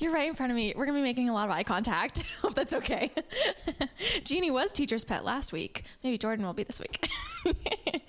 You're 0.00 0.14
right 0.14 0.26
in 0.26 0.34
front 0.34 0.50
of 0.50 0.56
me. 0.56 0.72
We're 0.74 0.86
going 0.86 0.96
to 0.96 1.02
be 1.02 1.06
making 1.06 1.28
a 1.28 1.34
lot 1.34 1.46
of 1.46 1.54
eye 1.54 1.62
contact. 1.62 2.24
Hope 2.40 2.54
that's 2.54 2.72
okay. 2.72 3.12
Jeannie 4.24 4.50
was 4.50 4.72
teacher's 4.72 5.04
pet 5.04 5.26
last 5.26 5.52
week. 5.52 5.84
Maybe 6.02 6.16
Jordan 6.16 6.46
will 6.46 6.54
be 6.54 6.62
this 6.62 6.80
week. 6.80 7.06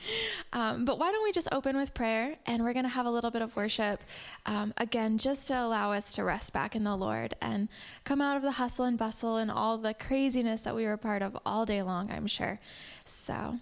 um, 0.54 0.86
but 0.86 0.98
why 0.98 1.12
don't 1.12 1.22
we 1.22 1.34
just 1.34 1.50
open 1.52 1.76
with 1.76 1.94
prayer 1.94 2.38
and 2.46 2.64
we're 2.64 2.72
going 2.72 2.86
to 2.86 2.90
have 2.90 3.06
a 3.06 3.10
little 3.10 3.30
bit 3.30 3.42
of 3.42 3.54
worship 3.58 4.00
um, 4.46 4.74
again, 4.78 5.18
just 5.18 5.50
to 5.50 5.54
allow 5.54 5.92
us 5.92 6.14
to 6.14 6.24
rest 6.24 6.54
back 6.54 6.78
in 6.78 6.86
the 6.86 6.96
Lord 6.96 7.34
and 7.42 7.68
come 8.06 8.22
out 8.22 8.38
of 8.38 8.44
the 8.44 8.52
hustle 8.52 8.86
and 8.86 8.98
bustle 8.98 9.36
and 9.36 9.52
all 9.52 9.78
the 9.78 9.94
craziness 9.94 10.62
that 10.62 10.74
we 10.74 10.86
were 10.86 10.94
a 10.94 10.98
part 10.98 11.22
of 11.22 11.38
all 11.46 11.66
day 11.66 11.82
long, 11.82 12.10
I'm 12.10 12.26
sure. 12.26 12.62
So 13.04 13.60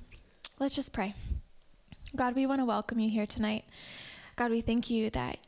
let's 0.60 0.76
just 0.76 0.94
pray. 0.94 1.16
God, 2.16 2.36
we 2.36 2.46
want 2.46 2.62
to 2.62 2.66
welcome 2.66 3.00
you 3.00 3.10
here 3.10 3.26
tonight. 3.26 3.66
God, 4.36 4.52
we 4.52 4.62
thank 4.62 4.92
you 4.92 5.10
that 5.10 5.40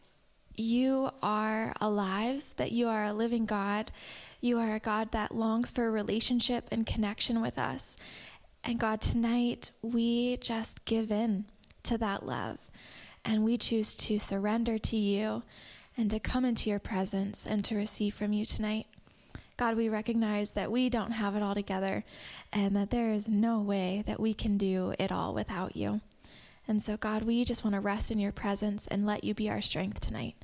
you 0.55 1.09
are 1.21 1.73
alive, 1.79 2.54
that 2.57 2.71
you 2.71 2.88
are 2.88 3.05
a 3.05 3.13
living 3.13 3.45
God. 3.45 3.91
You 4.39 4.59
are 4.59 4.73
a 4.73 4.79
God 4.79 5.11
that 5.11 5.36
longs 5.36 5.71
for 5.71 5.87
a 5.87 5.92
relationship 5.92 6.68
and 6.71 6.86
connection 6.86 7.42
with 7.42 7.57
us. 7.57 7.97
And 8.64 8.79
God, 8.79 9.01
tonight 9.01 9.71
we 9.82 10.37
just 10.37 10.86
give 10.86 11.11
in 11.11 11.45
to 11.83 11.97
that 11.97 12.25
love 12.25 12.69
and 13.25 13.43
we 13.43 13.57
choose 13.57 13.95
to 13.95 14.18
surrender 14.18 14.78
to 14.78 14.97
you 14.97 15.43
and 15.97 16.09
to 16.11 16.19
come 16.19 16.45
into 16.45 16.70
your 16.70 16.79
presence 16.79 17.45
and 17.45 17.64
to 17.65 17.75
receive 17.75 18.14
from 18.14 18.33
you 18.33 18.45
tonight. 18.45 18.87
God, 19.57 19.78
we 19.78 19.89
recognize 19.89 20.51
that 20.51 20.71
we 20.71 20.89
don't 20.89 21.11
have 21.11 21.36
it 21.36 21.43
all 21.43 21.54
together 21.54 22.04
and 22.51 22.75
that 22.75 22.89
there 22.89 23.14
is 23.14 23.29
no 23.29 23.59
way 23.59 24.04
that 24.07 24.20
we 24.20 24.33
can 24.33 24.57
do 24.57 24.93
it 24.97 25.11
all 25.11 25.33
without 25.33 25.75
you. 25.75 26.01
And 26.71 26.82
so, 26.82 26.96
God, 26.96 27.24
we 27.24 27.43
just 27.43 27.66
want 27.66 27.74
to 27.74 27.82
rest 27.82 28.11
in 28.11 28.18
your 28.18 28.32
presence 28.32 28.88
and 28.88 29.06
let 29.06 29.25
you 29.25 29.34
be 29.34 29.50
our 29.50 29.60
strength 29.60 30.00
tonight. 30.00 30.38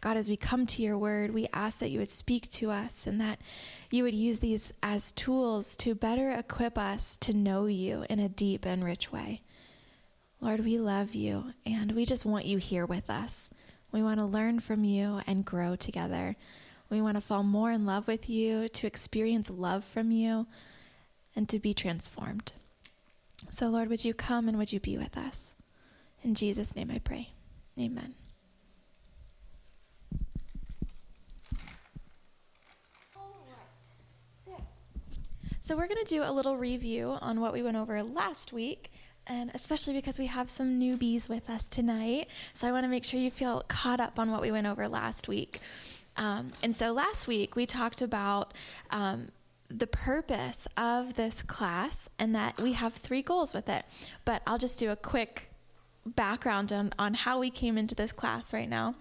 God, 0.00 0.16
as 0.16 0.26
we 0.26 0.34
come 0.34 0.64
to 0.64 0.80
your 0.80 0.96
word, 0.96 1.34
we 1.34 1.48
ask 1.52 1.80
that 1.80 1.90
you 1.90 1.98
would 1.98 2.08
speak 2.08 2.48
to 2.52 2.70
us 2.70 3.06
and 3.06 3.20
that 3.20 3.42
you 3.90 4.02
would 4.02 4.14
use 4.14 4.40
these 4.40 4.72
as 4.82 5.12
tools 5.12 5.76
to 5.76 5.94
better 5.94 6.30
equip 6.30 6.78
us 6.78 7.18
to 7.18 7.36
know 7.36 7.66
you 7.66 8.06
in 8.08 8.20
a 8.20 8.28
deep 8.30 8.64
and 8.64 8.86
rich 8.86 9.12
way. 9.12 9.42
Lord, 10.40 10.60
we 10.60 10.78
love 10.78 11.14
you 11.14 11.52
and 11.66 11.92
we 11.92 12.06
just 12.06 12.24
want 12.24 12.46
you 12.46 12.56
here 12.56 12.86
with 12.86 13.10
us. 13.10 13.50
We 13.92 14.02
want 14.02 14.18
to 14.18 14.24
learn 14.24 14.60
from 14.60 14.82
you 14.82 15.20
and 15.26 15.44
grow 15.44 15.76
together. 15.76 16.36
We 16.88 17.02
want 17.02 17.18
to 17.18 17.20
fall 17.20 17.42
more 17.42 17.70
in 17.70 17.84
love 17.84 18.08
with 18.08 18.30
you, 18.30 18.70
to 18.70 18.86
experience 18.86 19.50
love 19.50 19.84
from 19.84 20.10
you, 20.10 20.46
and 21.36 21.46
to 21.50 21.58
be 21.58 21.74
transformed. 21.74 22.54
So, 23.50 23.68
Lord, 23.68 23.90
would 23.90 24.06
you 24.06 24.14
come 24.14 24.48
and 24.48 24.56
would 24.56 24.72
you 24.72 24.80
be 24.80 24.96
with 24.96 25.18
us? 25.18 25.54
In 26.26 26.34
Jesus' 26.34 26.74
name 26.74 26.90
I 26.92 26.98
pray. 26.98 27.28
Amen. 27.78 28.12
So, 35.60 35.76
we're 35.76 35.86
going 35.86 36.04
to 36.04 36.10
do 36.14 36.24
a 36.24 36.32
little 36.32 36.56
review 36.56 37.16
on 37.20 37.40
what 37.40 37.52
we 37.52 37.62
went 37.62 37.76
over 37.76 38.02
last 38.02 38.52
week, 38.52 38.90
and 39.28 39.52
especially 39.54 39.94
because 39.94 40.18
we 40.18 40.26
have 40.26 40.50
some 40.50 40.80
newbies 40.80 41.28
with 41.28 41.48
us 41.48 41.68
tonight. 41.68 42.28
So, 42.54 42.66
I 42.66 42.72
want 42.72 42.82
to 42.82 42.88
make 42.88 43.04
sure 43.04 43.20
you 43.20 43.30
feel 43.30 43.62
caught 43.68 44.00
up 44.00 44.18
on 44.18 44.32
what 44.32 44.42
we 44.42 44.50
went 44.50 44.66
over 44.66 44.88
last 44.88 45.28
week. 45.28 45.60
Um, 46.16 46.50
and 46.60 46.74
so, 46.74 46.90
last 46.92 47.28
week 47.28 47.54
we 47.54 47.66
talked 47.66 48.02
about 48.02 48.52
um, 48.90 49.28
the 49.68 49.86
purpose 49.86 50.66
of 50.76 51.14
this 51.14 51.44
class 51.44 52.10
and 52.18 52.34
that 52.34 52.60
we 52.60 52.72
have 52.72 52.94
three 52.94 53.22
goals 53.22 53.54
with 53.54 53.68
it. 53.68 53.84
But 54.24 54.42
I'll 54.44 54.58
just 54.58 54.80
do 54.80 54.90
a 54.90 54.96
quick 54.96 55.50
background 56.14 56.72
on, 56.72 56.92
on 56.98 57.14
how 57.14 57.38
we 57.38 57.50
came 57.50 57.76
into 57.76 57.94
this 57.94 58.12
class 58.12 58.54
right 58.54 58.68
now. 58.68 58.94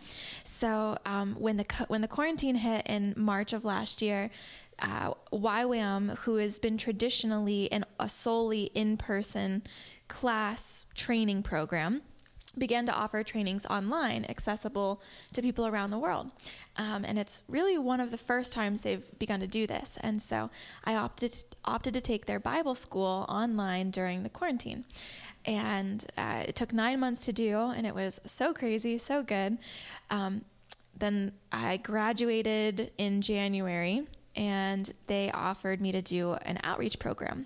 So 0.44 0.98
um, 1.06 1.36
when 1.36 1.58
the 1.58 1.66
when 1.88 2.02
the 2.02 2.08
quarantine 2.08 2.56
hit 2.56 2.86
in 2.88 3.14
March 3.16 3.54
of 3.54 3.64
last 3.64 4.02
year, 4.02 4.32
uh, 4.80 5.12
YWAM, 5.32 6.18
who 6.20 6.38
has 6.38 6.60
been 6.60 6.78
traditionally 6.78 7.72
an, 7.72 7.86
a 8.00 8.10
solely 8.10 8.72
in 8.74 8.98
person 8.98 9.64
class 10.08 10.86
training 10.94 11.44
program, 11.44 12.02
began 12.58 12.86
to 12.86 12.94
offer 12.94 13.24
trainings 13.24 13.66
online, 13.66 14.26
accessible 14.30 15.02
to 15.34 15.42
people 15.42 15.68
around 15.68 15.92
the 15.92 16.00
world. 16.00 16.32
Um, 16.78 17.06
and 17.06 17.18
it's 17.20 17.44
really 17.48 17.78
one 17.78 18.00
of 18.00 18.12
the 18.12 18.18
first 18.18 18.54
times 18.54 18.82
they've 18.82 19.08
begun 19.20 19.40
to 19.40 19.48
do 19.48 19.68
this. 19.68 19.98
And 20.02 20.22
so 20.22 20.50
I 20.84 20.96
opted 20.96 21.36
opted 21.64 21.94
to 21.94 22.02
take 22.02 22.26
their 22.26 22.40
Bible 22.40 22.76
school 22.76 23.26
online 23.30 23.92
during 23.92 24.24
the 24.24 24.30
quarantine. 24.30 24.86
And 25.46 26.06
uh, 26.18 26.44
it 26.48 26.56
took 26.56 26.74
nine 26.74 27.00
months 27.00 27.26
to 27.26 27.34
do, 27.34 27.58
and 27.58 27.86
it 27.86 27.94
was 27.94 28.20
so 28.26 28.54
crazy, 28.54 28.98
so 28.98 29.22
good. 29.22 29.58
Um, 30.10 30.44
then 30.98 31.34
I 31.52 31.78
graduated 31.78 32.92
in 32.98 33.22
January, 33.22 34.08
and 34.36 34.92
they 35.08 35.32
offered 35.32 35.82
me 35.82 35.92
to 35.92 36.02
do 36.02 36.34
an 36.42 36.60
outreach 36.64 37.00
program. 37.00 37.46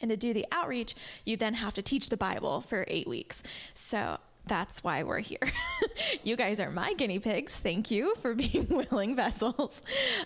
And 0.00 0.10
to 0.10 0.16
do 0.16 0.32
the 0.32 0.46
outreach, 0.52 0.94
you 1.24 1.36
then 1.36 1.54
have 1.54 1.74
to 1.74 1.82
teach 1.82 2.08
the 2.08 2.16
Bible 2.16 2.60
for 2.60 2.84
eight 2.88 3.08
weeks. 3.08 3.42
So 3.74 4.18
that's 4.48 4.82
why 4.82 5.02
we're 5.02 5.20
here. 5.20 5.38
you 6.24 6.36
guys 6.36 6.60
are 6.60 6.70
my 6.70 6.94
guinea 6.94 7.18
pigs. 7.18 7.58
Thank 7.58 7.90
you 7.90 8.14
for 8.16 8.34
being 8.52 8.66
willing 8.68 9.14
vessels. 9.14 9.82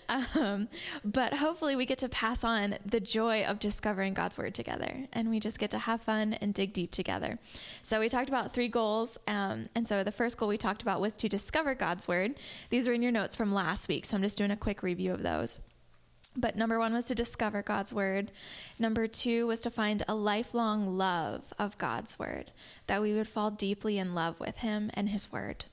Um, 0.09 0.69
but 1.05 1.34
hopefully, 1.34 1.77
we 1.77 1.87
get 1.87 1.99
to 1.99 2.09
pass 2.09 2.44
on 2.44 2.77
the 2.84 3.00
joy 3.00 3.44
of 3.44 3.59
discovering 3.59 4.15
God's 4.15 4.38
word 4.38 4.55
together, 4.55 5.06
and 5.12 5.31
we 5.31 5.41
just 5.41 5.59
get 5.59 5.71
to 5.72 5.78
have 5.78 6.00
fun 6.00 6.34
and 6.34 6.55
dig 6.55 6.72
deep 6.72 6.91
together. 6.91 7.38
So, 7.82 8.00
we 8.00 8.09
talked 8.09 8.28
about 8.28 8.53
three 8.53 8.69
goals. 8.69 9.19
Um, 9.27 9.69
and 9.75 9.87
so, 9.87 10.03
the 10.03 10.12
first 10.12 10.38
goal 10.38 10.49
we 10.49 10.59
talked 10.59 10.82
about 10.82 11.00
was 11.00 11.15
to 11.15 11.28
discover 11.28 11.75
God's 11.75 12.06
word. 12.06 12.34
These 12.71 12.88
are 12.88 12.93
in 12.93 13.03
your 13.03 13.12
notes 13.12 13.37
from 13.37 13.53
last 13.53 13.88
week, 13.88 14.05
so 14.05 14.16
I'm 14.16 14.22
just 14.22 14.38
doing 14.38 14.50
a 14.50 14.56
quick 14.56 14.82
review 14.82 15.12
of 15.12 15.22
those. 15.22 15.59
But 16.34 16.56
number 16.56 16.78
one 16.78 16.94
was 16.94 17.06
to 17.06 17.15
discover 17.15 17.62
God's 17.62 17.93
word. 17.93 18.31
Number 18.78 19.06
two 19.06 19.47
was 19.47 19.60
to 19.62 19.70
find 19.70 20.03
a 20.09 20.15
lifelong 20.15 20.97
love 20.97 21.53
of 21.59 21.76
God's 21.76 22.19
word, 22.19 22.50
that 22.87 23.03
we 23.03 23.12
would 23.12 23.28
fall 23.28 23.50
deeply 23.50 23.98
in 23.98 24.15
love 24.15 24.41
with 24.41 24.59
Him 24.59 24.91
and 24.94 25.10
His 25.10 25.31
word. 25.31 25.66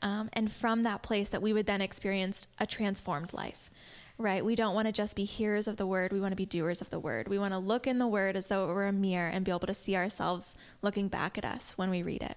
Um, 0.00 0.30
and 0.32 0.50
from 0.50 0.82
that 0.82 1.02
place, 1.02 1.28
that 1.28 1.42
we 1.42 1.52
would 1.52 1.66
then 1.66 1.80
experience 1.80 2.48
a 2.58 2.66
transformed 2.66 3.32
life, 3.32 3.70
right? 4.18 4.44
We 4.44 4.56
don't 4.56 4.74
want 4.74 4.86
to 4.86 4.92
just 4.92 5.14
be 5.14 5.24
hearers 5.24 5.68
of 5.68 5.76
the 5.76 5.86
word, 5.86 6.10
we 6.10 6.20
want 6.20 6.32
to 6.32 6.36
be 6.36 6.46
doers 6.46 6.80
of 6.80 6.90
the 6.90 6.98
word. 6.98 7.28
We 7.28 7.38
want 7.38 7.52
to 7.52 7.58
look 7.58 7.86
in 7.86 7.98
the 7.98 8.08
word 8.08 8.34
as 8.34 8.48
though 8.48 8.64
it 8.64 8.72
were 8.72 8.86
a 8.86 8.92
mirror 8.92 9.28
and 9.28 9.44
be 9.44 9.52
able 9.52 9.60
to 9.60 9.74
see 9.74 9.94
ourselves 9.94 10.56
looking 10.80 11.08
back 11.08 11.36
at 11.36 11.44
us 11.44 11.74
when 11.76 11.90
we 11.90 12.02
read 12.02 12.22
it. 12.22 12.36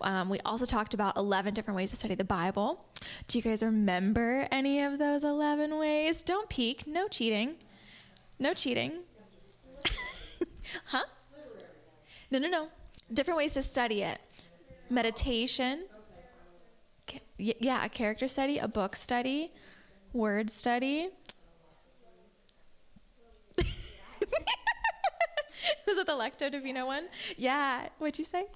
Um, 0.00 0.28
we 0.28 0.40
also 0.40 0.66
talked 0.66 0.94
about 0.94 1.16
11 1.16 1.54
different 1.54 1.76
ways 1.76 1.90
to 1.90 1.96
study 1.96 2.14
the 2.14 2.24
Bible. 2.24 2.84
Do 3.28 3.38
you 3.38 3.42
guys 3.42 3.62
remember 3.62 4.48
any 4.50 4.80
of 4.82 4.98
those 4.98 5.24
11 5.24 5.78
ways? 5.78 6.22
Don't 6.22 6.48
peek. 6.48 6.86
No 6.86 7.08
cheating. 7.08 7.56
No 8.38 8.54
cheating. 8.54 9.00
huh? 10.86 11.04
No, 12.30 12.38
no, 12.38 12.48
no. 12.48 12.68
Different 13.12 13.38
ways 13.38 13.52
to 13.54 13.62
study 13.62 14.02
it 14.02 14.18
meditation. 14.90 15.84
Yeah, 17.36 17.84
a 17.84 17.88
character 17.88 18.28
study, 18.28 18.58
a 18.58 18.68
book 18.68 18.96
study, 18.96 19.52
word 20.12 20.50
study. 20.50 21.08
Was 25.86 25.96
it 25.98 26.06
the 26.06 26.12
Lectio 26.12 26.50
Divina 26.50 26.86
one? 26.86 27.06
Yeah. 27.36 27.88
What'd 27.98 28.18
you 28.18 28.24
say? 28.24 28.46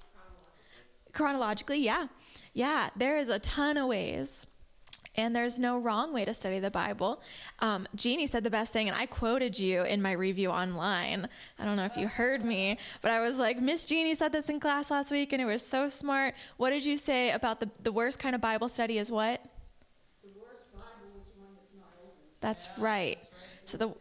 Chronologically, 1.13 1.79
yeah. 1.79 2.07
Yeah, 2.53 2.89
there 2.95 3.17
is 3.17 3.29
a 3.29 3.39
ton 3.39 3.77
of 3.77 3.87
ways. 3.87 4.47
And 5.15 5.35
there's 5.35 5.59
no 5.59 5.77
wrong 5.77 6.13
way 6.13 6.23
to 6.23 6.33
study 6.33 6.59
the 6.59 6.71
Bible. 6.71 7.21
Um, 7.59 7.87
Jeannie 7.95 8.27
said 8.27 8.43
the 8.43 8.49
best 8.49 8.71
thing, 8.71 8.87
and 8.87 8.97
I 8.97 9.05
quoted 9.05 9.59
you 9.59 9.81
in 9.83 10.01
my 10.01 10.13
review 10.13 10.49
online. 10.49 11.27
I 11.57 11.65
don't 11.65 11.75
know 11.75 11.85
if 11.85 11.97
you 11.97 12.07
heard 12.07 12.45
me, 12.45 12.77
but 13.01 13.11
I 13.11 13.19
was 13.19 13.37
like, 13.37 13.59
Miss 13.59 13.85
Jeannie 13.85 14.13
said 14.13 14.31
this 14.31 14.49
in 14.49 14.59
class 14.59 14.89
last 14.91 15.11
week, 15.11 15.33
and 15.33 15.41
it 15.41 15.45
was 15.45 15.65
so 15.65 15.87
smart. 15.87 16.35
What 16.57 16.69
did 16.69 16.85
you 16.85 16.95
say 16.95 17.31
about 17.31 17.59
the, 17.59 17.69
the 17.81 17.91
worst 17.91 18.19
kind 18.19 18.33
of 18.33 18.39
Bible 18.39 18.69
study 18.69 18.97
is 18.97 19.11
what? 19.11 19.43
The 20.23 20.31
worst 20.39 20.71
Bible 20.71 21.19
is 21.19 21.31
one 21.37 21.49
that's 21.55 21.73
not 21.75 21.91
open. 22.01 22.15
That's 22.39 22.69
right. 22.79 23.17
So 23.65 23.77
the 23.77 23.93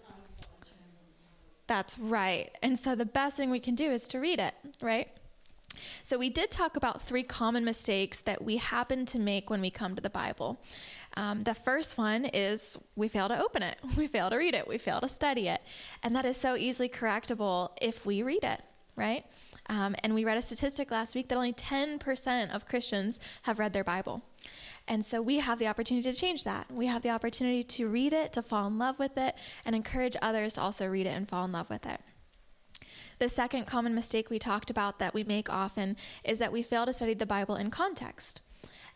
that's 1.66 1.98
right. 1.98 2.50
And 2.62 2.78
so 2.78 2.94
the 2.94 3.04
best 3.04 3.36
thing 3.36 3.50
we 3.50 3.60
can 3.60 3.74
do 3.74 3.90
is 3.90 4.08
to 4.08 4.18
read 4.18 4.40
it, 4.40 4.54
right? 4.80 5.08
So, 6.02 6.18
we 6.18 6.30
did 6.30 6.50
talk 6.50 6.76
about 6.76 7.00
three 7.02 7.22
common 7.22 7.64
mistakes 7.64 8.20
that 8.22 8.42
we 8.42 8.56
happen 8.56 9.06
to 9.06 9.18
make 9.18 9.50
when 9.50 9.60
we 9.60 9.70
come 9.70 9.94
to 9.94 10.02
the 10.02 10.10
Bible. 10.10 10.60
Um, 11.16 11.40
the 11.40 11.54
first 11.54 11.98
one 11.98 12.26
is 12.26 12.76
we 12.94 13.08
fail 13.08 13.28
to 13.28 13.42
open 13.42 13.62
it, 13.62 13.78
we 13.96 14.06
fail 14.06 14.30
to 14.30 14.36
read 14.36 14.54
it, 14.54 14.68
we 14.68 14.78
fail 14.78 15.00
to 15.00 15.08
study 15.08 15.48
it. 15.48 15.60
And 16.02 16.14
that 16.14 16.24
is 16.24 16.36
so 16.36 16.56
easily 16.56 16.88
correctable 16.88 17.70
if 17.80 18.06
we 18.06 18.22
read 18.22 18.44
it, 18.44 18.60
right? 18.96 19.24
Um, 19.66 19.94
and 20.02 20.14
we 20.14 20.24
read 20.24 20.38
a 20.38 20.42
statistic 20.42 20.90
last 20.90 21.14
week 21.14 21.28
that 21.28 21.36
only 21.36 21.52
10% 21.52 22.54
of 22.54 22.66
Christians 22.66 23.20
have 23.42 23.58
read 23.58 23.72
their 23.72 23.84
Bible. 23.84 24.22
And 24.86 25.04
so 25.04 25.20
we 25.20 25.38
have 25.38 25.58
the 25.58 25.66
opportunity 25.66 26.10
to 26.10 26.18
change 26.18 26.44
that. 26.44 26.70
We 26.70 26.86
have 26.86 27.02
the 27.02 27.10
opportunity 27.10 27.62
to 27.62 27.88
read 27.88 28.14
it, 28.14 28.32
to 28.32 28.42
fall 28.42 28.66
in 28.66 28.78
love 28.78 28.98
with 28.98 29.18
it, 29.18 29.34
and 29.64 29.76
encourage 29.76 30.16
others 30.22 30.54
to 30.54 30.62
also 30.62 30.86
read 30.86 31.06
it 31.06 31.10
and 31.10 31.28
fall 31.28 31.44
in 31.44 31.52
love 31.52 31.68
with 31.68 31.86
it. 31.86 32.00
The 33.18 33.28
second 33.28 33.66
common 33.66 33.94
mistake 33.94 34.30
we 34.30 34.38
talked 34.38 34.70
about 34.70 34.98
that 34.98 35.14
we 35.14 35.24
make 35.24 35.50
often 35.50 35.96
is 36.22 36.38
that 36.38 36.52
we 36.52 36.62
fail 36.62 36.86
to 36.86 36.92
study 36.92 37.14
the 37.14 37.26
Bible 37.26 37.56
in 37.56 37.70
context. 37.70 38.40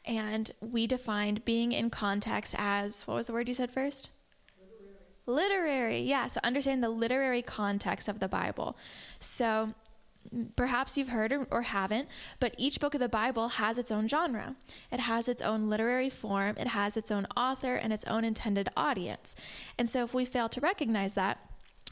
And 0.04 0.50
we 0.60 0.86
defined 0.86 1.44
being 1.44 1.72
in 1.72 1.90
context 1.90 2.54
as 2.58 3.06
what 3.06 3.14
was 3.14 3.26
the 3.28 3.32
word 3.32 3.48
you 3.48 3.54
said 3.54 3.70
first? 3.70 4.10
Literary. 5.26 6.00
Yeah, 6.00 6.26
so 6.26 6.40
understand 6.42 6.82
the 6.82 6.88
literary 6.88 7.42
context 7.42 8.08
of 8.08 8.18
the 8.18 8.28
Bible. 8.28 8.76
So 9.20 9.74
perhaps 10.56 10.98
you've 10.98 11.08
heard 11.08 11.32
or, 11.32 11.46
or, 11.50 11.62
haven't, 11.62 12.08
but 12.40 12.54
each 12.58 12.80
book 12.80 12.94
of 12.94 13.00
the 13.00 13.08
Bible 13.08 13.48
has 13.50 13.78
its 13.78 13.90
own 13.90 14.08
genre. 14.08 14.56
It 14.90 15.00
has 15.00 15.28
its 15.28 15.42
own 15.42 15.68
literary 15.68 16.10
form, 16.10 16.56
it 16.58 16.68
has 16.68 16.96
its 16.96 17.10
own 17.10 17.26
author, 17.36 17.74
and 17.74 17.92
its 17.92 18.04
own 18.06 18.24
intended 18.24 18.68
audience. 18.76 19.36
And 19.78 19.88
so 19.88 20.04
if 20.04 20.14
we 20.14 20.24
fail 20.24 20.48
to 20.48 20.60
recognize 20.60 21.14
that, 21.14 21.38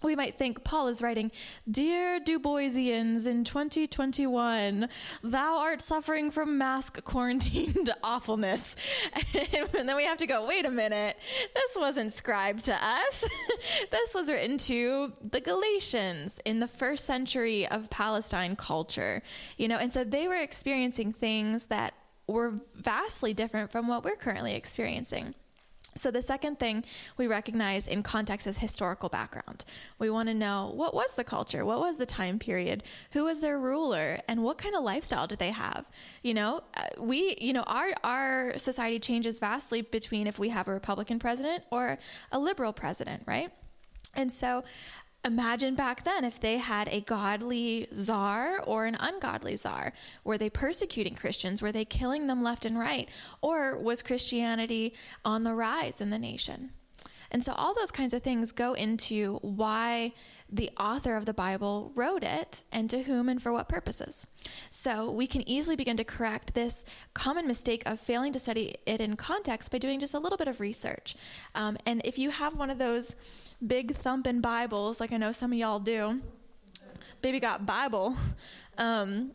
we 0.03 0.17
might 0.17 0.37
think 0.37 0.65
Paul 0.65 0.89
is 0.89 1.03
writing, 1.03 1.31
Dear 1.71 2.21
Du 2.21 2.39
Boisians 2.39 3.27
in 3.27 3.45
2021, 3.45 4.89
thou 5.23 5.59
art 5.59 5.81
suffering 5.81 6.31
from 6.31 6.59
mask 6.59 7.03
quarantined 7.05 7.91
awfulness. 8.03 8.77
and 9.75 9.89
then 9.89 9.97
we 9.97 10.05
have 10.05 10.19
to 10.19 10.27
go, 10.27 10.47
wait 10.47 10.65
a 10.65 10.71
minute, 10.71 11.17
this 11.55 11.77
wasn't 11.79 12.13
scribed 12.13 12.65
to 12.65 12.75
us. 12.75 13.25
this 13.91 14.15
was 14.15 14.31
written 14.31 14.59
to 14.59 15.13
the 15.29 15.41
Galatians 15.41 16.41
in 16.45 16.61
the 16.61 16.69
first 16.69 17.05
century 17.05 17.67
of 17.67 17.91
Palestine 17.91 18.57
culture, 18.57 19.23
you 19.57 19.69
know, 19.69 19.77
and 19.77 19.93
so 19.93 20.05
they 20.05 20.29
were 20.29 20.37
experiencing 20.37 21.13
things 21.13 21.67
that 21.67 21.95
were 22.27 22.55
vastly 22.77 23.35
different 23.35 23.71
from 23.71 23.89
what 23.89 24.05
we're 24.05 24.17
currently 24.17 24.55
experiencing. 24.55 25.35
So, 25.97 26.11
the 26.11 26.23
second 26.23 26.59
thing 26.59 26.85
we 27.17 27.27
recognize 27.27 27.89
in 27.89 28.03
context 28.03 28.47
is 28.47 28.59
historical 28.59 29.09
background. 29.09 29.65
We 29.99 30.09
want 30.09 30.29
to 30.29 30.35
know 30.35 30.73
what 30.75 30.95
was 30.95 31.15
the 31.15 31.25
culture? 31.25 31.65
What 31.65 31.81
was 31.81 31.97
the 31.97 32.07
time 32.07 32.39
period? 32.39 32.85
Who 33.13 33.25
was 33.25 33.41
their 33.41 33.59
ruler? 33.59 34.21
And 34.29 34.43
what 34.45 34.57
kind 34.57 34.75
of 34.77 34.85
lifestyle 34.85 35.27
did 35.27 35.41
they 35.41 35.51
have? 35.51 35.91
You 36.23 36.35
know, 36.35 36.63
uh, 36.77 37.03
we, 37.03 37.37
you 37.41 37.53
know, 37.53 37.65
our, 37.67 37.93
our 38.05 38.57
society 38.57 39.01
changes 39.01 39.39
vastly 39.39 39.83
between 39.83 40.27
if 40.27 40.39
we 40.39 40.51
have 40.51 40.69
a 40.69 40.73
Republican 40.73 41.19
president 41.19 41.65
or 41.71 41.99
a 42.31 42.39
liberal 42.39 42.73
president, 42.73 43.25
right? 43.27 43.51
And 44.15 44.33
so 44.33 44.65
imagine 45.25 45.75
back 45.75 46.05
then 46.05 46.25
if 46.25 46.41
they 46.41 46.59
had 46.59 46.89
a 46.89 47.01
godly 47.01 47.89
czar 47.93 48.61
or 48.61 48.87
an 48.87 48.97
ungodly 48.99 49.57
czar. 49.57 49.93
Were 50.25 50.39
they 50.39 50.51
persecuting 50.51 51.15
Christians? 51.15 51.61
Were 51.61 51.73
they 51.73 51.85
killing 51.85 52.27
them 52.27 52.43
left 52.43 52.65
and 52.65 52.79
right? 52.79 53.09
Or 53.41 53.79
was 53.79 54.03
Christianity 54.03 54.95
on 55.25 55.45
the 55.45 55.55
rise 55.55 56.01
in 56.01 56.11
the 56.11 56.19
nation? 56.19 56.71
And 57.31 57.45
so 57.45 57.53
all 57.53 57.75
those 57.75 57.93
kinds 57.93 58.13
of 58.13 58.23
things 58.23 58.51
go 58.51 58.73
into 58.73 59.39
why 59.43 60.13
the 60.53 60.71
author 60.79 61.17
of 61.17 61.27
the 61.27 61.35
Bible 61.35 61.93
wrote 61.95 62.25
it 62.25 62.65
and 62.73 62.91
to 62.91 63.05
whom 63.05 63.29
and 63.29 63.41
for 63.41 63.53
what 63.53 63.69
purposes. 63.69 64.27
So 64.69 65.11
we 65.11 65.27
can 65.27 65.49
easily 65.49 65.77
begin 65.77 65.97
to 65.97 66.05
correct 66.05 66.55
this 66.55 66.85
common 67.15 67.47
mistake 67.47 67.83
of 67.87 68.01
failing 68.01 68.33
to 68.33 68.39
study 68.39 68.77
it 68.85 69.01
in 69.01 69.17
context 69.17 69.71
by 69.71 69.79
doing 69.79 70.01
just 70.01 70.15
a 70.15 70.19
little 70.19 70.39
bit 70.39 70.49
of 70.49 70.61
research. 70.61 71.15
Um, 71.55 71.77
and 71.87 72.01
if 72.05 72.19
you 72.19 72.31
have 72.31 72.57
one 72.57 72.71
of 72.71 72.79
those 72.79 73.15
big 73.65 73.95
thumping 73.95 74.41
Bibles, 74.41 75.01
like 75.01 75.13
I 75.13 75.17
know 75.17 75.33
some 75.33 75.53
of 75.53 75.59
y'all 75.59 75.79
do. 75.79 76.21
Baby 77.23 77.39
got 77.39 77.67
Bible. 77.67 78.17
Um, 78.79 79.33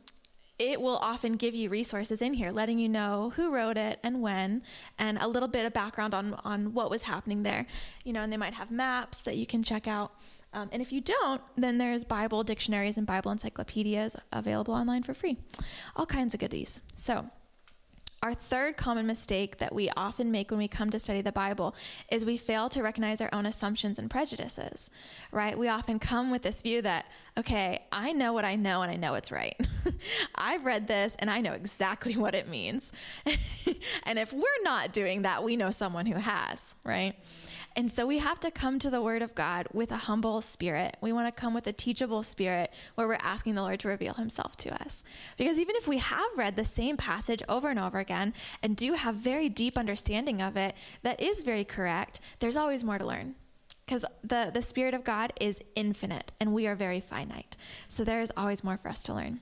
it 0.57 0.79
will 0.79 0.97
often 0.97 1.33
give 1.33 1.53
you 1.53 1.69
resources 1.69 2.21
in 2.21 2.33
here, 2.33 2.51
letting 2.51 2.79
you 2.79 2.87
know 2.87 3.33
who 3.35 3.53
wrote 3.53 3.77
it 3.77 3.99
and 4.03 4.21
when, 4.21 4.63
and 4.97 5.17
a 5.19 5.27
little 5.27 5.49
bit 5.49 5.65
of 5.65 5.73
background 5.73 6.13
on, 6.13 6.33
on 6.45 6.73
what 6.73 6.89
was 6.89 7.03
happening 7.03 7.43
there. 7.43 7.65
You 8.03 8.13
know, 8.13 8.21
and 8.21 8.31
they 8.31 8.37
might 8.37 8.53
have 8.53 8.71
maps 8.71 9.23
that 9.23 9.35
you 9.35 9.45
can 9.45 9.63
check 9.63 9.87
out. 9.87 10.13
Um, 10.55 10.69
and 10.71 10.81
if 10.81 10.93
you 10.93 11.01
don't, 11.01 11.41
then 11.57 11.77
there's 11.77 12.05
Bible 12.05 12.43
dictionaries 12.43 12.97
and 12.97 13.05
Bible 13.05 13.29
encyclopedias 13.29 14.15
available 14.31 14.73
online 14.73 15.03
for 15.03 15.13
free. 15.13 15.37
All 15.97 16.05
kinds 16.05 16.33
of 16.33 16.39
goodies. 16.39 16.79
So, 16.95 17.25
our 18.23 18.33
third 18.33 18.75
common 18.75 19.05
mistake 19.05 19.57
that 19.57 19.75
we 19.75 19.91
often 19.95 20.31
make 20.31 20.49
when 20.49 20.57
we 20.57 20.67
come 20.67 20.89
to 20.89 20.97
study 20.97 21.21
the 21.21 21.31
Bible 21.31 21.75
is 22.09 22.25
we 22.25 22.37
fail 22.37 22.69
to 22.69 22.81
recognize 22.81 23.21
our 23.21 23.29
own 23.31 23.45
assumptions 23.45 23.99
and 23.99 24.09
prejudices, 24.09 24.89
right? 25.31 25.55
We 25.55 25.67
often 25.67 25.99
come 25.99 26.31
with 26.31 26.41
this 26.41 26.63
view 26.63 26.81
that, 26.81 27.05
okay, 27.37 27.85
I 27.91 28.13
know 28.13 28.33
what 28.33 28.43
I 28.43 28.55
know 28.55 28.81
and 28.81 28.89
I 28.89 28.95
know 28.95 29.13
it's 29.13 29.31
right. 29.31 29.55
I've 30.35 30.65
read 30.65 30.87
this 30.87 31.15
and 31.19 31.29
I 31.29 31.41
know 31.41 31.51
exactly 31.51 32.13
what 32.17 32.33
it 32.33 32.47
means. 32.47 32.93
and 34.03 34.17
if 34.17 34.33
we're 34.33 34.63
not 34.63 34.91
doing 34.91 35.21
that, 35.21 35.43
we 35.43 35.55
know 35.55 35.69
someone 35.69 36.07
who 36.07 36.17
has, 36.17 36.75
right? 36.83 37.13
And 37.77 37.91
so 37.91 38.05
we 38.05 38.19
have 38.19 38.39
to 38.39 38.51
come 38.51 38.79
to 38.79 38.89
the 38.89 39.01
Word 39.01 39.21
of 39.21 39.35
God 39.35 39.67
with 39.73 39.91
a 39.91 39.97
humble 39.97 40.41
spirit. 40.41 40.95
We 41.01 41.11
want 41.11 41.27
to 41.27 41.41
come 41.41 41.53
with 41.53 41.67
a 41.67 41.73
teachable 41.73 42.23
spirit 42.23 42.73
where 42.95 43.07
we're 43.07 43.15
asking 43.15 43.55
the 43.55 43.63
Lord 43.63 43.81
to 43.81 43.89
reveal 43.89 44.13
Himself 44.13 44.55
to 44.57 44.81
us. 44.81 45.03
Because 45.37 45.59
even 45.59 45.75
if 45.75 45.85
we 45.85 45.97
have 45.97 46.37
read 46.37 46.55
the 46.55 46.63
same 46.63 46.95
passage 46.95 47.43
over 47.49 47.69
and 47.69 47.77
over 47.77 47.99
again 47.99 48.33
and 48.63 48.77
do 48.77 48.93
have 48.93 49.15
very 49.15 49.49
deep 49.49 49.77
understanding 49.77 50.41
of 50.41 50.55
it 50.55 50.73
that 51.03 51.21
is 51.21 51.41
very 51.41 51.65
correct, 51.65 52.21
there's 52.39 52.57
always 52.57 52.83
more 52.83 52.97
to 52.97 53.05
learn. 53.05 53.35
Because 53.85 54.05
the, 54.23 54.51
the 54.53 54.61
Spirit 54.61 54.93
of 54.93 55.03
God 55.03 55.33
is 55.41 55.61
infinite 55.75 56.31
and 56.39 56.53
we 56.53 56.67
are 56.67 56.75
very 56.75 57.01
finite. 57.01 57.57
So 57.89 58.03
there 58.03 58.21
is 58.21 58.31
always 58.37 58.63
more 58.63 58.77
for 58.77 58.87
us 58.87 59.03
to 59.03 59.13
learn. 59.13 59.41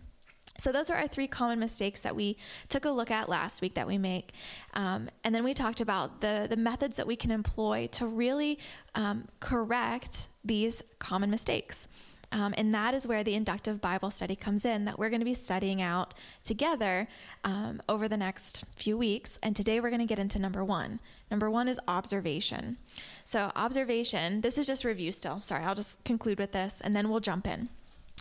So 0.57 0.71
those 0.71 0.89
are 0.89 0.97
our 0.97 1.07
three 1.07 1.27
common 1.27 1.59
mistakes 1.59 2.01
that 2.01 2.15
we 2.15 2.37
took 2.69 2.85
a 2.85 2.91
look 2.91 3.09
at 3.09 3.27
last 3.27 3.61
week 3.61 3.73
that 3.73 3.87
we 3.87 3.97
make, 3.97 4.33
um, 4.73 5.09
and 5.23 5.33
then 5.33 5.43
we 5.43 5.53
talked 5.53 5.81
about 5.81 6.21
the 6.21 6.47
the 6.49 6.57
methods 6.57 6.97
that 6.97 7.07
we 7.07 7.15
can 7.15 7.31
employ 7.31 7.87
to 7.93 8.05
really 8.05 8.59
um, 8.93 9.27
correct 9.39 10.27
these 10.43 10.83
common 10.99 11.29
mistakes. 11.29 11.87
Um, 12.33 12.55
and 12.57 12.73
that 12.73 12.95
is 12.95 13.07
where 13.07 13.23
the 13.23 13.35
inductive 13.35 13.79
Bible 13.79 14.09
study 14.09 14.35
comes 14.35 14.65
in, 14.65 14.85
that 14.85 14.97
we're 14.97 15.09
going 15.09 15.21
to 15.21 15.25
be 15.25 15.35
studying 15.35 15.83
out 15.83 16.15
together 16.43 17.07
um, 17.43 17.79
over 17.87 18.07
the 18.07 18.17
next 18.17 18.65
few 18.75 18.97
weeks. 18.97 19.37
And 19.43 19.55
today 19.55 19.79
we're 19.79 19.91
going 19.91 19.99
to 19.99 20.07
get 20.07 20.17
into 20.17 20.39
number 20.39 20.65
one. 20.65 20.99
Number 21.29 21.49
one 21.49 21.67
is 21.67 21.79
observation. 21.87 22.77
So, 23.23 23.51
observation, 23.55 24.41
this 24.41 24.57
is 24.57 24.65
just 24.65 24.83
review 24.83 25.11
still. 25.11 25.41
Sorry, 25.41 25.63
I'll 25.63 25.75
just 25.75 26.03
conclude 26.05 26.39
with 26.39 26.53
this 26.53 26.81
and 26.81 26.95
then 26.95 27.09
we'll 27.09 27.19
jump 27.19 27.45
in. 27.45 27.69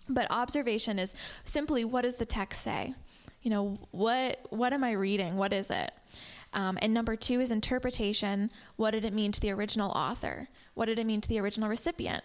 But 0.09 0.27
observation 0.31 0.99
is 0.99 1.15
simply 1.45 1.85
what 1.85 2.03
does 2.03 2.17
the 2.17 2.27
text 2.27 2.63
say? 2.63 2.95
You 3.43 3.51
know, 3.51 3.79
what 3.91 4.41
what 4.51 4.73
am 4.73 4.85
I 4.85 4.93
reading? 4.93 5.37
What 5.37 5.53
is 5.53 5.71
it? 5.71 5.93
Um, 6.53 6.79
and 6.83 6.93
number 6.93 7.17
two 7.17 7.41
is 7.41 7.51
interpretation. 7.51 8.51
What 8.77 8.91
did 8.91 9.05
it 9.05 9.15
mean 9.15 9.33
to 9.33 9.41
the 9.41 9.51
original 9.51 9.91
author? 9.91 10.49
What 10.75 10.87
did 10.87 10.99
it 10.99 11.07
mean 11.07 11.21
to 11.23 11.29
the 11.29 11.41
original 11.41 11.69
recipient? 11.69 12.25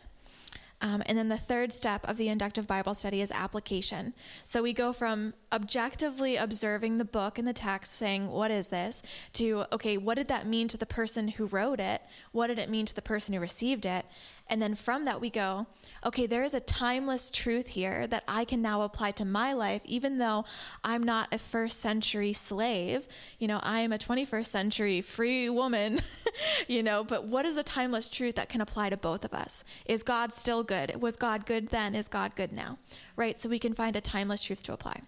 Um, 0.80 1.02
and 1.08 1.18
then 1.18 1.30
the 1.30 1.38
third 1.38 1.74
step 1.74 2.08
of 2.08 2.18
the 2.18 2.28
inductive 2.28 2.68
Bible 2.68 2.94
study 2.94 3.22
is 3.22 3.32
application. 3.32 4.14
So 4.46 4.62
we 4.62 4.74
go 4.74 4.94
from 4.94 5.34
objectively 5.52 6.38
observing 6.38 6.98
the 6.98 7.06
book 7.06 7.40
and 7.40 7.48
the 7.48 7.54
text, 7.54 7.94
saying, 7.94 8.30
What 8.30 8.52
is 8.52 8.70
this? 8.70 9.02
to, 9.34 9.66
okay, 9.72 9.98
what 9.98 10.18
did 10.18 10.28
that 10.28 10.46
mean 10.46 10.68
to 10.68 10.78
the 10.78 10.86
person 10.86 11.30
who 11.30 11.48
wrote 11.48 11.80
it? 11.80 12.04
What 12.32 12.48
did 12.48 12.60
it 12.60 12.70
mean 12.70 12.86
to 12.86 12.94
the 12.94 13.02
person 13.02 13.34
who 13.34 13.40
received 13.40 13.86
it? 13.88 14.06
And 14.50 14.62
then 14.62 14.76
from 14.76 15.06
that, 15.06 15.20
we 15.20 15.30
go, 15.30 15.68
okay, 16.06 16.26
there 16.26 16.44
is 16.44 16.54
a 16.54 16.60
timeless 16.60 17.30
truth 17.30 17.68
here 17.68 18.08
that 18.08 18.24
I 18.28 18.46
can 18.46 18.62
now 18.62 18.82
apply 18.82 19.12
to 19.12 19.26
my 19.26 19.54
life, 19.54 19.82
even 19.86 20.18
though 20.18 20.46
I'm 20.84 21.04
not 21.04 21.34
a 21.34 21.38
first 21.38 21.80
century 21.80 22.34
slave. 22.34 23.08
You 23.40 23.48
know, 23.48 23.60
I 23.62 23.82
am 23.82 23.92
a 23.92 23.98
21st 23.98 24.46
century 24.46 25.02
free 25.02 25.50
woman, 25.50 26.02
you 26.68 26.82
know, 26.82 27.04
but 27.04 27.26
what 27.26 27.46
is 27.46 27.58
a 27.58 27.64
timeless 27.64 28.10
truth 28.10 28.36
that 28.36 28.50
can 28.50 28.62
apply 28.62 28.90
to 28.90 28.98
both 28.98 29.26
of 29.26 29.34
us? 29.34 29.64
Is 29.86 30.04
God 30.04 30.32
still 30.32 30.64
good? 30.64 31.02
Was 31.02 31.16
God 31.16 31.46
good 31.46 31.70
then? 31.70 31.96
Is 31.96 32.08
God 32.08 32.36
good 32.36 32.52
now? 32.52 32.78
Right? 33.16 33.40
So 33.40 33.50
we 33.50 33.60
can 33.60 33.74
find 33.74 33.96
a 33.96 34.02
timeless 34.02 34.44
truth 34.44 34.64
to 34.64 34.74
apply. 34.74 35.02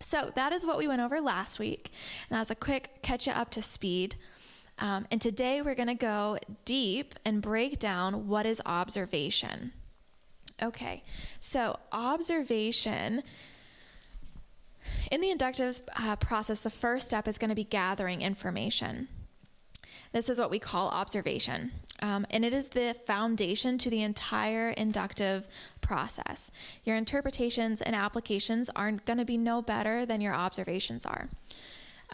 So 0.00 0.30
that 0.34 0.52
is 0.52 0.66
what 0.66 0.76
we 0.76 0.88
went 0.88 1.00
over 1.00 1.20
last 1.20 1.58
week. 1.58 1.90
And 2.28 2.38
that's 2.38 2.50
a 2.50 2.54
quick 2.54 3.02
catch 3.02 3.26
you 3.26 3.32
up 3.32 3.50
to 3.50 3.62
speed. 3.62 4.16
Um, 4.78 5.06
and 5.10 5.20
today 5.20 5.62
we're 5.62 5.74
going 5.74 5.88
to 5.88 5.94
go 5.94 6.38
deep 6.64 7.14
and 7.24 7.40
break 7.40 7.78
down 7.78 8.28
what 8.28 8.46
is 8.46 8.60
observation. 8.66 9.72
Okay, 10.62 11.02
so 11.40 11.78
observation. 11.92 13.22
In 15.10 15.20
the 15.20 15.30
inductive 15.30 15.82
uh, 15.98 16.16
process, 16.16 16.60
the 16.60 16.70
first 16.70 17.06
step 17.06 17.26
is 17.26 17.38
going 17.38 17.48
to 17.48 17.54
be 17.54 17.64
gathering 17.64 18.22
information. 18.22 19.08
This 20.12 20.28
is 20.28 20.38
what 20.38 20.50
we 20.50 20.60
call 20.60 20.90
observation, 20.90 21.72
um, 22.00 22.24
and 22.30 22.44
it 22.44 22.54
is 22.54 22.68
the 22.68 22.94
foundation 22.94 23.78
to 23.78 23.90
the 23.90 24.02
entire 24.02 24.70
inductive 24.70 25.48
process. 25.80 26.52
Your 26.84 26.94
interpretations 26.94 27.82
and 27.82 27.96
applications 27.96 28.70
aren't 28.76 29.04
going 29.06 29.18
to 29.18 29.24
be 29.24 29.36
no 29.36 29.60
better 29.60 30.06
than 30.06 30.20
your 30.20 30.34
observations 30.34 31.04
are. 31.04 31.28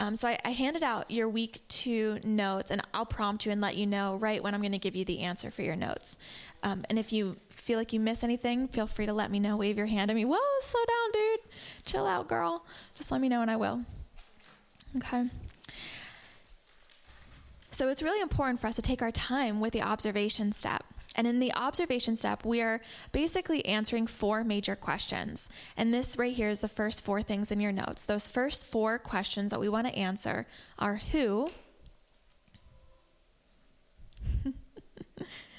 Um, 0.01 0.15
so 0.15 0.27
I, 0.29 0.39
I, 0.43 0.49
handed 0.49 0.81
out 0.81 1.11
your 1.11 1.29
week 1.29 1.61
two 1.67 2.19
notes, 2.23 2.71
and 2.71 2.81
I'll 2.91 3.05
prompt 3.05 3.45
you 3.45 3.51
and 3.51 3.61
let 3.61 3.77
you 3.77 3.85
know 3.85 4.15
right 4.15 4.41
when 4.41 4.55
I'm 4.55 4.61
going 4.61 4.71
to 4.71 4.79
give 4.79 4.95
you 4.95 5.05
the 5.05 5.19
answer 5.19 5.51
for 5.51 5.61
your 5.61 5.75
notes. 5.75 6.17
Um, 6.63 6.83
and 6.89 6.97
if 6.97 7.13
you 7.13 7.37
feel 7.49 7.77
like 7.77 7.93
you 7.93 7.99
miss 7.99 8.23
anything, 8.23 8.67
feel 8.67 8.87
free 8.87 9.05
to 9.05 9.13
let 9.13 9.29
me 9.29 9.39
know. 9.39 9.57
Wave 9.57 9.77
your 9.77 9.85
hand 9.85 10.09
at 10.09 10.15
me. 10.15 10.25
Whoa, 10.25 10.39
slow 10.59 10.81
down, 10.87 11.11
dude. 11.13 11.39
Chill 11.85 12.07
out, 12.07 12.27
girl. 12.27 12.65
Just 12.95 13.11
let 13.11 13.21
me 13.21 13.29
know, 13.29 13.43
and 13.43 13.51
I 13.51 13.57
will. 13.57 13.81
Okay. 14.97 15.29
So 17.69 17.87
it's 17.89 18.01
really 18.01 18.21
important 18.21 18.59
for 18.59 18.65
us 18.65 18.75
to 18.77 18.81
take 18.81 19.03
our 19.03 19.11
time 19.11 19.59
with 19.59 19.71
the 19.71 19.83
observation 19.83 20.51
step. 20.51 20.83
And 21.15 21.27
in 21.27 21.39
the 21.39 21.53
observation 21.53 22.15
step, 22.15 22.45
we 22.45 22.61
are 22.61 22.79
basically 23.11 23.65
answering 23.65 24.07
four 24.07 24.43
major 24.43 24.75
questions. 24.75 25.49
And 25.75 25.93
this 25.93 26.17
right 26.17 26.33
here 26.33 26.49
is 26.49 26.61
the 26.61 26.69
first 26.69 27.03
four 27.03 27.21
things 27.21 27.51
in 27.51 27.59
your 27.59 27.73
notes. 27.73 28.05
Those 28.05 28.29
first 28.29 28.65
four 28.65 28.97
questions 28.97 29.51
that 29.51 29.59
we 29.59 29.67
want 29.67 29.87
to 29.87 29.95
answer 29.95 30.47
are 30.79 30.95
who, 30.95 31.51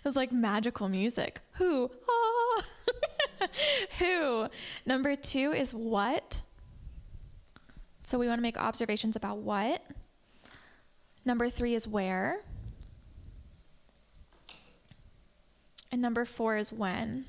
It 0.05 0.09
was 0.09 0.17
like 0.17 0.33
magical 0.33 0.89
music. 0.89 1.41
Who? 1.53 1.89
Ah. 2.11 2.65
Who? 4.01 4.49
Number 4.85 5.15
two 5.15 5.53
is 5.53 5.73
what. 5.73 6.43
So 8.03 8.19
we 8.19 8.27
want 8.27 8.39
to 8.39 8.43
make 8.43 8.59
observations 8.59 9.15
about 9.15 9.39
what. 9.39 9.87
Number 11.25 11.49
three 11.49 11.77
is 11.77 11.87
where. 11.87 12.41
And 15.93 16.01
number 16.01 16.25
four 16.25 16.57
is 16.57 16.73
when. 16.73 17.27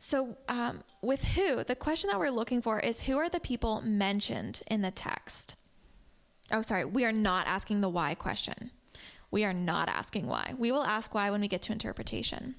So, 0.00 0.36
um, 0.48 0.82
with 1.00 1.22
who, 1.24 1.62
the 1.62 1.76
question 1.76 2.10
that 2.10 2.18
we're 2.18 2.30
looking 2.30 2.60
for 2.60 2.80
is 2.80 3.02
who 3.02 3.16
are 3.18 3.28
the 3.28 3.40
people 3.40 3.80
mentioned 3.82 4.62
in 4.66 4.82
the 4.82 4.90
text? 4.90 5.54
Oh, 6.50 6.62
sorry, 6.62 6.84
we 6.84 7.04
are 7.04 7.12
not 7.12 7.46
asking 7.46 7.80
the 7.80 7.88
why 7.88 8.14
question. 8.14 8.72
We 9.30 9.44
are 9.44 9.52
not 9.52 9.88
asking 9.88 10.26
why. 10.26 10.54
We 10.58 10.72
will 10.72 10.84
ask 10.84 11.14
why 11.14 11.30
when 11.30 11.40
we 11.40 11.48
get 11.48 11.62
to 11.62 11.72
interpretation. 11.72 12.56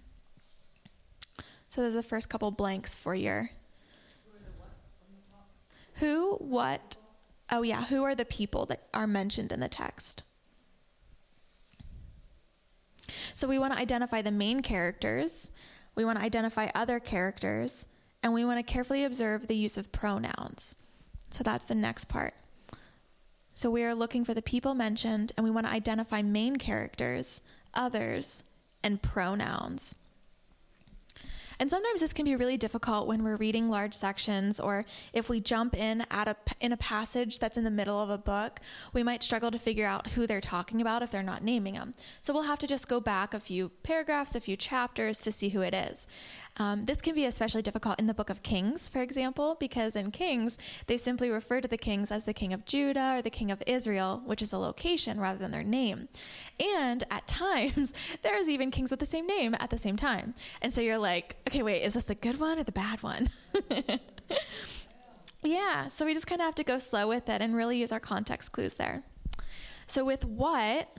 So 1.68 1.82
there's 1.82 1.96
the 1.96 2.04
first 2.04 2.30
couple 2.30 2.51
blanks 2.51 2.96
for 2.96 3.13
your 3.13 3.51
who, 5.96 6.36
what, 6.36 6.96
oh 7.51 7.62
yeah, 7.62 7.84
who 7.86 8.04
are 8.04 8.16
the 8.16 8.25
people 8.25 8.66
that 8.68 8.88
are 8.94 9.08
mentioned 9.08 9.51
in 9.51 9.60
the 9.60 9.68
text? 9.68 10.24
So 13.34 13.48
we 13.48 13.60
want 13.60 13.74
to 13.74 13.80
identify 13.80 14.22
the 14.22 14.32
main 14.32 14.62
characters, 14.62 15.51
we 15.96 16.06
want 16.06 16.20
to 16.20 16.25
identify 16.25 16.70
other 16.74 17.00
characters, 17.00 17.86
and 18.24 18.34
we 18.34 18.46
want 18.46 18.58
to 18.60 18.72
carefully 18.72 19.04
observe 19.04 19.48
the 19.48 19.56
use 19.56 19.78
of 19.78 19.92
pronouns. 19.92 20.75
So 21.30 21.44
that's 21.44 21.66
the 21.66 21.75
next 21.75 22.06
part. 22.06 22.34
So 23.54 23.70
we 23.70 23.84
are 23.84 23.94
looking 23.94 24.24
for 24.24 24.34
the 24.34 24.42
people 24.42 24.74
mentioned 24.74 25.34
and 25.36 25.44
we 25.44 25.51
want 25.51 25.68
to 25.68 25.74
identify 25.74 26.22
main 26.22 26.56
characters, 26.56 27.42
others, 27.74 28.44
and 28.84 29.01
pronouns. 29.01 29.96
And 31.60 31.70
sometimes 31.70 32.01
this 32.01 32.13
can 32.13 32.25
be 32.25 32.36
really 32.36 32.58
difficult 32.58 33.08
when 33.08 33.24
we're 33.24 33.36
reading 33.36 33.70
large 33.70 33.94
sections 33.94 34.60
or 34.60 34.86
if 35.13 35.30
we 35.30 35.39
jump 35.39 35.75
in 35.75 36.06
at 36.10 36.28
a 36.28 36.36
in 36.62 36.72
a 36.72 36.78
passage 36.78 37.39
that's 37.39 37.58
in 37.58 37.63
the 37.63 37.72
middle 37.72 38.00
of 38.00 38.10
a 38.10 38.18
book, 38.18 38.60
we 38.94 39.04
might 39.04 39.24
struggle 39.24 39.51
to 39.51 39.60
figure 39.60 39.86
out 39.86 40.08
who 40.08 40.25
they're 40.25 40.42
talking 40.42 40.82
about 40.82 41.01
if 41.01 41.12
they're 41.12 41.24
not 41.24 41.44
naming 41.44 41.75
them. 41.75 41.94
So 42.22 42.34
we'll 42.34 42.44
have 42.44 42.60
to 42.60 42.68
just 42.68 42.88
go 42.88 43.00
back 43.00 43.34
a 43.34 43.39
few 43.39 43.70
paragraphs, 43.84 44.36
a 44.36 44.42
few 44.42 44.56
chapters 44.56 45.20
to 45.22 45.32
see 45.32 45.50
who 45.50 45.62
it 45.62 45.74
is. 45.74 46.08
Um, 46.58 46.82
this 46.82 47.01
can 47.01 47.16
be 47.16 47.25
especially 47.25 47.62
difficult 47.62 48.00
in 48.00 48.08
the 48.08 48.13
book 48.13 48.30
of 48.30 48.44
Kings, 48.44 48.89
for 48.89 49.00
example, 49.00 49.56
because 49.60 49.96
in 49.96 50.12
Kings, 50.12 50.58
they 50.88 50.98
simply 50.98 51.30
refer 51.30 51.62
to 51.62 51.68
the 51.68 51.78
kings 51.78 52.12
as 52.12 52.25
the 52.25 52.34
king 52.34 52.51
of 52.54 52.66
Judah 52.66 53.16
or 53.18 53.22
the 53.22 53.30
king 53.30 53.50
of 53.50 53.63
Israel, 53.66 54.22
which 54.25 54.42
is 54.42 54.51
a 54.51 54.58
location 54.58 55.20
rather 55.20 55.39
than 55.39 55.51
their 55.51 55.63
name. 55.63 56.10
And 56.60 57.04
at 57.10 57.28
times, 57.39 57.94
there's 58.22 58.50
even 58.50 58.72
kings 58.72 58.92
with 58.92 59.00
the 59.00 59.06
same 59.06 59.25
name 59.25 59.56
at 59.60 59.70
the 59.70 59.78
same 59.78 59.96
time. 59.96 60.34
And 60.62 60.74
so 60.74 60.82
you're 60.82 60.98
like, 60.98 61.38
okay, 61.50 61.63
wait, 61.63 61.82
is 61.82 61.96
this 61.96 62.03
the 62.03 62.13
good 62.13 62.39
one 62.39 62.60
or 62.60 62.63
the 62.63 62.72
bad 62.72 63.01
one? 63.01 63.27
yeah, 65.44 65.88
so 65.88 66.06
we 66.06 66.13
just 66.13 66.27
kind 66.27 66.41
of 66.41 66.46
have 66.46 66.53
to 66.53 66.63
go 66.63 66.77
slow 66.77 67.08
with 67.08 67.27
it 67.27 67.41
and 67.41 67.56
really 67.56 67.79
use 67.79 67.91
our 67.91 68.00
context 68.00 68.51
clues 68.51 68.75
there. 68.75 69.01
So 69.88 70.06
with 70.06 70.24
what, 70.25 70.96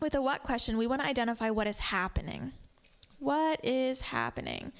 with 0.00 0.14
a 0.14 0.22
what 0.22 0.44
question, 0.44 0.78
we 0.78 0.86
want 0.86 1.02
to 1.02 1.06
identify 1.06 1.50
what 1.50 1.66
is 1.66 1.78
happening. 1.78 2.52
What 3.18 3.62
is 3.62 4.00
happening? 4.00 4.72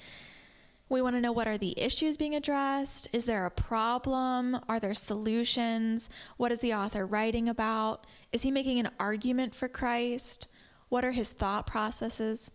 We 0.89 1.03
want 1.03 1.15
to 1.15 1.21
know 1.21 1.31
what 1.31 1.47
are 1.47 1.59
the 1.59 1.79
issues 1.79 2.17
being 2.17 2.33
addressed? 2.33 3.07
Is 3.13 3.25
there 3.25 3.45
a 3.45 3.51
problem? 3.51 4.59
Are 4.67 4.79
there 4.79 4.95
solutions? 4.95 6.09
What 6.37 6.51
is 6.51 6.61
the 6.61 6.73
author 6.73 7.05
writing 7.05 7.47
about? 7.47 8.07
Is 8.31 8.41
he 8.41 8.49
making 8.49 8.79
an 8.79 8.89
argument 8.99 9.53
for 9.53 9.67
Christ? 9.67 10.47
What 10.89 11.05
are 11.05 11.11
his 11.11 11.33
thought 11.33 11.67
processes? 11.67 12.51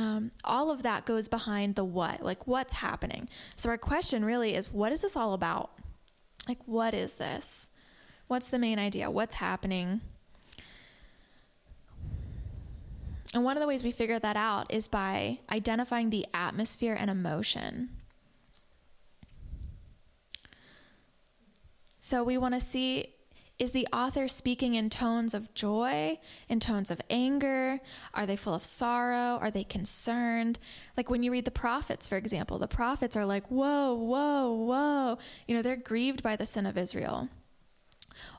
Um, 0.00 0.30
all 0.44 0.70
of 0.70 0.82
that 0.82 1.04
goes 1.04 1.28
behind 1.28 1.74
the 1.74 1.84
what, 1.84 2.22
like 2.22 2.46
what's 2.46 2.72
happening. 2.72 3.28
So, 3.54 3.68
our 3.68 3.76
question 3.76 4.24
really 4.24 4.54
is 4.54 4.72
what 4.72 4.92
is 4.92 5.02
this 5.02 5.14
all 5.14 5.34
about? 5.34 5.72
Like, 6.48 6.60
what 6.64 6.94
is 6.94 7.16
this? 7.16 7.68
What's 8.26 8.48
the 8.48 8.58
main 8.58 8.78
idea? 8.78 9.10
What's 9.10 9.34
happening? 9.34 10.00
And 13.34 13.44
one 13.44 13.58
of 13.58 13.60
the 13.60 13.66
ways 13.66 13.84
we 13.84 13.90
figure 13.90 14.18
that 14.18 14.36
out 14.36 14.72
is 14.72 14.88
by 14.88 15.40
identifying 15.52 16.08
the 16.08 16.24
atmosphere 16.32 16.96
and 16.98 17.10
emotion. 17.10 17.90
So 21.98 22.24
we 22.24 22.38
want 22.38 22.54
to 22.54 22.60
see 22.60 23.16
is 23.60 23.72
the 23.72 23.86
author 23.92 24.26
speaking 24.26 24.74
in 24.74 24.88
tones 24.88 25.34
of 25.34 25.52
joy, 25.52 26.18
in 26.48 26.58
tones 26.58 26.90
of 26.90 27.00
anger? 27.10 27.78
Are 28.14 28.24
they 28.24 28.34
full 28.34 28.54
of 28.54 28.64
sorrow? 28.64 29.38
Are 29.38 29.50
they 29.50 29.64
concerned? 29.64 30.58
Like 30.96 31.10
when 31.10 31.22
you 31.22 31.30
read 31.30 31.44
the 31.44 31.50
prophets, 31.50 32.08
for 32.08 32.16
example, 32.16 32.58
the 32.58 32.66
prophets 32.66 33.16
are 33.16 33.26
like, 33.26 33.46
whoa, 33.48 33.92
whoa, 33.92 34.50
whoa. 34.50 35.18
You 35.46 35.54
know, 35.54 35.62
they're 35.62 35.76
grieved 35.76 36.22
by 36.22 36.36
the 36.36 36.46
sin 36.46 36.64
of 36.64 36.78
Israel. 36.78 37.28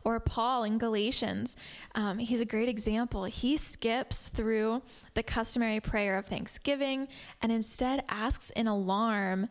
Or 0.03 0.19
Paul 0.19 0.63
in 0.63 0.79
Galatians, 0.79 1.55
um, 1.93 2.17
he's 2.17 2.41
a 2.41 2.45
great 2.45 2.67
example. 2.67 3.25
He 3.25 3.57
skips 3.57 4.29
through 4.29 4.81
the 5.13 5.23
customary 5.23 5.79
prayer 5.79 6.17
of 6.17 6.25
thanksgiving 6.25 7.07
and 7.41 7.51
instead 7.51 8.03
asks 8.09 8.49
in 8.51 8.67
alarm 8.67 9.49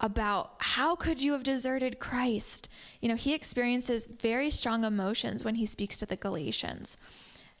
about 0.00 0.54
how 0.58 0.96
could 0.96 1.22
you 1.22 1.32
have 1.32 1.42
deserted 1.42 1.98
Christ? 1.98 2.68
You 3.00 3.08
know, 3.08 3.14
he 3.14 3.34
experiences 3.34 4.06
very 4.06 4.50
strong 4.50 4.84
emotions 4.84 5.44
when 5.44 5.54
he 5.54 5.66
speaks 5.66 5.96
to 5.98 6.06
the 6.06 6.16
Galatians. 6.16 6.96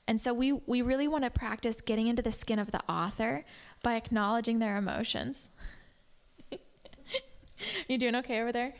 And 0.06 0.20
so 0.20 0.34
we, 0.34 0.52
we 0.52 0.82
really 0.82 1.08
want 1.08 1.24
to 1.24 1.30
practice 1.30 1.80
getting 1.80 2.08
into 2.08 2.22
the 2.22 2.32
skin 2.32 2.58
of 2.58 2.70
the 2.70 2.82
author 2.90 3.44
by 3.82 3.94
acknowledging 3.94 4.58
their 4.58 4.76
emotions. 4.76 5.50
you 7.88 7.96
doing 7.98 8.16
okay 8.16 8.40
over 8.40 8.52
there? 8.52 8.74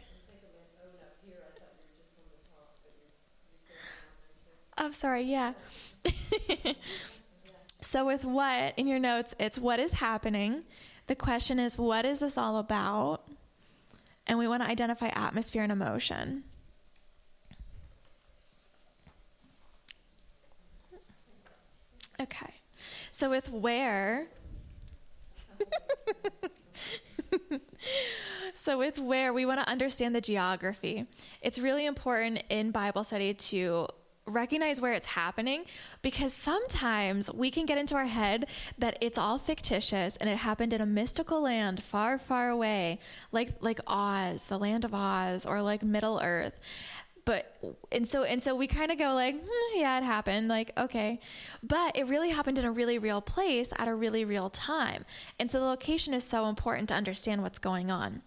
I'm 4.76 4.92
sorry, 4.92 5.22
yeah. 5.22 5.52
so, 7.80 8.04
with 8.04 8.24
what 8.24 8.76
in 8.76 8.88
your 8.88 8.98
notes, 8.98 9.34
it's 9.38 9.58
what 9.58 9.78
is 9.78 9.94
happening. 9.94 10.64
The 11.06 11.14
question 11.14 11.58
is, 11.60 11.78
what 11.78 12.04
is 12.04 12.20
this 12.20 12.36
all 12.36 12.58
about? 12.58 13.22
And 14.26 14.38
we 14.38 14.48
want 14.48 14.62
to 14.62 14.68
identify 14.68 15.08
atmosphere 15.08 15.62
and 15.62 15.72
emotion. 15.72 16.44
Okay. 22.20 22.54
So, 23.10 23.28
with 23.28 23.50
where, 23.50 24.28
so 28.54 28.78
with 28.78 28.98
where 28.98 29.32
we 29.32 29.44
want 29.44 29.60
to 29.60 29.68
understand 29.68 30.14
the 30.14 30.20
geography. 30.20 31.06
It's 31.42 31.58
really 31.58 31.86
important 31.86 32.42
in 32.48 32.70
Bible 32.70 33.04
study 33.04 33.34
to 33.34 33.88
recognize 34.26 34.80
where 34.80 34.92
it's 34.92 35.08
happening 35.08 35.64
because 36.02 36.32
sometimes 36.32 37.30
we 37.32 37.50
can 37.50 37.66
get 37.66 37.78
into 37.78 37.94
our 37.94 38.06
head 38.06 38.46
that 38.78 38.96
it's 39.00 39.18
all 39.18 39.38
fictitious 39.38 40.16
and 40.16 40.30
it 40.30 40.38
happened 40.38 40.72
in 40.72 40.80
a 40.80 40.86
mystical 40.86 41.42
land 41.42 41.82
far 41.82 42.16
far 42.18 42.48
away 42.48 42.98
like 43.32 43.50
like 43.60 43.80
Oz 43.86 44.46
the 44.46 44.58
land 44.58 44.84
of 44.84 44.94
Oz 44.94 45.46
or 45.46 45.62
like 45.62 45.82
Middle 45.82 46.20
Earth. 46.22 46.60
But 47.26 47.56
and 47.90 48.06
so 48.06 48.22
and 48.24 48.42
so 48.42 48.54
we 48.54 48.66
kind 48.66 48.90
of 48.90 48.98
go 48.98 49.14
like 49.14 49.34
mm, 49.34 49.48
yeah 49.74 49.98
it 49.98 50.04
happened 50.04 50.48
like 50.48 50.72
okay. 50.78 51.20
But 51.62 51.96
it 51.96 52.06
really 52.06 52.30
happened 52.30 52.58
in 52.58 52.64
a 52.64 52.72
really 52.72 52.98
real 52.98 53.20
place 53.20 53.72
at 53.78 53.88
a 53.88 53.94
really 53.94 54.24
real 54.24 54.50
time. 54.50 55.04
And 55.38 55.50
so 55.50 55.60
the 55.60 55.66
location 55.66 56.14
is 56.14 56.24
so 56.24 56.46
important 56.46 56.88
to 56.88 56.94
understand 56.94 57.42
what's 57.42 57.58
going 57.58 57.90
on 57.90 58.22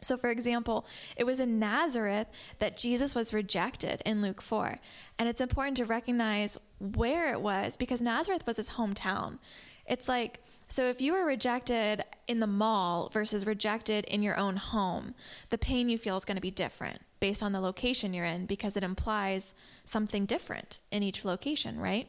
so, 0.00 0.16
for 0.16 0.30
example, 0.30 0.86
it 1.16 1.24
was 1.24 1.40
in 1.40 1.58
Nazareth 1.58 2.28
that 2.60 2.76
Jesus 2.76 3.14
was 3.14 3.34
rejected 3.34 4.00
in 4.06 4.22
Luke 4.22 4.40
4. 4.40 4.78
And 5.18 5.28
it's 5.28 5.40
important 5.40 5.76
to 5.78 5.84
recognize 5.84 6.56
where 6.78 7.32
it 7.32 7.40
was 7.40 7.76
because 7.76 8.00
Nazareth 8.00 8.46
was 8.46 8.58
his 8.58 8.70
hometown. 8.70 9.38
It's 9.86 10.08
like, 10.08 10.40
so 10.68 10.84
if 10.84 11.00
you 11.00 11.14
were 11.14 11.24
rejected 11.24 12.04
in 12.28 12.40
the 12.40 12.46
mall 12.46 13.08
versus 13.12 13.46
rejected 13.46 14.04
in 14.04 14.22
your 14.22 14.36
own 14.36 14.56
home, 14.56 15.14
the 15.48 15.58
pain 15.58 15.88
you 15.88 15.98
feel 15.98 16.16
is 16.16 16.24
going 16.24 16.36
to 16.36 16.42
be 16.42 16.50
different 16.50 17.00
based 17.20 17.42
on 17.42 17.52
the 17.52 17.60
location 17.60 18.14
you're 18.14 18.24
in 18.24 18.46
because 18.46 18.76
it 18.76 18.84
implies 18.84 19.54
something 19.84 20.26
different 20.26 20.78
in 20.92 21.02
each 21.02 21.24
location, 21.24 21.80
right? 21.80 22.08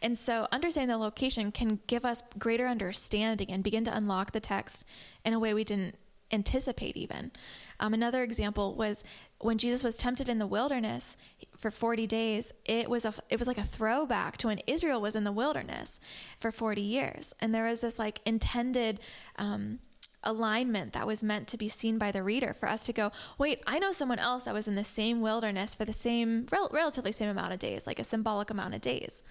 And 0.00 0.18
so, 0.18 0.48
understanding 0.50 0.88
the 0.88 0.98
location 0.98 1.52
can 1.52 1.78
give 1.86 2.04
us 2.04 2.24
greater 2.36 2.66
understanding 2.66 3.48
and 3.50 3.62
begin 3.62 3.84
to 3.84 3.96
unlock 3.96 4.32
the 4.32 4.40
text 4.40 4.84
in 5.24 5.34
a 5.34 5.38
way 5.38 5.54
we 5.54 5.62
didn't 5.62 5.94
anticipate 6.32 6.96
even. 6.96 7.32
Um, 7.78 7.94
another 7.94 8.22
example 8.22 8.74
was 8.74 9.04
when 9.38 9.58
Jesus 9.58 9.82
was 9.84 9.96
tempted 9.96 10.28
in 10.28 10.38
the 10.38 10.46
wilderness 10.46 11.16
for 11.56 11.70
40 11.70 12.06
days, 12.06 12.52
it 12.64 12.88
was 12.88 13.04
a 13.04 13.12
it 13.28 13.38
was 13.38 13.48
like 13.48 13.58
a 13.58 13.64
throwback 13.64 14.36
to 14.38 14.48
when 14.48 14.58
Israel 14.66 15.00
was 15.00 15.14
in 15.14 15.24
the 15.24 15.32
wilderness 15.32 16.00
for 16.38 16.50
40 16.52 16.80
years, 16.80 17.34
and 17.40 17.54
there 17.54 17.66
was 17.66 17.80
this 17.80 17.98
like 17.98 18.20
intended. 18.24 19.00
Um, 19.36 19.80
alignment 20.24 20.92
that 20.92 21.04
was 21.04 21.20
meant 21.20 21.48
to 21.48 21.58
be 21.58 21.66
seen 21.66 21.98
by 21.98 22.12
the 22.12 22.22
reader 22.22 22.54
for 22.54 22.68
us 22.68 22.86
to 22.86 22.92
go 22.92 23.10
wait 23.38 23.60
i 23.66 23.80
know 23.80 23.90
someone 23.90 24.20
else 24.20 24.44
that 24.44 24.54
was 24.54 24.68
in 24.68 24.76
the 24.76 24.84
same 24.84 25.20
wilderness 25.20 25.74
for 25.74 25.84
the 25.84 25.92
same 25.92 26.46
rel- 26.52 26.68
relatively 26.72 27.10
same 27.10 27.28
amount 27.28 27.52
of 27.52 27.58
days 27.58 27.88
like 27.88 27.98
a 27.98 28.04
symbolic 28.04 28.48
amount 28.48 28.72
of 28.72 28.80
days 28.80 29.24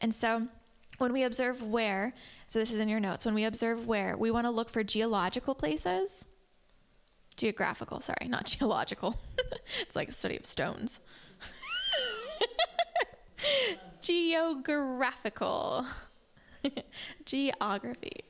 and 0.00 0.14
so 0.14 0.46
when 0.98 1.12
we 1.12 1.22
observe 1.22 1.62
where 1.62 2.14
so 2.46 2.58
this 2.58 2.72
is 2.72 2.80
in 2.80 2.88
your 2.88 3.00
notes 3.00 3.24
when 3.24 3.34
we 3.34 3.44
observe 3.44 3.86
where 3.86 4.16
we 4.16 4.30
want 4.30 4.46
to 4.46 4.50
look 4.50 4.68
for 4.70 4.82
geological 4.84 5.54
places. 5.54 6.26
Geographical 7.36 8.00
sorry 8.00 8.28
not 8.28 8.44
geological. 8.58 9.16
It's 9.80 9.96
like 9.96 10.08
the 10.08 10.14
study 10.14 10.36
of 10.36 10.44
stones. 10.44 11.00
Geographical. 14.02 15.86
Geography. 17.24 18.24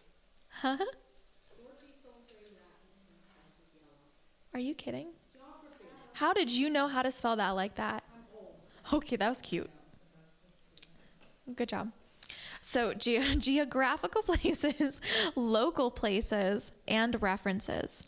Huh? 0.49 0.76
Are 4.54 4.61
you 4.61 4.75
kidding? 4.75 5.09
How 6.12 6.33
did 6.33 6.50
you 6.50 6.71
know 6.71 6.87
how 6.87 7.02
to 7.02 7.11
spell 7.11 7.35
that 7.37 7.50
like 7.50 7.75
that? 7.75 8.04
Okay 8.92 9.16
that 9.16 9.28
was 9.28 9.42
cute. 9.42 9.71
Good 11.56 11.68
job 11.68 11.90
so 12.64 12.94
ge- 12.94 13.38
geographical 13.38 14.23
places 14.23 15.00
local 15.37 15.90
places 15.90 16.73
and 16.88 17.21
references 17.21 18.06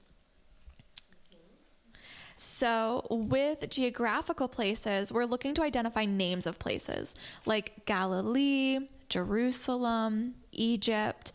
so, 2.39 3.07
with 3.09 3.71
geographical 3.71 4.47
places, 4.47 5.11
we're 5.11 5.25
looking 5.25 5.55
to 5.55 5.63
identify 5.63 6.05
names 6.05 6.47
of 6.47 6.59
places 6.59 7.17
like 7.47 7.87
Galilee, 7.87 8.81
Jerusalem, 9.09 10.35
Egypt, 10.53 11.33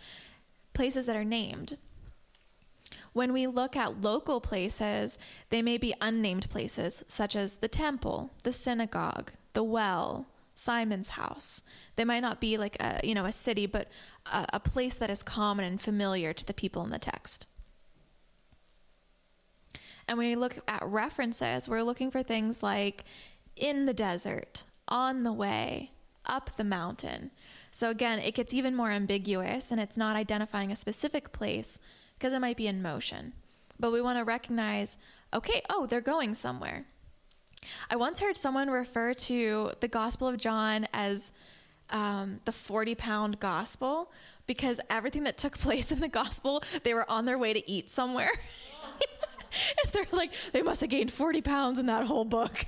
places 0.74 1.08
that 1.08 1.16
are 1.16 1.26
named. 1.26 1.78
When 3.14 3.34
we 3.34 3.48
look 3.48 3.76
at 3.76 4.02
local 4.02 4.40
places, 4.40 5.18
they 5.50 5.64
may 5.64 5.80
be 5.80 5.96
unnamed 6.02 6.52
places, 6.52 7.04
such 7.08 7.36
as 7.36 7.58
the 7.58 7.68
temple, 7.68 8.30
the 8.44 8.54
synagogue, 8.54 9.32
the 9.54 9.64
well, 9.64 10.28
Simon's 10.62 11.10
house. 11.10 11.64
They 11.96 12.06
might 12.06 12.20
not 12.20 12.40
be 12.40 12.58
like 12.58 12.78
a 12.80 13.00
you 13.04 13.16
know 13.16 13.26
a 13.26 13.32
city, 13.32 13.66
but 13.66 13.90
a, 14.32 14.46
a 14.54 14.60
place 14.60 14.96
that 14.96 15.10
is 15.10 15.24
common 15.24 15.66
and 15.66 15.82
familiar 15.82 16.34
to 16.34 16.46
the 16.46 16.54
people 16.54 16.84
in 16.84 16.92
the 16.92 17.00
text. 17.00 17.48
And 20.08 20.18
when 20.18 20.28
we 20.28 20.36
look 20.36 20.60
at 20.68 20.84
references, 20.84 21.68
we're 21.68 21.84
looking 21.84 22.12
for 22.12 22.22
things 22.22 22.62
like 22.62 23.06
in 23.56 23.86
the 23.86 23.94
desert, 23.94 24.64
on 24.88 25.24
the 25.24 25.34
way, 25.34 25.92
up 26.26 26.50
the 26.58 26.64
mountain. 26.64 27.32
So 27.72 27.90
again, 27.90 28.20
it 28.20 28.36
gets 28.36 28.54
even 28.54 28.76
more 28.76 28.92
ambiguous 28.92 29.72
and 29.72 29.80
it's 29.80 29.98
not 29.98 30.16
identifying 30.16 30.72
a 30.72 30.76
specific 30.76 31.32
place 31.32 31.80
because 32.18 32.34
it 32.34 32.40
might 32.40 32.58
be 32.58 32.68
in 32.68 32.82
motion. 32.82 33.34
But 33.80 33.92
we 33.92 34.02
want 34.02 34.20
to 34.20 34.26
recognize 34.26 34.98
okay, 35.34 35.62
oh, 35.70 35.86
they're 35.86 36.02
going 36.02 36.34
somewhere. 36.34 36.86
I 37.90 37.96
once 37.96 38.20
heard 38.20 38.38
someone 38.38 38.70
refer 38.70 39.14
to 39.14 39.72
the 39.80 39.88
Gospel 39.88 40.28
of 40.28 40.38
John 40.38 40.88
as 40.94 41.32
um, 41.90 42.40
the 42.46 42.52
40 42.52 42.96
pound 42.96 43.40
gospel 43.40 44.12
because 44.48 44.80
everything 44.90 45.24
that 45.24 45.38
took 45.38 45.58
place 45.60 45.92
in 45.92 46.00
the 46.00 46.08
gospel, 46.08 46.64
they 46.84 46.94
were 46.94 47.10
on 47.10 47.26
their 47.26 47.38
way 47.38 47.54
to 47.54 47.70
eat 47.70 47.90
somewhere. 47.90 48.32
they're 49.94 50.06
like, 50.12 50.32
they 50.54 50.62
must 50.62 50.82
have 50.82 50.90
gained 50.90 51.12
40 51.12 51.42
pounds 51.42 51.80
in 51.80 51.86
that 51.88 52.06
whole 52.06 52.26
book. 52.26 52.66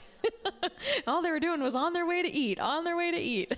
All 1.08 1.22
they 1.22 1.32
were 1.32 1.40
doing 1.40 1.62
was 1.62 1.76
on 1.76 1.94
their 1.94 2.06
way 2.06 2.22
to 2.22 2.32
eat, 2.32 2.60
on 2.60 2.84
their 2.84 2.98
way 2.98 3.12
to 3.12 3.18
eat. 3.18 3.54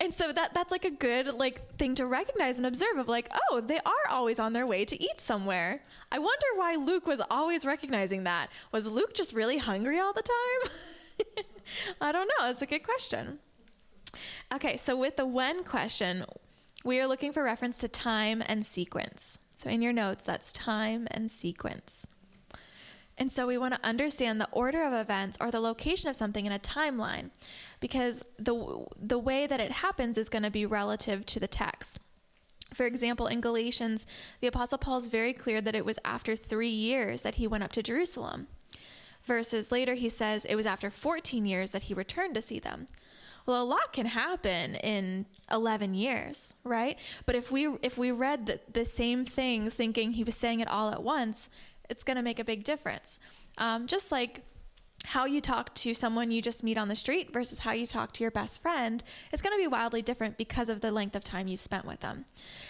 And 0.00 0.14
so 0.14 0.32
that 0.32 0.54
that's 0.54 0.70
like 0.70 0.86
a 0.86 0.90
good 0.90 1.34
like 1.34 1.76
thing 1.76 1.94
to 1.96 2.06
recognize 2.06 2.56
and 2.56 2.66
observe 2.66 2.96
of 2.96 3.06
like, 3.06 3.28
oh, 3.50 3.60
they 3.60 3.78
are 3.78 4.08
always 4.08 4.38
on 4.38 4.54
their 4.54 4.66
way 4.66 4.84
to 4.86 5.00
eat 5.00 5.20
somewhere. 5.20 5.82
I 6.10 6.18
wonder 6.18 6.46
why 6.56 6.76
Luke 6.76 7.06
was 7.06 7.20
always 7.30 7.66
recognizing 7.66 8.24
that. 8.24 8.48
Was 8.72 8.90
Luke 8.90 9.14
just 9.14 9.34
really 9.34 9.58
hungry 9.58 9.98
all 9.98 10.14
the 10.14 10.22
time? 10.22 11.44
I 12.00 12.12
don't 12.12 12.30
know. 12.38 12.48
It's 12.48 12.62
a 12.62 12.66
good 12.66 12.82
question. 12.82 13.38
Okay, 14.52 14.76
so 14.76 14.96
with 14.96 15.16
the 15.16 15.26
when 15.26 15.62
question, 15.64 16.24
we 16.84 16.98
are 16.98 17.06
looking 17.06 17.32
for 17.32 17.44
reference 17.44 17.78
to 17.78 17.88
time 17.88 18.42
and 18.46 18.64
sequence. 18.64 19.38
So 19.54 19.68
in 19.68 19.82
your 19.82 19.92
notes, 19.92 20.24
that's 20.24 20.52
time 20.52 21.06
and 21.10 21.30
sequence. 21.30 22.06
And 23.20 23.30
so 23.30 23.46
we 23.46 23.58
want 23.58 23.74
to 23.74 23.86
understand 23.86 24.40
the 24.40 24.48
order 24.50 24.82
of 24.82 24.94
events 24.94 25.36
or 25.42 25.50
the 25.50 25.60
location 25.60 26.08
of 26.08 26.16
something 26.16 26.46
in 26.46 26.52
a 26.52 26.58
timeline 26.58 27.28
because 27.78 28.24
the 28.38 28.86
the 28.98 29.18
way 29.18 29.46
that 29.46 29.60
it 29.60 29.72
happens 29.72 30.16
is 30.16 30.30
going 30.30 30.42
to 30.42 30.50
be 30.50 30.64
relative 30.64 31.26
to 31.26 31.38
the 31.38 31.46
text. 31.46 32.00
For 32.72 32.86
example, 32.86 33.26
in 33.26 33.42
Galatians, 33.42 34.06
the 34.40 34.46
apostle 34.46 34.78
Paul 34.78 34.98
is 34.98 35.08
very 35.08 35.34
clear 35.34 35.60
that 35.60 35.74
it 35.74 35.84
was 35.84 35.98
after 36.02 36.34
3 36.34 36.68
years 36.68 37.20
that 37.22 37.34
he 37.34 37.46
went 37.46 37.62
up 37.62 37.72
to 37.72 37.82
Jerusalem. 37.82 38.46
Verses 39.22 39.70
later 39.70 39.94
he 39.94 40.08
says 40.08 40.46
it 40.46 40.56
was 40.56 40.66
after 40.66 40.88
14 40.88 41.44
years 41.44 41.72
that 41.72 41.84
he 41.84 41.94
returned 41.94 42.34
to 42.36 42.40
see 42.40 42.58
them. 42.58 42.86
Well, 43.44 43.62
a 43.62 43.64
lot 43.64 43.92
can 43.92 44.06
happen 44.06 44.76
in 44.76 45.26
11 45.50 45.94
years, 45.94 46.54
right? 46.64 46.98
But 47.26 47.34
if 47.34 47.50
we 47.50 47.66
if 47.82 47.98
we 47.98 48.10
read 48.12 48.46
the, 48.46 48.60
the 48.72 48.84
same 48.84 49.24
things 49.24 49.74
thinking 49.74 50.12
he 50.12 50.24
was 50.24 50.36
saying 50.36 50.60
it 50.60 50.68
all 50.68 50.90
at 50.90 51.02
once, 51.02 51.50
it's 51.90 52.04
going 52.04 52.16
to 52.16 52.22
make 52.22 52.38
a 52.38 52.44
big 52.44 52.64
difference. 52.64 53.18
Um, 53.58 53.86
just 53.86 54.10
like 54.10 54.42
how 55.04 55.24
you 55.24 55.40
talk 55.40 55.74
to 55.74 55.94
someone 55.94 56.30
you 56.30 56.42
just 56.42 56.62
meet 56.62 56.76
on 56.76 56.88
the 56.88 56.96
street 56.96 57.32
versus 57.32 57.60
how 57.60 57.72
you 57.72 57.86
talk 57.86 58.12
to 58.12 58.22
your 58.22 58.30
best 58.30 58.60
friend 58.60 59.02
is 59.32 59.40
going 59.40 59.56
to 59.56 59.62
be 59.62 59.66
wildly 59.66 60.02
different 60.02 60.36
because 60.36 60.68
of 60.68 60.82
the 60.82 60.92
length 60.92 61.16
of 61.16 61.24
time 61.24 61.48
you've 61.48 61.60
spent 61.60 61.86
with 61.86 62.00
them. 62.00 62.24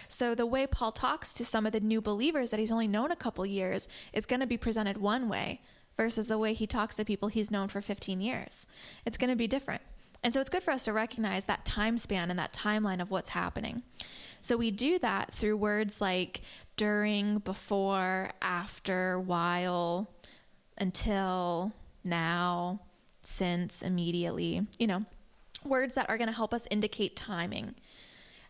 So 0.08 0.34
the 0.34 0.46
way 0.46 0.66
Paul 0.66 0.92
talks 0.92 1.32
to 1.34 1.44
some 1.44 1.66
of 1.66 1.72
the 1.72 1.80
new 1.80 2.00
believers 2.00 2.50
that 2.50 2.60
he's 2.60 2.72
only 2.72 2.88
known 2.88 3.10
a 3.10 3.16
couple 3.16 3.44
years 3.44 3.88
is 4.12 4.26
going 4.26 4.40
to 4.40 4.46
be 4.46 4.56
presented 4.56 4.98
one 4.98 5.28
way 5.28 5.60
versus 5.96 6.28
the 6.28 6.38
way 6.38 6.54
he 6.54 6.66
talks 6.66 6.96
to 6.96 7.04
people 7.04 7.28
he's 7.28 7.50
known 7.50 7.68
for 7.68 7.80
15 7.80 8.20
years. 8.20 8.66
It's 9.04 9.18
going 9.18 9.30
to 9.30 9.36
be 9.36 9.48
different. 9.48 9.82
And 10.22 10.34
so 10.34 10.40
it's 10.40 10.50
good 10.50 10.62
for 10.62 10.70
us 10.70 10.84
to 10.84 10.92
recognize 10.92 11.46
that 11.46 11.64
time 11.64 11.96
span 11.96 12.30
and 12.30 12.38
that 12.38 12.52
timeline 12.52 13.00
of 13.00 13.10
what's 13.10 13.30
happening. 13.30 13.82
So 14.40 14.56
we 14.56 14.70
do 14.70 14.98
that 14.98 15.32
through 15.32 15.56
words 15.56 16.00
like 16.00 16.42
during, 16.76 17.38
before, 17.38 18.30
after, 18.40 19.18
while, 19.20 20.10
until, 20.78 21.72
now, 22.04 22.80
since, 23.22 23.82
immediately, 23.82 24.66
you 24.78 24.86
know, 24.86 25.04
words 25.64 25.94
that 25.94 26.08
are 26.08 26.16
going 26.16 26.28
to 26.28 26.36
help 26.36 26.54
us 26.54 26.66
indicate 26.70 27.16
timing. 27.16 27.74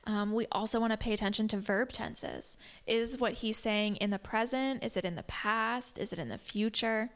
Um, 0.05 0.33
we 0.33 0.47
also 0.51 0.81
want 0.81 0.93
to 0.93 0.97
pay 0.97 1.13
attention 1.13 1.49
to 1.49 1.57
verb 1.57 1.93
tenses. 1.93 2.57
Is 2.87 3.19
what 3.19 3.35
he's 3.35 3.57
saying 3.57 3.97
in 3.97 4.11
the 4.11 4.19
present? 4.19 4.83
Is 4.83 4.97
it 4.97 5.05
in 5.05 5.17
the 5.17 5.25
past? 5.25 5.99
Is 5.99 6.13
it 6.13 6.19
in 6.19 6.29
the 6.29 6.39
future? 6.39 7.11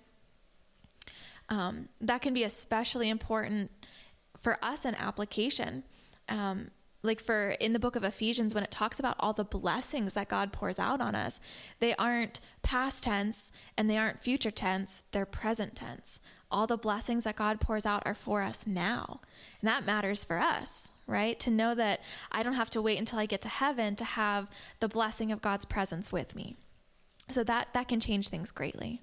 Um, 1.48 1.88
that 2.00 2.22
can 2.22 2.34
be 2.34 2.42
especially 2.42 3.08
important 3.08 3.70
for 4.44 4.58
us 4.62 4.84
an 4.84 4.94
application. 4.96 5.82
Um, 6.28 6.70
like 7.02 7.20
for 7.20 7.50
in 7.60 7.72
the 7.72 7.78
book 7.78 7.96
of 7.96 8.04
Ephesians, 8.04 8.54
when 8.54 8.64
it 8.64 8.70
talks 8.70 8.98
about 8.98 9.16
all 9.18 9.32
the 9.32 9.44
blessings 9.44 10.12
that 10.14 10.28
God 10.28 10.52
pours 10.52 10.78
out 10.78 11.00
on 11.00 11.14
us, 11.14 11.40
they 11.80 11.94
aren't 11.96 12.40
past 12.62 13.04
tense 13.04 13.52
and 13.76 13.90
they 13.90 13.98
aren't 13.98 14.20
future 14.20 14.50
tense, 14.50 15.02
they're 15.12 15.26
present 15.26 15.74
tense. 15.74 16.20
All 16.50 16.66
the 16.66 16.78
blessings 16.78 17.24
that 17.24 17.36
God 17.36 17.60
pours 17.60 17.84
out 17.84 18.02
are 18.06 18.14
for 18.14 18.42
us 18.42 18.66
now. 18.66 19.20
And 19.60 19.68
that 19.68 19.84
matters 19.84 20.24
for 20.24 20.38
us, 20.38 20.92
right? 21.06 21.38
To 21.40 21.50
know 21.50 21.74
that 21.74 22.00
I 22.30 22.42
don't 22.42 22.54
have 22.54 22.70
to 22.70 22.82
wait 22.82 22.98
until 22.98 23.18
I 23.18 23.26
get 23.26 23.42
to 23.42 23.48
heaven 23.48 23.96
to 23.96 24.04
have 24.04 24.48
the 24.80 24.88
blessing 24.88 25.32
of 25.32 25.42
God's 25.42 25.64
presence 25.64 26.12
with 26.12 26.36
me. 26.36 26.56
So 27.28 27.44
that, 27.44 27.68
that 27.74 27.88
can 27.88 28.00
change 28.00 28.28
things 28.28 28.52
greatly. 28.52 29.02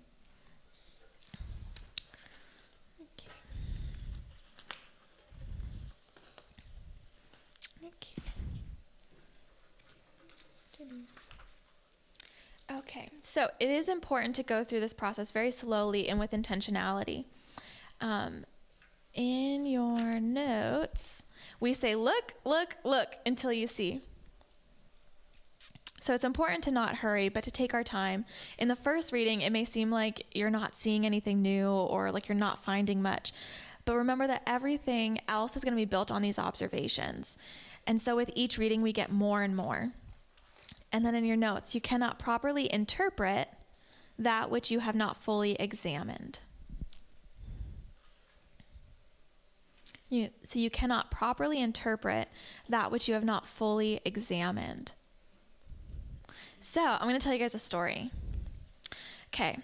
Okay, 12.81 13.09
so 13.21 13.47
it 13.59 13.69
is 13.69 13.87
important 13.87 14.35
to 14.37 14.43
go 14.43 14.63
through 14.63 14.79
this 14.79 14.93
process 14.93 15.31
very 15.31 15.51
slowly 15.51 16.09
and 16.09 16.19
with 16.19 16.31
intentionality. 16.31 17.25
Um, 17.99 18.43
in 19.13 19.67
your 19.67 20.19
notes, 20.19 21.25
we 21.59 21.73
say, 21.73 21.93
look, 21.93 22.33
look, 22.43 22.77
look 22.83 23.17
until 23.23 23.53
you 23.53 23.67
see. 23.67 24.01
So 25.99 26.15
it's 26.15 26.23
important 26.23 26.63
to 26.63 26.71
not 26.71 26.95
hurry, 26.97 27.29
but 27.29 27.43
to 27.43 27.51
take 27.51 27.75
our 27.75 27.83
time. 27.83 28.25
In 28.57 28.67
the 28.67 28.75
first 28.75 29.13
reading, 29.13 29.41
it 29.41 29.51
may 29.51 29.63
seem 29.63 29.91
like 29.91 30.25
you're 30.33 30.49
not 30.49 30.73
seeing 30.73 31.05
anything 31.05 31.43
new 31.43 31.69
or 31.69 32.11
like 32.11 32.27
you're 32.27 32.35
not 32.35 32.63
finding 32.63 32.99
much. 33.03 33.31
But 33.85 33.95
remember 33.95 34.25
that 34.25 34.41
everything 34.47 35.19
else 35.27 35.55
is 35.55 35.63
going 35.63 35.73
to 35.73 35.81
be 35.81 35.85
built 35.85 36.09
on 36.09 36.23
these 36.23 36.39
observations. 36.39 37.37
And 37.85 38.01
so 38.01 38.15
with 38.15 38.31
each 38.33 38.57
reading, 38.57 38.81
we 38.81 38.91
get 38.91 39.11
more 39.11 39.43
and 39.43 39.55
more. 39.55 39.91
And 40.91 41.05
then 41.05 41.15
in 41.15 41.25
your 41.25 41.37
notes, 41.37 41.73
you 41.73 41.81
cannot 41.81 42.19
properly 42.19 42.71
interpret 42.71 43.49
that 44.19 44.49
which 44.49 44.69
you 44.71 44.79
have 44.79 44.95
not 44.95 45.17
fully 45.17 45.55
examined. 45.59 46.39
You, 50.09 50.29
so 50.43 50.59
you 50.59 50.69
cannot 50.69 51.09
properly 51.09 51.59
interpret 51.59 52.27
that 52.67 52.91
which 52.91 53.07
you 53.07 53.13
have 53.13 53.23
not 53.23 53.47
fully 53.47 54.01
examined. 54.03 54.91
So 56.59 56.81
I'm 56.81 57.07
going 57.07 57.17
to 57.17 57.23
tell 57.23 57.33
you 57.33 57.39
guys 57.39 57.55
a 57.55 57.59
story. 57.59 58.11
Okay, 59.33 59.57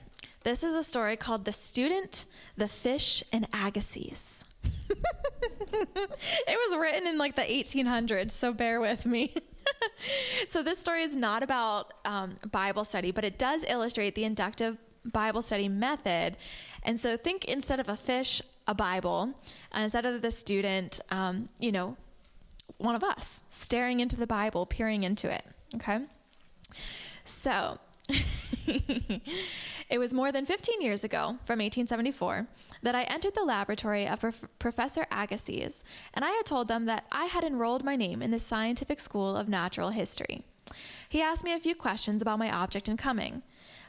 this 0.44 0.63
is 0.63 0.74
a 0.74 0.84
story 0.84 1.18
called 1.18 1.44
The 1.44 1.52
Student, 1.52 2.24
the 2.56 2.70
Fish, 2.70 3.22
and 3.34 3.46
Agassiz. 3.54 4.46
it 4.90 6.48
was 6.48 6.80
written 6.80 7.06
in 7.06 7.18
like 7.18 7.36
the 7.36 7.42
1800s, 7.42 8.32
so 8.32 8.54
bear 8.54 8.80
with 8.80 9.06
me. 9.06 9.36
so 10.47 10.63
this 10.63 10.80
story 10.80 11.03
is 11.03 11.15
not 11.15 11.43
about 11.43 11.93
um, 12.06 12.36
Bible 12.51 12.86
study, 12.86 13.12
but 13.12 13.23
it 13.25 13.38
does 13.38 13.63
illustrate 13.67 14.15
the 14.15 14.23
inductive 14.23 14.77
Bible 15.06 15.41
study 15.41 15.69
method. 15.69 16.38
And 16.84 16.99
so 16.99 17.17
think 17.17 17.45
instead 17.45 17.80
of 17.80 17.89
a 17.89 17.95
fish, 17.95 18.41
a 18.67 18.75
Bible, 18.75 19.34
and 19.71 19.84
instead 19.84 20.06
of 20.06 20.21
the 20.21 20.32
student, 20.32 20.99
um, 21.10 21.47
you 21.60 21.71
know, 21.71 21.97
one 22.77 22.95
of 22.95 23.03
us 23.03 23.41
staring 23.49 23.99
into 23.99 24.17
the 24.17 24.27
Bible, 24.27 24.65
peering 24.65 25.03
into 25.03 25.32
it. 25.32 25.45
Okay? 25.75 26.01
So. 27.23 27.80
it 29.89 30.00
was 30.00 30.13
more 30.13 30.32
than 30.32 30.45
15 30.45 30.82
years 30.82 31.04
ago, 31.04 31.38
from 31.43 31.60
1874, 31.60 32.47
that 32.84 32.95
I 32.95 33.04
entered 33.04 33.36
the 33.36 33.45
laboratory 33.45 34.08
of 34.08 34.19
Prof- 34.19 34.47
Professor 34.60 35.06
Agassiz, 35.12 35.84
and 36.13 36.26
I 36.26 36.32
had 36.32 36.45
told 36.45 36.67
them 36.67 36.86
that 36.86 37.06
I 37.12 37.26
had 37.26 37.43
enrolled 37.43 37.84
my 37.84 37.95
name 37.95 38.21
in 38.21 38.32
the 38.32 38.39
Scientific 38.39 39.00
School 39.00 39.36
of 39.36 39.47
Natural 39.47 39.89
History. 39.89 40.43
He 41.08 41.21
asked 41.21 41.45
me 41.45 41.54
a 41.54 41.60
few 41.60 41.76
questions 41.76 42.21
about 42.21 42.39
my 42.39 42.52
object 42.52 42.89
in 42.89 42.97
coming 42.97 43.43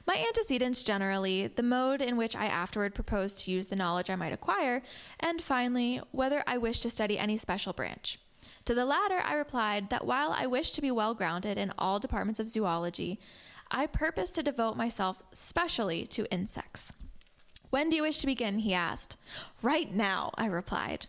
my 0.08 0.16
antecedents 0.26 0.82
generally, 0.82 1.48
the 1.48 1.62
mode 1.62 2.00
in 2.00 2.16
which 2.16 2.34
I 2.34 2.46
afterward 2.46 2.94
proposed 2.94 3.40
to 3.40 3.50
use 3.50 3.66
the 3.66 3.76
knowledge 3.76 4.08
I 4.08 4.16
might 4.16 4.32
acquire, 4.32 4.82
and 5.20 5.42
finally, 5.42 6.00
whether 6.12 6.42
I 6.46 6.56
wished 6.56 6.82
to 6.84 6.90
study 6.90 7.18
any 7.18 7.36
special 7.36 7.74
branch. 7.74 8.18
To 8.64 8.72
the 8.72 8.86
latter, 8.86 9.20
I 9.22 9.34
replied 9.34 9.90
that 9.90 10.06
while 10.06 10.32
I 10.32 10.46
wished 10.46 10.74
to 10.76 10.80
be 10.80 10.90
well 10.90 11.12
grounded 11.12 11.58
in 11.58 11.72
all 11.76 11.98
departments 11.98 12.40
of 12.40 12.48
zoology, 12.48 13.20
I 13.70 13.86
purpose 13.86 14.30
to 14.32 14.42
devote 14.42 14.76
myself 14.76 15.22
specially 15.32 16.06
to 16.08 16.30
insects. 16.32 16.92
When 17.70 17.90
do 17.90 17.96
you 17.96 18.02
wish 18.02 18.20
to 18.20 18.26
begin? 18.26 18.60
he 18.60 18.72
asked. 18.72 19.16
Right 19.60 19.92
now, 19.92 20.30
I 20.36 20.46
replied. 20.46 21.06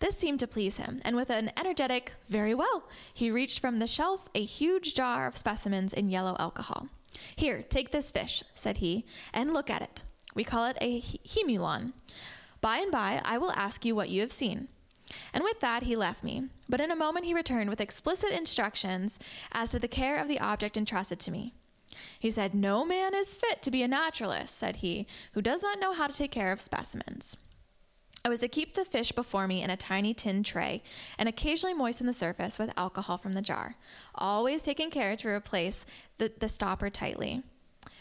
This 0.00 0.16
seemed 0.16 0.38
to 0.40 0.46
please 0.46 0.76
him, 0.76 1.00
and 1.04 1.16
with 1.16 1.30
an 1.30 1.50
energetic, 1.56 2.12
very 2.28 2.54
well, 2.54 2.84
he 3.12 3.30
reached 3.30 3.58
from 3.58 3.78
the 3.78 3.86
shelf 3.86 4.28
a 4.34 4.44
huge 4.44 4.94
jar 4.94 5.26
of 5.26 5.36
specimens 5.36 5.92
in 5.92 6.08
yellow 6.08 6.36
alcohol. 6.38 6.88
Here, 7.34 7.62
take 7.62 7.90
this 7.90 8.10
fish, 8.10 8.44
said 8.54 8.76
he, 8.76 9.04
and 9.32 9.52
look 9.52 9.70
at 9.70 9.82
it. 9.82 10.04
We 10.34 10.44
call 10.44 10.66
it 10.66 10.76
a 10.80 11.00
hemulon. 11.00 11.94
By 12.60 12.76
and 12.78 12.92
by, 12.92 13.20
I 13.24 13.38
will 13.38 13.52
ask 13.52 13.84
you 13.84 13.94
what 13.94 14.10
you 14.10 14.20
have 14.20 14.30
seen. 14.30 14.68
And 15.32 15.42
with 15.42 15.60
that, 15.60 15.84
he 15.84 15.96
left 15.96 16.22
me. 16.22 16.44
But 16.68 16.80
in 16.80 16.90
a 16.90 16.96
moment, 16.96 17.24
he 17.24 17.34
returned 17.34 17.70
with 17.70 17.80
explicit 17.80 18.30
instructions 18.30 19.18
as 19.52 19.70
to 19.70 19.78
the 19.78 19.88
care 19.88 20.18
of 20.18 20.28
the 20.28 20.38
object 20.38 20.76
entrusted 20.76 21.18
to 21.20 21.30
me. 21.30 21.54
He 22.18 22.30
said, 22.30 22.54
No 22.54 22.84
man 22.84 23.14
is 23.14 23.34
fit 23.34 23.62
to 23.62 23.70
be 23.70 23.82
a 23.82 23.88
naturalist, 23.88 24.56
said 24.56 24.76
he, 24.76 25.06
who 25.32 25.42
does 25.42 25.62
not 25.62 25.80
know 25.80 25.92
how 25.92 26.06
to 26.06 26.12
take 26.12 26.30
care 26.30 26.52
of 26.52 26.60
specimens. 26.60 27.36
I 28.24 28.28
was 28.28 28.40
to 28.40 28.48
keep 28.48 28.74
the 28.74 28.84
fish 28.84 29.12
before 29.12 29.46
me 29.46 29.62
in 29.62 29.70
a 29.70 29.76
tiny 29.76 30.12
tin 30.12 30.42
tray 30.42 30.82
and 31.18 31.28
occasionally 31.28 31.74
moisten 31.74 32.06
the 32.06 32.12
surface 32.12 32.58
with 32.58 32.76
alcohol 32.76 33.16
from 33.16 33.34
the 33.34 33.42
jar, 33.42 33.76
always 34.14 34.62
taking 34.62 34.90
care 34.90 35.16
to 35.16 35.28
replace 35.28 35.86
the, 36.18 36.32
the 36.38 36.48
stopper 36.48 36.90
tightly. 36.90 37.42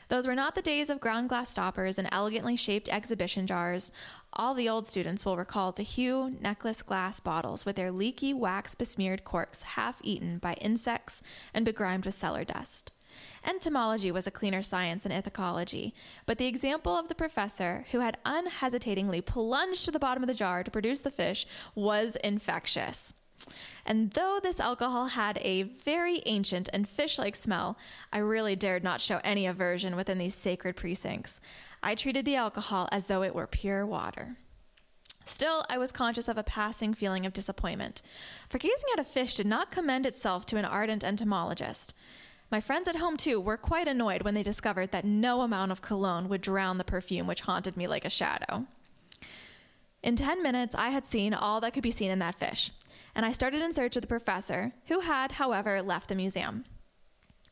Those 0.10 0.26
were 0.26 0.36
not 0.36 0.56
the 0.56 0.62
days 0.62 0.90
of 0.90 1.02
ground 1.02 1.30
glass 1.30 1.50
stoppers 1.50 1.98
and 1.98 2.08
elegantly 2.12 2.56
shaped 2.56 2.88
exhibition 2.88 3.46
jars. 3.46 3.92
All 4.34 4.54
the 4.54 4.70
old 4.70 4.88
students 4.88 5.26
will 5.26 5.36
recall 5.36 5.72
the 5.72 5.84
Hugh 5.84 6.36
necklace 6.40 6.82
glass 6.82 7.20
bottles 7.20 7.66
with 7.66 7.76
their 7.76 7.92
leaky, 7.92 8.34
wax 8.34 8.74
besmeared 8.74 9.26
corks 9.26 9.64
half 9.64 10.00
eaten 10.04 10.38
by 10.38 10.54
insects 10.56 11.22
and 11.54 11.66
begrimed 11.66 12.06
with 12.06 12.16
cellar 12.16 12.46
dust. 12.46 12.92
Entomology 13.46 14.12
was 14.12 14.28
a 14.28 14.32
cleaner 14.32 14.62
science 14.62 15.04
than 15.04 15.12
ichthyology, 15.12 15.94
but 16.26 16.38
the 16.38 16.48
example 16.48 16.98
of 16.98 17.08
the 17.08 17.16
professor, 17.16 17.86
who 17.92 18.00
had 18.00 18.18
unhesitatingly 18.26 19.22
plunged 19.22 19.86
to 19.86 19.92
the 19.92 20.00
bottom 20.00 20.24
of 20.24 20.28
the 20.28 20.34
jar 20.34 20.64
to 20.64 20.72
produce 20.72 21.02
the 21.02 21.12
fish, 21.12 21.46
was 21.76 22.16
infectious. 22.18 23.14
And 23.86 24.12
though 24.12 24.40
this 24.42 24.60
alcohol 24.60 25.08
had 25.08 25.38
a 25.42 25.64
very 25.64 26.22
ancient 26.26 26.70
and 26.74 26.88
fish 26.88 27.18
like 27.18 27.36
smell, 27.36 27.78
I 28.12 28.18
really 28.18 28.56
dared 28.56 28.84
not 28.84 29.00
show 29.00 29.22
any 29.24 29.46
aversion 29.46 29.96
within 29.96 30.18
these 30.18 30.36
sacred 30.36 30.76
precincts. 30.76 31.40
I 31.82 31.96
treated 31.96 32.26
the 32.26 32.36
alcohol 32.36 32.90
as 32.92 33.06
though 33.06 33.24
it 33.24 33.36
were 33.36 33.48
pure 33.48 33.86
water. 33.86 34.38
Still, 35.24 35.66
I 35.70 35.78
was 35.78 35.92
conscious 35.92 36.30
of 36.30 36.38
a 36.38 36.44
passing 36.44 36.94
feeling 36.94 37.26
of 37.26 37.34
disappointment, 37.34 38.02
for 38.50 38.58
gazing 38.58 38.90
at 38.94 39.00
a 39.00 39.04
fish 39.04 39.36
did 39.36 39.46
not 39.46 39.72
commend 39.72 40.06
itself 40.06 40.46
to 40.48 40.58
an 40.58 40.66
ardent 40.66 41.04
entomologist. 41.04 41.94
My 42.50 42.62
friends 42.62 42.88
at 42.88 42.96
home, 42.96 43.18
too, 43.18 43.42
were 43.42 43.58
quite 43.58 43.90
annoyed 43.90 44.22
when 44.22 44.34
they 44.34 44.44
discovered 44.44 44.92
that 44.92 45.04
no 45.04 45.42
amount 45.42 45.74
of 45.74 45.82
cologne 45.82 46.30
would 46.30 46.42
drown 46.42 46.78
the 46.78 46.86
perfume 46.86 47.28
which 47.28 47.42
haunted 47.42 47.76
me 47.76 47.88
like 47.88 48.06
a 48.06 48.10
shadow. 48.10 48.68
In 50.02 50.16
10 50.16 50.42
minutes, 50.42 50.74
I 50.74 50.90
had 50.90 51.06
seen 51.06 51.34
all 51.34 51.60
that 51.60 51.74
could 51.74 51.84
be 51.84 51.92
seen 51.92 52.10
in 52.10 52.20
that 52.20 52.36
fish, 52.36 52.72
and 53.14 53.26
I 53.26 53.34
started 53.34 53.62
in 53.62 53.74
search 53.74 53.98
of 53.98 54.02
the 54.02 54.08
professor, 54.08 54.72
who 54.86 55.02
had, 55.02 55.34
however, 55.34 55.82
left 55.82 56.08
the 56.08 56.16
museum. 56.16 56.64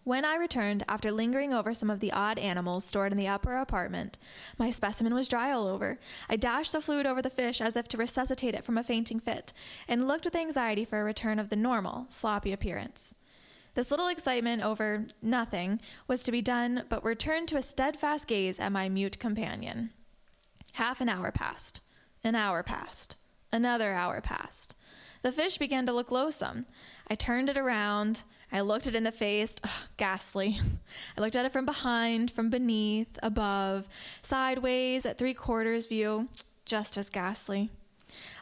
When 0.05 0.23
I 0.23 0.35
returned, 0.35 0.85
after 0.87 1.11
lingering 1.11 1.53
over 1.53 1.73
some 1.73 1.89
of 1.89 1.99
the 1.99 2.13
odd 2.13 2.39
animals 2.39 2.85
stored 2.85 3.11
in 3.11 3.17
the 3.17 3.27
upper 3.27 3.57
apartment, 3.57 4.17
my 4.57 4.69
specimen 4.69 5.13
was 5.13 5.27
dry 5.27 5.51
all 5.51 5.67
over. 5.67 5.99
I 6.29 6.37
dashed 6.37 6.71
the 6.71 6.79
fluid 6.79 7.07
over 7.07 7.21
the 7.21 7.29
fish 7.29 7.59
as 7.59 7.75
if 7.75 7.87
to 7.89 7.97
resuscitate 7.97 8.53
it 8.53 8.63
from 8.63 8.77
a 8.77 8.83
fainting 8.83 9.19
fit, 9.19 9.51
and 9.87 10.07
looked 10.07 10.23
with 10.23 10.35
anxiety 10.35 10.85
for 10.85 11.01
a 11.01 11.03
return 11.03 11.39
of 11.39 11.49
the 11.49 11.57
normal, 11.57 12.05
sloppy 12.07 12.53
appearance. 12.53 13.15
This 13.75 13.91
little 13.91 14.07
excitement 14.07 14.63
over 14.63 15.05
nothing 15.21 15.81
was 16.07 16.23
to 16.23 16.31
be 16.31 16.41
done, 16.41 16.83
but 16.87 17.03
returned 17.03 17.49
to 17.49 17.57
a 17.57 17.61
steadfast 17.61 18.27
gaze 18.27 18.57
at 18.57 18.71
my 18.71 18.87
mute 18.87 19.19
companion. 19.19 19.89
Half 20.73 21.01
an 21.01 21.09
hour 21.09 21.29
passed. 21.31 21.81
An 22.23 22.35
hour 22.35 22.63
passed. 22.63 23.17
Another 23.51 23.93
hour 23.93 24.21
passed. 24.21 24.75
The 25.23 25.31
fish 25.31 25.57
began 25.57 25.85
to 25.85 25.93
look 25.93 26.09
loathsome. 26.09 26.65
I 27.09 27.15
turned 27.15 27.49
it 27.49 27.57
around. 27.57 28.23
I 28.49 28.61
looked 28.61 28.87
it 28.87 28.95
in 28.95 29.03
the 29.03 29.11
face. 29.11 29.55
Ugh, 29.61 29.89
ghastly. 29.97 30.57
I 31.17 31.21
looked 31.21 31.35
at 31.35 31.45
it 31.45 31.51
from 31.51 31.65
behind, 31.65 32.31
from 32.31 32.49
beneath, 32.49 33.19
above, 33.21 33.89
sideways, 34.21 35.05
at 35.05 35.17
three 35.17 35.33
quarters 35.33 35.87
view. 35.87 36.29
Just 36.63 36.95
as 36.95 37.09
ghastly. 37.09 37.69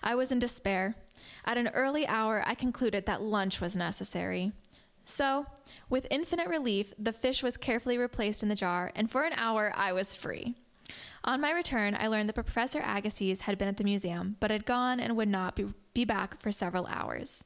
I 0.04 0.14
was 0.14 0.32
in 0.32 0.38
despair. 0.38 0.96
At 1.44 1.58
an 1.58 1.70
early 1.70 2.06
hour, 2.06 2.44
I 2.46 2.54
concluded 2.54 3.08
that 3.08 3.24
lunch 3.24 3.60
was 3.60 3.76
necessary. 3.76 4.52
So, 5.04 5.46
with 5.90 6.08
infinite 6.10 6.48
relief, 6.48 6.94
the 6.98 7.12
fish 7.12 7.44
was 7.44 7.58
carefully 7.58 7.98
replaced 7.98 8.42
in 8.42 8.50
the 8.50 8.56
jar, 8.56 8.92
and 8.96 9.12
for 9.12 9.24
an 9.24 9.34
hour 9.34 9.74
I 9.76 9.92
was 9.92 10.16
free. 10.16 10.56
On 11.26 11.42
my 11.42 11.52
return, 11.52 11.96
I 12.00 12.08
learned 12.08 12.30
that 12.30 12.34
Professor 12.34 12.82
Agassiz 12.86 13.42
had 13.42 13.58
been 13.58 13.68
at 13.68 13.78
the 13.78 13.84
museum, 13.84 14.38
but 14.40 14.52
had 14.52 14.66
gone 14.66 15.00
and 15.00 15.16
would 15.16 15.30
not 15.30 15.56
be, 15.56 15.74
be 15.94 16.06
back 16.06 16.40
for 16.40 16.52
several 16.52 16.88
hours. 16.88 17.44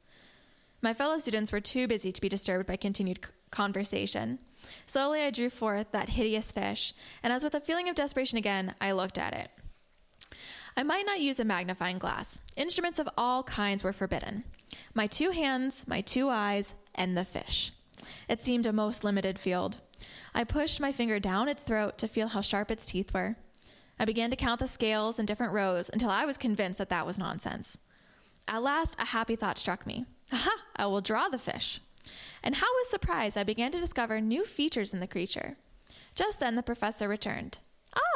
My 0.82 0.94
fellow 0.94 1.18
students 1.18 1.50
were 1.50 1.60
too 1.60 1.88
busy 1.88 2.12
to 2.12 2.20
be 2.20 2.28
disturbed 2.28 2.66
by 2.66 2.76
continued 2.76 3.20
conversation. 3.50 4.38
Slowly, 4.86 5.22
I 5.22 5.30
drew 5.30 5.50
forth 5.50 5.90
that 5.92 6.10
hideous 6.10 6.52
fish, 6.52 6.94
and 7.22 7.32
as 7.32 7.44
with 7.44 7.54
a 7.54 7.60
feeling 7.60 7.88
of 7.88 7.94
desperation 7.94 8.38
again, 8.38 8.74
I 8.80 8.92
looked 8.92 9.18
at 9.18 9.34
it. 9.34 9.50
I 10.76 10.84
might 10.84 11.06
not 11.06 11.20
use 11.20 11.40
a 11.40 11.44
magnifying 11.44 11.98
glass. 11.98 12.40
Instruments 12.56 13.00
of 13.00 13.08
all 13.16 13.42
kinds 13.42 13.82
were 13.82 13.92
forbidden. 13.92 14.44
My 14.94 15.06
two 15.06 15.30
hands, 15.30 15.88
my 15.88 16.00
two 16.00 16.28
eyes, 16.28 16.74
and 16.98 17.16
the 17.16 17.24
fish. 17.24 17.72
It 18.28 18.42
seemed 18.42 18.66
a 18.66 18.72
most 18.72 19.04
limited 19.04 19.38
field. 19.38 19.78
I 20.34 20.44
pushed 20.44 20.80
my 20.80 20.92
finger 20.92 21.18
down 21.18 21.48
its 21.48 21.62
throat 21.62 21.96
to 21.98 22.08
feel 22.08 22.28
how 22.28 22.42
sharp 22.42 22.70
its 22.70 22.86
teeth 22.86 23.14
were. 23.14 23.36
I 23.98 24.04
began 24.04 24.30
to 24.30 24.36
count 24.36 24.60
the 24.60 24.68
scales 24.68 25.18
in 25.18 25.26
different 25.26 25.52
rows 25.52 25.88
until 25.88 26.10
I 26.10 26.26
was 26.26 26.36
convinced 26.36 26.78
that 26.78 26.90
that 26.90 27.06
was 27.06 27.18
nonsense. 27.18 27.78
At 28.46 28.62
last, 28.62 28.96
a 29.00 29.06
happy 29.06 29.36
thought 29.36 29.58
struck 29.58 29.86
me. 29.86 30.04
Aha! 30.32 30.64
I 30.76 30.86
will 30.86 31.00
draw 31.00 31.28
the 31.28 31.38
fish. 31.38 31.80
And 32.42 32.56
how 32.56 32.66
with 32.76 32.88
surprise 32.88 33.36
I 33.36 33.44
began 33.44 33.72
to 33.72 33.80
discover 33.80 34.20
new 34.20 34.44
features 34.44 34.94
in 34.94 35.00
the 35.00 35.06
creature. 35.06 35.56
Just 36.14 36.40
then 36.40 36.54
the 36.54 36.62
professor 36.62 37.08
returned. 37.08 37.58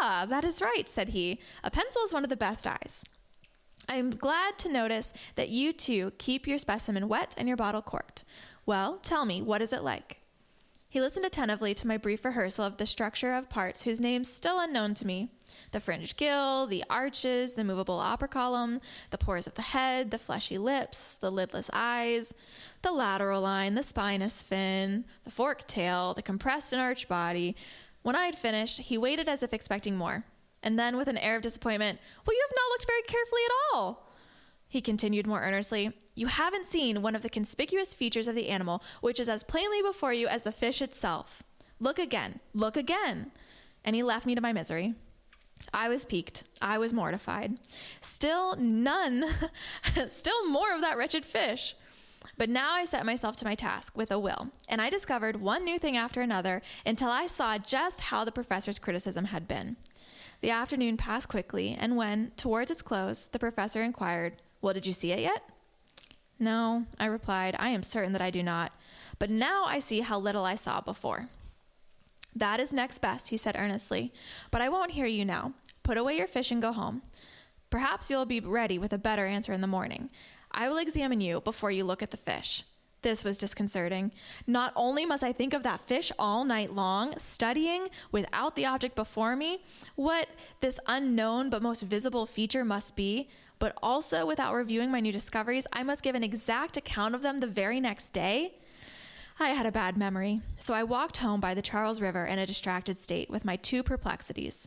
Ah, 0.01 0.27
that 0.29 0.45
is 0.45 0.63
right, 0.63 0.89
said 0.89 1.11
he. 1.11 1.41
A 1.65 1.71
pencil 1.71 2.03
is 2.03 2.13
one 2.13 2.25
of 2.25 2.31
the 2.31 2.37
best 2.37 2.67
eyes. 2.67 3.05
I 3.89 3.97
am 3.97 4.11
glad 4.11 4.59
to 4.59 4.73
notice 4.73 5.13
that 5.35 5.49
you 5.49 5.73
too 5.73 6.13
keep 6.19 6.47
your 6.47 6.59
specimen 6.59 7.09
wet 7.09 7.35
and 7.37 7.49
your 7.49 7.57
bottle 7.57 7.83
corked. 7.83 8.25
Well, 8.65 8.99
tell 9.03 9.25
me, 9.25 9.43
what 9.43 9.63
is 9.63 9.73
it 9.73 9.83
like? 9.83 10.19
He 10.89 11.01
listened 11.01 11.25
attentively 11.25 11.75
to 11.75 11.87
my 11.87 11.97
brief 11.97 12.25
rehearsal 12.25 12.67
of 12.67 12.77
the 12.77 12.85
structure 12.85 13.33
of 13.33 13.49
parts 13.49 13.85
whose 13.85 13.99
names 13.99 14.31
still 14.31 14.61
unknown 14.61 14.95
to 14.95 15.07
me 15.07 15.31
the 15.71 15.81
fringed 15.81 16.17
gill, 16.17 16.67
the 16.67 16.85
arches, 16.89 17.55
the 17.55 17.65
movable 17.65 17.99
operculum, 17.99 18.81
the 19.11 19.19
pores 19.19 19.47
of 19.47 19.55
the 19.55 19.63
head, 19.63 20.11
the 20.11 20.19
fleshy 20.19 20.59
lips, 20.59 21.17
the 21.17 21.31
lidless 21.31 21.71
eyes, 21.73 22.35
the 22.83 22.93
lateral 22.93 23.41
line, 23.41 23.75
the 23.75 23.83
spinous 23.83 24.43
fin, 24.43 25.05
the 25.25 25.31
forked 25.31 25.67
tail, 25.67 26.15
the 26.15 26.23
compressed 26.23 26.73
and 26.73 26.81
arched 26.83 27.09
body, 27.09 27.57
When 28.03 28.17
I 28.17 28.27
had 28.27 28.37
finished, 28.37 28.81
he 28.81 28.99
waited 28.99 29.29
as 29.29 29.43
if 29.43 29.55
expecting 29.55 29.97
more. 29.97 30.25
And 30.63 30.79
then, 30.79 30.97
with 30.97 31.09
an 31.09 31.19
air 31.19 31.37
of 31.37 31.43
disappointment, 31.43 32.01
Well, 32.27 32.37
you 32.37 32.47
have 32.47 32.57
not 32.57 32.71
looked 32.71 32.87
very 32.87 33.03
carefully 33.03 33.43
at 33.47 33.75
all. 33.75 34.12
He 34.73 34.81
continued 34.81 35.27
more 35.27 35.43
earnestly, 35.43 35.93
You 36.15 36.29
haven't 36.29 36.65
seen 36.65 37.03
one 37.03 37.15
of 37.15 37.21
the 37.21 37.29
conspicuous 37.29 37.93
features 37.93 38.27
of 38.27 38.35
the 38.35 38.49
animal, 38.49 38.83
which 39.03 39.21
is 39.21 39.29
as 39.29 39.45
plainly 39.45 39.83
before 39.83 40.15
you 40.15 40.29
as 40.29 40.45
the 40.45 40.51
fish 40.51 40.81
itself. 40.81 41.43
Look 41.79 41.99
again, 41.99 42.41
look 42.55 42.79
again. 42.79 43.33
And 43.85 43.95
he 43.95 44.03
left 44.03 44.25
me 44.25 44.35
to 44.35 44.41
my 44.41 44.55
misery. 44.55 44.95
I 45.75 45.91
was 45.91 46.07
piqued. 46.07 46.45
I 46.63 46.79
was 46.79 46.95
mortified. 46.95 47.59
Still 48.01 48.57
none, 48.57 49.27
still 50.07 50.49
more 50.49 50.75
of 50.75 50.81
that 50.81 50.97
wretched 50.97 51.27
fish. 51.27 51.77
But 52.39 52.49
now 52.49 52.73
I 52.73 52.87
set 52.87 53.05
myself 53.05 53.37
to 53.37 53.45
my 53.45 53.55
task 53.55 53.95
with 53.95 54.11
a 54.11 54.19
will, 54.19 54.53
and 54.71 54.81
I 54.81 54.89
discovered 54.89 55.43
one 55.43 55.67
new 55.67 55.79
thing 55.79 55.99
after 55.99 56.23
another 56.23 56.63
until 56.87 57.11
I 57.11 57.27
saw 57.27 57.59
just 57.59 58.01
how 58.01 58.25
the 58.25 58.33
professor's 58.33 58.79
criticism 58.79 59.27
had 59.27 59.47
been. 59.47 59.77
The 60.41 60.51
afternoon 60.51 60.97
passed 60.97 61.29
quickly, 61.29 61.77
and 61.79 61.95
when, 61.95 62.33
towards 62.39 62.71
its 62.71 62.81
close, 62.81 63.27
the 63.27 63.39
professor 63.39 63.83
inquired, 63.83 64.39
Well, 64.63 64.73
did 64.73 64.87
you 64.87 64.93
see 64.93 65.13
it 65.13 65.19
yet? 65.19 65.43
No, 66.39 66.87
I 66.99 67.05
replied, 67.07 67.57
I 67.59 67.69
am 67.69 67.83
certain 67.83 68.13
that 68.13 68.23
I 68.23 68.31
do 68.31 68.43
not. 68.43 68.73
But 69.19 69.29
now 69.29 69.65
I 69.67 69.79
see 69.79 70.01
how 70.01 70.19
little 70.19 70.45
I 70.45 70.55
saw 70.55 70.81
before. 70.81 71.29
That 72.35 72.61
is 72.61 72.73
next 72.73 72.99
best, 73.01 73.29
he 73.29 73.37
said 73.37 73.57
earnestly. 73.59 74.13
But 74.51 74.63
I 74.63 74.69
won't 74.69 74.93
hear 74.93 75.07
you 75.07 75.25
now. 75.25 75.53
Put 75.83 75.99
away 75.99 76.17
your 76.17 76.27
fish 76.27 76.51
and 76.51 76.63
go 76.63 76.73
home. 76.73 77.03
Perhaps 77.71 78.11
you'll 78.11 78.25
be 78.25 78.41
ready 78.41 78.79
with 78.79 78.93
a 78.93 78.99
better 78.99 79.27
answer 79.27 79.53
in 79.53 79.61
the 79.61 79.67
morning. 79.67 80.11
I 80.51 80.69
will 80.69 80.79
examine 80.79 81.21
you 81.21 81.41
before 81.41 81.71
you 81.71 81.85
look 81.85 82.03
at 82.03 82.11
the 82.11 82.17
fish. 82.17 82.65
This 83.03 83.25
was 83.25 83.37
disconcerting. 83.37 84.13
Not 84.47 84.73
only 84.77 85.05
must 85.05 85.25
I 85.25 85.33
think 85.33 85.55
of 85.55 85.65
that 85.65 85.81
fish 85.81 86.13
all 86.19 86.45
night 86.45 86.73
long, 86.73 87.19
studying 87.19 87.89
without 88.13 88.55
the 88.55 88.67
object 88.67 88.95
before 88.95 89.35
me, 89.35 89.61
what 89.97 90.29
this 90.61 90.79
unknown 90.87 91.51
but 91.51 91.63
most 91.63 91.83
visible 91.83 92.27
feature 92.27 92.65
must 92.65 92.95
be, 92.95 93.29
but 93.63 93.79
also 93.81 94.27
without 94.27 94.55
reviewing 94.55 94.91
my 94.91 94.99
new 94.99 95.13
discoveries, 95.13 95.69
I 95.73 95.85
must 95.85 96.03
give 96.03 96.17
an 96.17 96.25
exact 96.25 96.77
account 96.77 97.15
of 97.15 97.23
them 97.23 97.39
the 97.39 97.47
very 97.47 97.79
next 97.79 98.11
day. 98.11 98.55
I 99.39 99.51
had 99.51 99.67
a 99.67 99.71
bad 99.71 99.97
memory, 99.97 100.41
so 100.59 100.75
I 100.75 100.83
walked 100.83 101.19
home 101.19 101.39
by 101.39 101.55
the 101.55 101.63
Charles 101.63 102.01
River 102.01 102.25
in 102.25 102.41
a 102.41 102.45
distracted 102.45 102.99
state 102.99 103.31
with 103.31 103.45
my 103.45 103.55
two 103.55 103.85
perplexities. 103.85 104.67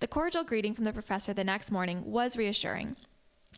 The 0.00 0.06
cordial 0.06 0.44
greeting 0.44 0.72
from 0.72 0.84
the 0.84 0.94
professor 0.94 1.34
the 1.34 1.44
next 1.44 1.70
morning 1.70 2.10
was 2.10 2.38
reassuring. 2.38 2.96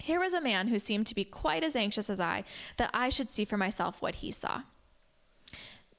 Here 0.02 0.18
was 0.18 0.34
a 0.34 0.40
man 0.40 0.66
who 0.66 0.80
seemed 0.80 1.06
to 1.06 1.14
be 1.14 1.24
quite 1.24 1.62
as 1.62 1.76
anxious 1.76 2.10
as 2.10 2.18
I 2.18 2.42
that 2.76 2.90
I 2.92 3.10
should 3.10 3.30
see 3.30 3.44
for 3.44 3.56
myself 3.56 4.02
what 4.02 4.16
he 4.16 4.32
saw. 4.32 4.62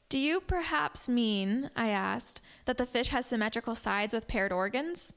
Do 0.09 0.19
you 0.19 0.41
perhaps 0.41 1.07
mean, 1.07 1.69
I 1.77 1.91
asked, 1.91 2.41
that 2.65 2.77
the 2.77 2.85
fish 2.85 3.07
has 3.07 3.25
symmetrical 3.25 3.73
sides 3.73 4.13
with 4.13 4.27
paired 4.27 4.51
organs? 4.51 5.13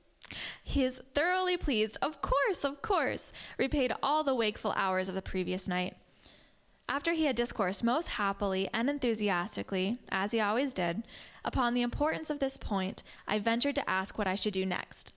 He 0.62 0.82
is 0.82 1.02
thoroughly 1.14 1.56
pleased. 1.56 1.98
Of 2.02 2.20
course, 2.20 2.64
of 2.64 2.82
course, 2.82 3.32
repaid 3.58 3.92
all 4.02 4.24
the 4.24 4.34
wakeful 4.34 4.72
hours 4.76 5.08
of 5.08 5.14
the 5.14 5.22
previous 5.22 5.68
night. 5.68 5.96
After 6.88 7.12
he 7.12 7.26
had 7.26 7.36
discoursed 7.36 7.84
most 7.84 8.08
happily 8.08 8.68
and 8.72 8.88
enthusiastically, 8.88 9.98
as 10.10 10.32
he 10.32 10.40
always 10.40 10.72
did, 10.72 11.02
upon 11.44 11.74
the 11.74 11.82
importance 11.82 12.30
of 12.30 12.40
this 12.40 12.56
point, 12.56 13.02
I 13.26 13.38
ventured 13.38 13.74
to 13.74 13.90
ask 13.90 14.16
what 14.16 14.26
I 14.26 14.34
should 14.34 14.54
do 14.54 14.64
next. 14.64 15.12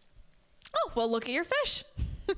Oh, 0.76 0.92
well, 0.96 1.10
look 1.10 1.26
at 1.26 1.34
your 1.34 1.46
fish. 1.46 1.86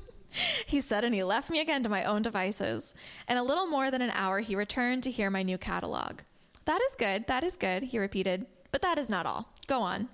he 0.68 0.80
said, 0.80 1.04
and 1.04 1.16
he 1.16 1.24
left 1.24 1.50
me 1.50 1.60
again 1.60 1.82
to 1.82 1.90
my 1.90 2.04
own 2.04 2.22
devices. 2.22 2.94
In 3.28 3.38
a 3.38 3.44
little 3.44 3.66
more 3.66 3.90
than 3.90 4.04
an 4.04 4.12
hour, 4.12 4.40
he 4.40 4.56
returned 4.56 5.02
to 5.04 5.12
hear 5.12 5.32
my 5.32 5.42
new 5.42 5.58
catalog. 5.58 6.20
That 6.66 6.82
is 6.88 6.96
good, 6.96 7.26
that 7.28 7.44
is 7.44 7.56
good, 7.56 7.84
he 7.84 7.98
repeated. 7.98 8.46
But 8.72 8.84
that 8.84 9.00
is 9.00 9.10
not 9.10 9.26
all. 9.26 9.54
Go 9.68 9.82
on. 9.82 10.10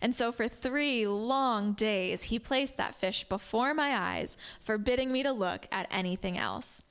And 0.00 0.14
so 0.14 0.32
for 0.32 0.48
three 0.48 1.06
long 1.06 1.72
days, 1.72 2.24
he 2.24 2.38
placed 2.38 2.76
that 2.76 2.94
fish 2.94 3.24
before 3.24 3.74
my 3.74 3.96
eyes, 3.96 4.36
forbidding 4.60 5.12
me 5.12 5.22
to 5.22 5.32
look 5.32 5.66
at 5.70 5.88
anything 5.90 6.38
else. 6.38 6.82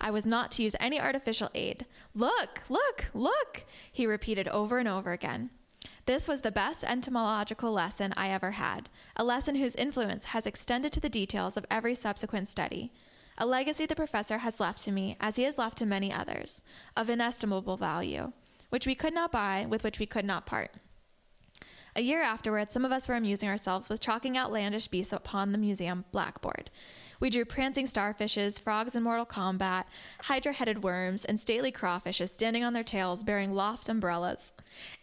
I 0.00 0.10
was 0.10 0.26
not 0.26 0.50
to 0.52 0.62
use 0.62 0.76
any 0.80 1.00
artificial 1.00 1.50
aid. 1.54 1.86
Look, 2.14 2.62
look, 2.68 3.06
look, 3.14 3.64
he 3.92 4.06
repeated 4.06 4.48
over 4.48 4.78
and 4.78 4.88
over 4.88 5.12
again. 5.12 5.50
This 6.06 6.28
was 6.28 6.42
the 6.42 6.52
best 6.52 6.84
entomological 6.84 7.72
lesson 7.72 8.12
I 8.16 8.28
ever 8.28 8.52
had, 8.52 8.90
a 9.16 9.24
lesson 9.24 9.54
whose 9.54 9.74
influence 9.74 10.26
has 10.26 10.46
extended 10.46 10.92
to 10.92 11.00
the 11.00 11.08
details 11.08 11.56
of 11.56 11.64
every 11.70 11.94
subsequent 11.94 12.48
study. 12.48 12.92
A 13.38 13.46
legacy 13.46 13.86
the 13.86 13.96
professor 13.96 14.38
has 14.38 14.60
left 14.60 14.82
to 14.82 14.92
me, 14.92 15.16
as 15.18 15.36
he 15.36 15.44
has 15.44 15.56
left 15.56 15.78
to 15.78 15.86
many 15.86 16.12
others, 16.12 16.62
of 16.94 17.08
inestimable 17.08 17.78
value, 17.78 18.32
which 18.68 18.86
we 18.86 18.94
could 18.94 19.14
not 19.14 19.32
buy, 19.32 19.66
with 19.66 19.82
which 19.82 19.98
we 19.98 20.06
could 20.06 20.26
not 20.26 20.44
part. 20.44 20.72
A 21.96 22.02
year 22.02 22.22
afterward, 22.22 22.72
some 22.72 22.84
of 22.84 22.90
us 22.90 23.06
were 23.06 23.14
amusing 23.14 23.48
ourselves 23.48 23.88
with 23.88 24.00
chalking 24.00 24.36
outlandish 24.36 24.88
beasts 24.88 25.12
upon 25.12 25.52
the 25.52 25.58
museum 25.58 26.04
blackboard. 26.10 26.68
We 27.20 27.30
drew 27.30 27.44
prancing 27.44 27.86
starfishes, 27.86 28.60
frogs 28.60 28.96
in 28.96 29.04
mortal 29.04 29.24
combat, 29.24 29.86
hydra 30.22 30.54
headed 30.54 30.82
worms, 30.82 31.24
and 31.24 31.38
stately 31.38 31.70
crawfishes 31.70 32.30
standing 32.30 32.64
on 32.64 32.72
their 32.72 32.82
tails 32.82 33.22
bearing 33.22 33.54
loft 33.54 33.88
umbrellas, 33.88 34.52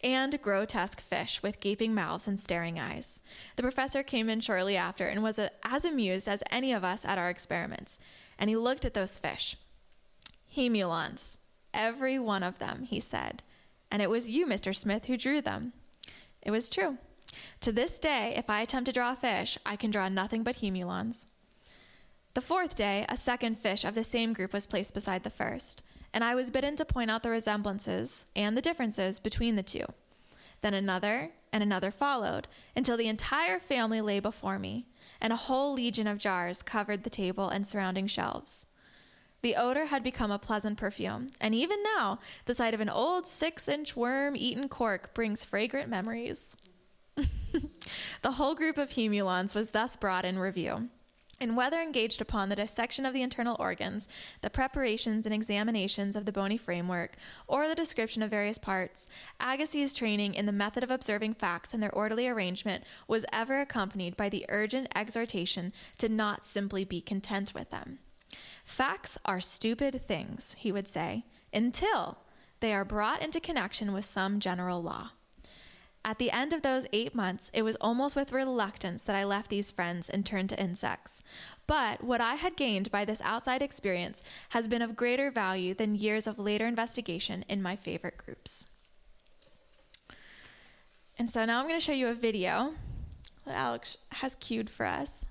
and 0.04 0.38
grotesque 0.42 1.00
fish 1.00 1.42
with 1.42 1.60
gaping 1.60 1.94
mouths 1.94 2.28
and 2.28 2.38
staring 2.38 2.78
eyes. 2.78 3.22
The 3.56 3.62
professor 3.62 4.02
came 4.02 4.28
in 4.28 4.40
shortly 4.40 4.76
after 4.76 5.06
and 5.06 5.22
was 5.22 5.40
as 5.64 5.84
amused 5.86 6.28
as 6.28 6.42
any 6.50 6.74
of 6.74 6.84
us 6.84 7.06
at 7.06 7.16
our 7.16 7.30
experiments, 7.30 7.98
and 8.38 8.50
he 8.50 8.56
looked 8.56 8.84
at 8.84 8.92
those 8.92 9.16
fish. 9.16 9.56
Hemulons, 10.54 11.38
every 11.72 12.18
one 12.18 12.42
of 12.42 12.58
them, 12.58 12.82
he 12.82 13.00
said. 13.00 13.42
And 13.90 14.02
it 14.02 14.10
was 14.10 14.28
you, 14.28 14.46
Mr. 14.46 14.76
Smith, 14.76 15.06
who 15.06 15.16
drew 15.16 15.40
them. 15.40 15.72
It 16.42 16.50
was 16.50 16.68
true. 16.68 16.98
To 17.60 17.72
this 17.72 17.98
day, 17.98 18.34
if 18.36 18.50
I 18.50 18.60
attempt 18.60 18.86
to 18.86 18.92
draw 18.92 19.12
a 19.12 19.16
fish, 19.16 19.56
I 19.64 19.76
can 19.76 19.90
draw 19.90 20.08
nothing 20.08 20.42
but 20.42 20.56
hemulons. 20.56 21.26
The 22.34 22.40
fourth 22.40 22.76
day, 22.76 23.04
a 23.08 23.16
second 23.16 23.58
fish 23.58 23.84
of 23.84 23.94
the 23.94 24.04
same 24.04 24.32
group 24.32 24.52
was 24.52 24.66
placed 24.66 24.94
beside 24.94 25.22
the 25.22 25.30
first, 25.30 25.82
and 26.14 26.24
I 26.24 26.34
was 26.34 26.50
bidden 26.50 26.76
to 26.76 26.84
point 26.84 27.10
out 27.10 27.22
the 27.22 27.30
resemblances 27.30 28.26
and 28.34 28.56
the 28.56 28.62
differences 28.62 29.18
between 29.18 29.56
the 29.56 29.62
two. 29.62 29.84
Then 30.62 30.74
another 30.74 31.32
and 31.52 31.62
another 31.62 31.90
followed, 31.90 32.48
until 32.74 32.96
the 32.96 33.08
entire 33.08 33.58
family 33.58 34.00
lay 34.00 34.20
before 34.20 34.58
me, 34.58 34.86
and 35.20 35.32
a 35.32 35.36
whole 35.36 35.74
legion 35.74 36.06
of 36.06 36.18
jars 36.18 36.62
covered 36.62 37.04
the 37.04 37.10
table 37.10 37.48
and 37.48 37.66
surrounding 37.66 38.06
shelves. 38.06 38.66
The 39.42 39.56
odor 39.56 39.86
had 39.86 40.04
become 40.04 40.30
a 40.30 40.38
pleasant 40.38 40.78
perfume, 40.78 41.26
and 41.40 41.52
even 41.52 41.82
now, 41.96 42.20
the 42.44 42.54
sight 42.54 42.74
of 42.74 42.80
an 42.80 42.88
old 42.88 43.26
six 43.26 43.66
inch 43.66 43.96
worm 43.96 44.36
eaten 44.36 44.68
cork 44.68 45.14
brings 45.14 45.44
fragrant 45.44 45.88
memories. 45.88 46.54
the 48.22 48.32
whole 48.32 48.54
group 48.54 48.78
of 48.78 48.90
hemulons 48.90 49.52
was 49.52 49.70
thus 49.70 49.96
brought 49.96 50.24
in 50.24 50.38
review. 50.38 50.90
And 51.40 51.56
whether 51.56 51.80
engaged 51.80 52.20
upon 52.20 52.50
the 52.50 52.56
dissection 52.56 53.04
of 53.04 53.14
the 53.14 53.22
internal 53.22 53.56
organs, 53.58 54.08
the 54.42 54.50
preparations 54.50 55.26
and 55.26 55.34
examinations 55.34 56.14
of 56.14 56.24
the 56.24 56.30
bony 56.30 56.56
framework, 56.56 57.16
or 57.48 57.66
the 57.66 57.74
description 57.74 58.22
of 58.22 58.30
various 58.30 58.58
parts, 58.58 59.08
Agassiz's 59.40 59.92
training 59.92 60.34
in 60.34 60.46
the 60.46 60.52
method 60.52 60.84
of 60.84 60.90
observing 60.92 61.34
facts 61.34 61.74
and 61.74 61.82
their 61.82 61.92
orderly 61.92 62.28
arrangement 62.28 62.84
was 63.08 63.26
ever 63.32 63.58
accompanied 63.60 64.16
by 64.16 64.28
the 64.28 64.46
urgent 64.48 64.86
exhortation 64.94 65.72
to 65.98 66.08
not 66.08 66.44
simply 66.44 66.84
be 66.84 67.00
content 67.00 67.52
with 67.56 67.70
them. 67.70 67.98
Facts 68.64 69.18
are 69.24 69.40
stupid 69.40 70.00
things, 70.00 70.56
he 70.58 70.72
would 70.72 70.88
say, 70.88 71.24
until 71.52 72.18
they 72.60 72.72
are 72.72 72.84
brought 72.84 73.22
into 73.22 73.40
connection 73.40 73.92
with 73.92 74.04
some 74.04 74.40
general 74.40 74.82
law. 74.82 75.10
At 76.04 76.18
the 76.18 76.32
end 76.32 76.52
of 76.52 76.62
those 76.62 76.86
eight 76.92 77.14
months, 77.14 77.50
it 77.54 77.62
was 77.62 77.76
almost 77.76 78.16
with 78.16 78.32
reluctance 78.32 79.04
that 79.04 79.14
I 79.14 79.22
left 79.22 79.50
these 79.50 79.70
friends 79.70 80.08
and 80.08 80.26
turned 80.26 80.48
to 80.50 80.60
insects. 80.60 81.22
But 81.68 82.02
what 82.02 82.20
I 82.20 82.34
had 82.34 82.56
gained 82.56 82.90
by 82.90 83.04
this 83.04 83.20
outside 83.22 83.62
experience 83.62 84.22
has 84.50 84.66
been 84.66 84.82
of 84.82 84.96
greater 84.96 85.30
value 85.30 85.74
than 85.74 85.94
years 85.94 86.26
of 86.26 86.40
later 86.40 86.66
investigation 86.66 87.44
in 87.48 87.62
my 87.62 87.76
favorite 87.76 88.16
groups. 88.16 88.66
And 91.18 91.30
so 91.30 91.44
now 91.44 91.60
I'm 91.60 91.68
going 91.68 91.78
to 91.78 91.84
show 91.84 91.92
you 91.92 92.08
a 92.08 92.14
video 92.14 92.74
that 93.46 93.56
Alex 93.56 93.96
has 94.12 94.34
cued 94.34 94.68
for 94.68 94.86
us. 94.86 95.26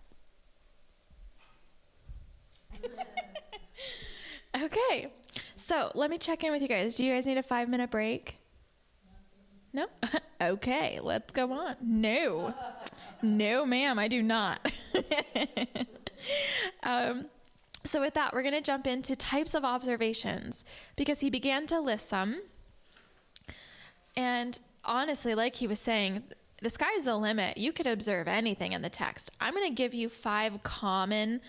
Okay, 4.63 5.07
so 5.55 5.91
let 5.95 6.09
me 6.09 6.17
check 6.17 6.43
in 6.43 6.51
with 6.51 6.61
you 6.61 6.67
guys. 6.67 6.95
Do 6.95 7.05
you 7.05 7.13
guys 7.13 7.25
need 7.25 7.37
a 7.37 7.43
five 7.43 7.69
minute 7.69 7.89
break? 7.89 8.37
No? 9.73 9.87
okay, 10.41 10.99
let's 11.01 11.31
go 11.31 11.51
on. 11.53 11.75
No. 11.81 12.53
No, 13.21 13.65
ma'am, 13.65 13.99
I 13.99 14.07
do 14.07 14.21
not. 14.21 14.71
um, 16.83 17.25
so, 17.83 18.01
with 18.01 18.13
that, 18.13 18.33
we're 18.33 18.41
going 18.41 18.53
to 18.53 18.61
jump 18.61 18.85
into 18.85 19.15
types 19.15 19.53
of 19.55 19.65
observations 19.65 20.65
because 20.95 21.21
he 21.21 21.29
began 21.29 21.67
to 21.67 21.79
list 21.79 22.09
some. 22.09 22.41
And 24.15 24.59
honestly, 24.85 25.35
like 25.35 25.55
he 25.55 25.67
was 25.67 25.79
saying, 25.79 26.23
the 26.61 26.69
sky's 26.69 27.05
the 27.05 27.17
limit. 27.17 27.57
You 27.57 27.71
could 27.71 27.87
observe 27.87 28.27
anything 28.27 28.73
in 28.73 28.81
the 28.81 28.89
text. 28.89 29.31
I'm 29.39 29.55
going 29.55 29.67
to 29.67 29.73
give 29.73 29.93
you 29.93 30.09
five 30.09 30.61
common 30.63 31.41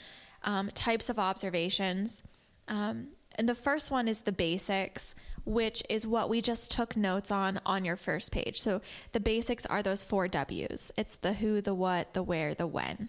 um, 0.43 0.69
types 0.69 1.09
of 1.09 1.19
observations. 1.19 2.23
Um, 2.69 3.09
and 3.37 3.49
the 3.49 3.55
first 3.55 3.91
one 3.91 4.09
is 4.09 4.23
the 4.23 4.33
basics, 4.33 5.15
which 5.45 5.83
is 5.89 6.07
what 6.07 6.29
we 6.29 6.41
just 6.41 6.71
took 6.71 6.97
notes 6.97 7.31
on 7.31 7.61
on 7.65 7.85
your 7.85 7.97
first 7.97 8.31
page. 8.31 8.61
So 8.61 8.81
the 9.13 9.21
basics 9.21 9.67
are 9.67 9.83
those 9.83 10.05
four 10.05 10.29
W's 10.29 10.93
it's 10.97 11.17
the 11.17 11.35
who, 11.35 11.61
the 11.61 11.75
what, 11.75 12.15
the 12.15 12.23
where, 12.23 12.55
the 12.55 12.67
when. 12.67 13.09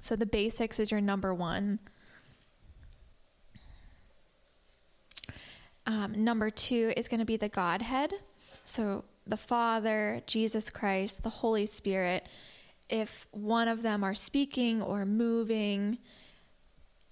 So 0.00 0.16
the 0.16 0.26
basics 0.26 0.78
is 0.78 0.90
your 0.90 1.00
number 1.00 1.32
one. 1.32 1.78
Um, 5.86 6.24
number 6.24 6.50
two 6.50 6.92
is 6.96 7.08
going 7.08 7.20
to 7.20 7.26
be 7.26 7.36
the 7.36 7.48
Godhead. 7.48 8.12
So 8.64 9.04
the 9.26 9.36
Father, 9.36 10.22
Jesus 10.26 10.70
Christ, 10.70 11.22
the 11.22 11.30
Holy 11.30 11.66
Spirit. 11.66 12.26
If 12.88 13.26
one 13.30 13.68
of 13.68 13.82
them 13.82 14.04
are 14.04 14.14
speaking 14.14 14.82
or 14.82 15.06
moving, 15.06 15.98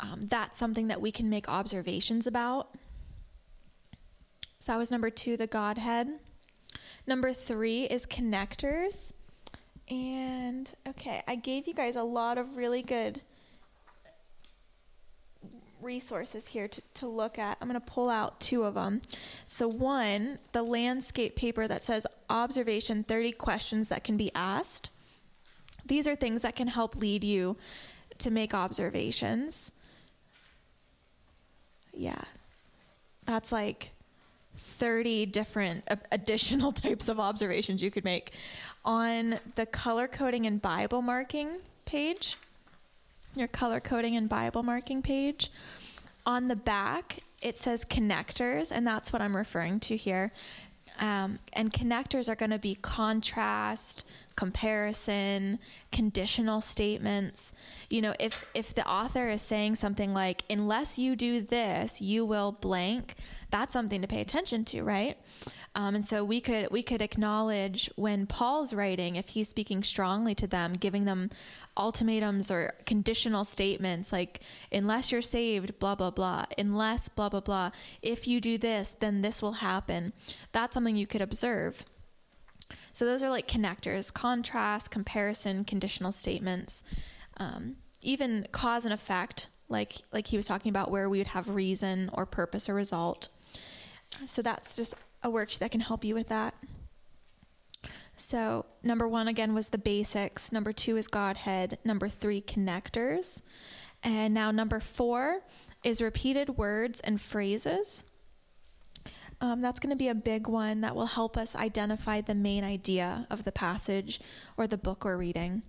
um, 0.03 0.21
that's 0.21 0.59
something 0.59 0.89
that 0.89 1.01
we 1.01 1.13
can 1.13 1.31
make 1.31 1.49
observations 1.49 2.27
about. 2.27 2.75
So 4.59 4.73
that 4.73 4.79
was 4.79 4.91
number 4.91 5.11
two, 5.11 5.37
the 5.37 5.47
Godhead. 5.47 6.09
Number 7.07 7.33
three 7.33 7.85
is 7.85 8.05
connectors. 8.05 9.13
And 9.89 10.71
okay, 10.89 11.23
I 11.27 11.37
gave 11.37 11.67
you 11.67 11.75
guys 11.75 11.97
a 11.97 12.03
lot 12.03 12.37
of 12.37 12.57
really 12.57 12.83
good 12.83 13.23
resources 15.81 16.49
here 16.49 16.69
to, 16.69 16.83
to 16.95 17.07
look 17.07 17.39
at. 17.39 17.59
I'm 17.61 17.69
going 17.69 17.81
to 17.81 17.87
pull 17.87 18.09
out 18.09 18.41
two 18.41 18.65
of 18.65 18.75
them. 18.75 19.03
So, 19.47 19.69
one, 19.69 20.39
the 20.53 20.63
landscape 20.63 21.37
paper 21.37 21.67
that 21.69 21.83
says 21.83 22.07
Observation 22.31 23.05
30 23.05 23.33
Questions 23.33 23.89
That 23.89 24.05
Can 24.05 24.17
Be 24.17 24.31
Asked. 24.35 24.91
These 25.85 26.07
are 26.07 26.15
things 26.15 26.43
that 26.43 26.57
can 26.57 26.69
help 26.69 26.97
lead 26.97 27.25
you 27.25 27.57
to 28.19 28.31
make 28.31 28.55
observations. 28.55 29.73
Yeah. 31.93 32.23
That's 33.25 33.53
like 33.53 33.91
30 34.57 35.27
different 35.27 35.85
additional 36.13 36.73
types 36.73 37.09
of 37.09 37.21
observations 37.21 37.83
you 37.83 37.91
could 37.91 38.05
make. 38.05 38.33
On 38.85 39.39
the 39.55 39.67
color 39.67 40.09
coding 40.09 40.47
and 40.47 40.61
Bible 40.61 41.03
marking 41.03 41.59
page, 41.85 42.37
your 43.35 43.49
color 43.49 43.81
coding 43.81 44.17
and 44.17 44.29
Bible 44.29 44.63
marking 44.63 45.03
page. 45.03 45.51
On 46.27 46.49
the 46.49 46.57
back, 46.57 47.21
it 47.41 47.59
says 47.59 47.85
connectors, 47.85 48.71
and 48.71 48.87
that's 48.87 49.13
what 49.13 49.23
I'm 49.23 49.37
referring 49.37 49.81
to 49.81 49.97
here. 49.97 50.33
Um, 51.01 51.39
and 51.53 51.73
connectors 51.73 52.29
are 52.29 52.37
going 52.37 52.51
to 52.51 52.59
be 52.59 52.77
contrast, 52.77 54.07
comparison, 54.43 55.61
conditional 55.93 56.61
statements. 56.61 57.53
You 57.89 58.01
know, 58.03 58.15
if 58.19 58.45
if 58.55 58.75
the 58.75 58.85
author 58.91 59.29
is 59.29 59.41
saying 59.41 59.77
something 59.77 60.13
like 60.13 60.43
unless 60.51 60.99
you 60.99 61.15
do 61.15 61.41
this, 61.43 62.01
you 62.01 62.25
will 62.27 62.51
blank, 62.51 63.15
that's 63.53 63.73
something 63.73 64.03
to 64.03 64.09
pay 64.09 64.21
attention 64.21 64.65
to, 64.65 64.83
right? 64.83 65.17
Um, 65.77 65.95
and 65.95 66.05
so 66.05 66.25
we 66.25 66.41
could 66.41 66.73
we 66.73 66.83
could 66.83 67.01
acknowledge 67.01 67.89
when 67.95 68.27
Paul's 68.27 68.75
writing, 68.75 69.15
if 69.15 69.29
he's 69.29 69.49
speaking 69.49 69.85
strongly 69.85 70.35
to 70.35 70.49
them, 70.49 70.73
giving 70.73 71.05
them 71.05 71.31
ultimatums 71.77 72.51
or 72.51 72.73
conditional 72.85 73.45
statements 73.45 74.13
like 74.13 74.41
unless 74.73 75.13
you're 75.13 75.23
saved, 75.23 75.79
blah 75.79 75.95
blah 75.95 76.11
blah, 76.11 76.47
unless 76.59 77.09
blah 77.09 77.29
blah 77.29 77.39
blah, 77.39 77.71
if 78.03 78.27
you 78.27 78.41
do 78.41 78.59
this, 78.59 78.91
then 78.99 79.23
this 79.23 79.41
will 79.41 79.59
happen. 79.63 80.13
That's 80.51 80.75
something 80.75 80.97
you 80.97 81.07
could 81.07 81.23
observe. 81.23 81.85
So 82.93 83.05
those 83.05 83.23
are 83.23 83.31
like 83.31 83.49
connectors, 83.49 84.13
contrast, 84.13 84.91
comparison, 84.91 85.65
conditional 85.65 86.13
statements, 86.13 86.85
um, 87.39 87.77
even 88.03 88.47
cause 88.53 88.85
and 88.85 88.93
effect, 88.93 89.49
like 89.69 89.97
like 90.13 90.27
he 90.27 90.37
was 90.37 90.47
talking 90.47 90.71
about, 90.71 90.91
where 90.91 91.09
we 91.09 91.19
would 91.19 91.29
have 91.29 91.49
reason 91.49 92.11
or 92.13 92.27
purpose 92.27 92.69
or 92.69 92.75
result. 92.75 93.29
So 94.27 94.43
that's 94.43 94.77
just 94.77 94.95
a 95.23 95.31
worksheet 95.31 95.59
that 95.59 95.71
can 95.71 95.81
help 95.81 96.05
you 96.05 96.15
with 96.15 96.29
that. 96.29 96.55
So, 98.15 98.67
number 98.83 99.09
one 99.09 99.27
again 99.27 99.55
was 99.55 99.71
the 99.71 99.79
basics. 99.79 100.53
Number 100.53 100.73
two 100.73 100.97
is 100.97 101.09
Godhead. 101.09 101.79
Number 101.85 102.09
three, 102.09 102.41
connectors. 102.41 103.43
And 104.03 104.35
now, 104.35 104.51
number 104.51 104.81
four 104.81 105.43
is 105.83 106.03
repeated 106.03 106.51
words 106.51 107.01
and 107.01 107.21
phrases. 107.21 108.05
Um, 109.43 109.61
that's 109.61 109.81
going 109.81 109.91
to 109.91 109.97
be 109.97 110.07
a 110.07 110.15
big 110.15 110.47
one 110.47 110.83
that 110.83 110.95
will 110.95 111.07
help 111.07 111.37
us 111.37 111.57
identify 111.57 112.21
the 112.21 112.35
main 112.35 112.63
idea 112.63 113.27
of 113.29 113.43
the 113.43 113.51
passage 113.51 114.21
or 114.57 114.69
the 114.69 114.79
book 114.79 115.05
we're 115.05 115.17
reading. 115.17 115.65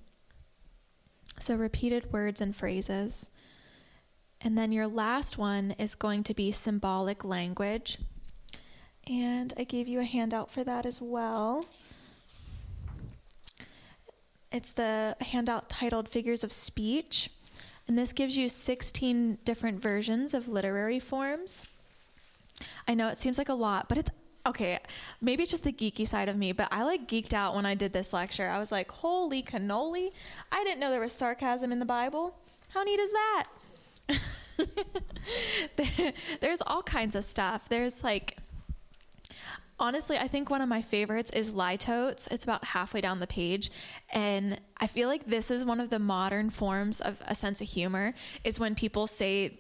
So, 1.40 1.56
repeated 1.56 2.14
words 2.14 2.40
and 2.40 2.56
phrases. 2.56 3.32
And 4.40 4.56
then 4.56 4.72
your 4.72 4.86
last 4.86 5.40
one 5.40 5.72
is 5.80 5.96
going 5.96 6.24
to 6.26 6.36
be 6.36 6.52
symbolic 6.52 7.26
language. 7.26 7.98
And 9.10 9.52
I 9.58 9.64
gave 9.64 9.88
you 9.88 10.00
a 10.00 10.04
handout 10.04 10.52
for 10.52 10.64
that 10.64 10.86
as 10.86 11.02
well. 11.02 11.66
It's 14.52 14.74
the 14.74 15.18
handout 15.20 15.68
titled 15.68 16.08
Figures 16.08 16.44
of 16.44 16.52
Speech. 16.52 17.32
And 17.88 17.98
this 17.98 18.14
gives 18.14 18.38
you 18.38 18.50
16 18.50 19.40
different 19.44 19.82
versions 19.82 20.36
of 20.36 20.48
literary 20.48 21.00
forms. 21.00 21.68
I 22.88 22.94
know 22.94 23.08
it 23.08 23.18
seems 23.18 23.38
like 23.38 23.50
a 23.50 23.54
lot, 23.54 23.90
but 23.90 23.98
it's 23.98 24.12
okay. 24.46 24.80
Maybe 25.22 25.44
it's 25.44 25.52
just 25.52 25.64
the 25.64 25.72
geeky 25.72 26.08
side 26.08 26.30
of 26.30 26.36
me, 26.36 26.52
but 26.52 26.68
I 26.72 26.84
like 26.84 27.08
geeked 27.08 27.34
out 27.34 27.56
when 27.56 27.66
I 27.66 27.76
did 27.76 27.94
this 27.94 28.14
lecture. 28.14 28.50
I 28.50 28.60
was 28.60 28.72
like, 28.72 28.92
holy 28.92 29.42
cannoli. 29.42 30.10
I 30.52 30.64
didn't 30.64 30.80
know 30.80 30.92
there 30.92 31.00
was 31.00 31.14
sarcasm 31.14 31.72
in 31.72 31.80
the 31.80 31.86
Bible. 31.86 32.38
How 32.70 32.84
neat 32.84 33.00
is 33.00 33.12
that? 33.12 33.44
there, 35.78 36.14
there's 36.42 36.62
all 36.66 36.84
kinds 36.84 37.16
of 37.16 37.24
stuff. 37.24 37.70
There's 37.70 38.04
like 38.04 38.38
honestly, 39.80 40.18
I 40.18 40.28
think 40.28 40.50
one 40.50 40.62
of 40.62 40.70
my 40.70 40.82
favorites 40.82 41.30
is 41.32 41.52
Litotes. 41.52 42.32
It's 42.32 42.44
about 42.44 42.64
halfway 42.64 43.02
down 43.02 43.20
the 43.20 43.28
page. 43.28 43.70
And 44.12 44.60
I 44.78 44.88
feel 44.88 45.10
like 45.10 45.26
this 45.26 45.52
is 45.52 45.66
one 45.66 45.80
of 45.80 45.90
the 45.90 46.00
modern 46.00 46.50
forms 46.50 47.02
of 47.02 47.22
a 47.26 47.36
sense 47.36 47.60
of 47.60 47.68
humor 47.68 48.14
is 48.44 48.60
when 48.60 48.76
people 48.76 49.08
say 49.08 49.60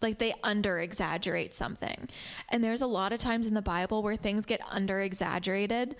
like 0.00 0.18
they 0.18 0.34
under 0.42 0.78
exaggerate 0.78 1.54
something. 1.54 2.08
And 2.48 2.62
there's 2.62 2.82
a 2.82 2.86
lot 2.86 3.12
of 3.12 3.18
times 3.18 3.46
in 3.46 3.54
the 3.54 3.62
Bible 3.62 4.02
where 4.02 4.16
things 4.16 4.46
get 4.46 4.60
under 4.70 5.00
exaggerated. 5.00 5.96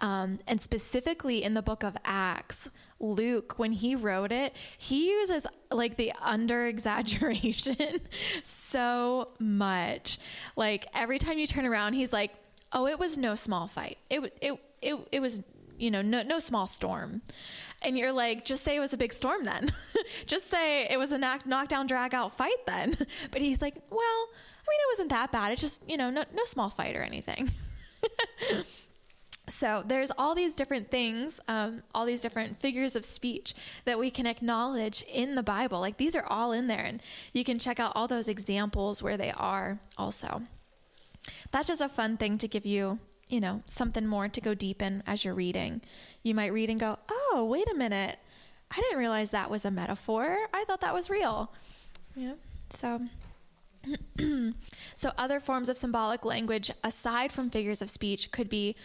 Um, 0.00 0.40
and 0.48 0.60
specifically 0.60 1.42
in 1.42 1.54
the 1.54 1.62
book 1.62 1.84
of 1.84 1.96
Acts, 2.04 2.68
Luke, 2.98 3.58
when 3.58 3.72
he 3.72 3.94
wrote 3.94 4.32
it, 4.32 4.54
he 4.76 5.10
uses 5.10 5.46
like 5.70 5.96
the 5.96 6.12
under 6.20 6.66
exaggeration 6.66 8.00
so 8.42 9.28
much. 9.38 10.18
Like 10.56 10.86
every 10.94 11.18
time 11.18 11.38
you 11.38 11.46
turn 11.46 11.64
around, 11.64 11.92
he's 11.92 12.12
like, 12.12 12.32
oh, 12.72 12.86
it 12.86 12.98
was 12.98 13.16
no 13.16 13.34
small 13.34 13.68
fight. 13.68 13.98
It 14.10 14.36
it 14.40 14.58
it 14.82 15.08
it 15.12 15.20
was 15.20 15.42
you 15.78 15.90
know 15.90 16.02
no 16.02 16.22
no 16.22 16.38
small 16.38 16.66
storm. 16.66 17.22
And 17.82 17.98
you're 17.98 18.12
like, 18.12 18.46
just 18.46 18.64
say 18.64 18.76
it 18.76 18.80
was 18.80 18.94
a 18.94 18.96
big 18.96 19.12
storm 19.12 19.44
then. 19.44 19.70
just 20.26 20.48
say 20.48 20.86
it 20.88 20.98
was 20.98 21.12
a 21.12 21.18
knock, 21.18 21.46
knockdown, 21.46 21.86
drag 21.86 22.14
out 22.14 22.32
fight 22.32 22.64
then. 22.66 22.96
But 23.30 23.42
he's 23.42 23.60
like, 23.60 23.74
well, 23.90 24.00
I 24.00 24.66
mean, 24.70 24.80
it 24.80 24.92
wasn't 24.92 25.10
that 25.10 25.30
bad. 25.30 25.52
It's 25.52 25.60
just, 25.60 25.86
you 25.88 25.98
know, 25.98 26.08
no, 26.08 26.24
no 26.32 26.44
small 26.44 26.70
fight 26.70 26.96
or 26.96 27.02
anything. 27.02 27.50
so 29.48 29.82
there's 29.86 30.10
all 30.16 30.34
these 30.34 30.54
different 30.54 30.90
things, 30.90 31.40
um, 31.46 31.82
all 31.94 32.06
these 32.06 32.22
different 32.22 32.58
figures 32.58 32.96
of 32.96 33.04
speech 33.04 33.52
that 33.84 33.98
we 33.98 34.10
can 34.10 34.26
acknowledge 34.26 35.02
in 35.02 35.34
the 35.34 35.42
Bible. 35.42 35.78
Like 35.78 35.98
these 35.98 36.16
are 36.16 36.24
all 36.26 36.52
in 36.52 36.68
there, 36.68 36.84
and 36.84 37.02
you 37.34 37.44
can 37.44 37.58
check 37.58 37.78
out 37.78 37.92
all 37.94 38.08
those 38.08 38.28
examples 38.28 39.02
where 39.02 39.18
they 39.18 39.32
are 39.32 39.78
also 39.98 40.42
that's 41.50 41.68
just 41.68 41.80
a 41.80 41.88
fun 41.88 42.16
thing 42.16 42.38
to 42.38 42.48
give 42.48 42.66
you, 42.66 42.98
you 43.34 43.40
know, 43.40 43.64
something 43.66 44.06
more 44.06 44.28
to 44.28 44.40
go 44.40 44.54
deep 44.54 44.80
in 44.80 45.02
as 45.08 45.24
you're 45.24 45.34
reading. 45.34 45.80
You 46.22 46.36
might 46.36 46.52
read 46.52 46.70
and 46.70 46.78
go, 46.78 47.00
oh, 47.10 47.44
wait 47.50 47.66
a 47.68 47.74
minute. 47.74 48.20
I 48.70 48.76
didn't 48.76 48.98
realize 48.98 49.32
that 49.32 49.50
was 49.50 49.64
a 49.64 49.72
metaphor. 49.72 50.38
I 50.54 50.62
thought 50.64 50.80
that 50.82 50.94
was 50.94 51.10
real. 51.10 51.52
Yeah. 52.14 52.34
So. 52.70 53.00
so, 54.96 55.10
other 55.18 55.40
forms 55.40 55.68
of 55.68 55.76
symbolic 55.76 56.24
language 56.24 56.70
aside 56.84 57.32
from 57.32 57.50
figures 57.50 57.82
of 57.82 57.90
speech 57.90 58.30
could 58.30 58.48
be 58.48 58.76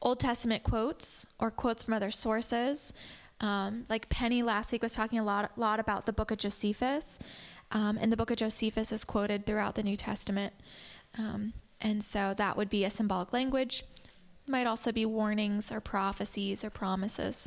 Old 0.00 0.20
Testament 0.20 0.62
quotes 0.62 1.26
or 1.38 1.50
quotes 1.50 1.84
from 1.84 1.94
other 1.94 2.10
sources. 2.10 2.94
Um, 3.40 3.84
like 3.90 4.08
Penny 4.08 4.42
last 4.42 4.72
week 4.72 4.82
was 4.82 4.94
talking 4.94 5.18
a 5.18 5.22
lot, 5.22 5.56
lot 5.58 5.78
about 5.78 6.06
the 6.06 6.12
book 6.14 6.30
of 6.30 6.38
Josephus, 6.38 7.20
um, 7.70 7.98
and 8.00 8.10
the 8.10 8.16
book 8.16 8.30
of 8.30 8.38
Josephus 8.38 8.90
is 8.90 9.04
quoted 9.04 9.44
throughout 9.44 9.74
the 9.74 9.82
New 9.82 9.96
Testament. 9.96 10.54
Um, 11.16 11.52
and 11.80 12.02
so 12.02 12.34
that 12.34 12.56
would 12.56 12.68
be 12.68 12.84
a 12.84 12.90
symbolic 12.90 13.32
language. 13.32 13.84
Might 14.48 14.66
also 14.66 14.92
be 14.92 15.04
warnings 15.04 15.70
or 15.70 15.80
prophecies 15.80 16.64
or 16.64 16.70
promises. 16.70 17.46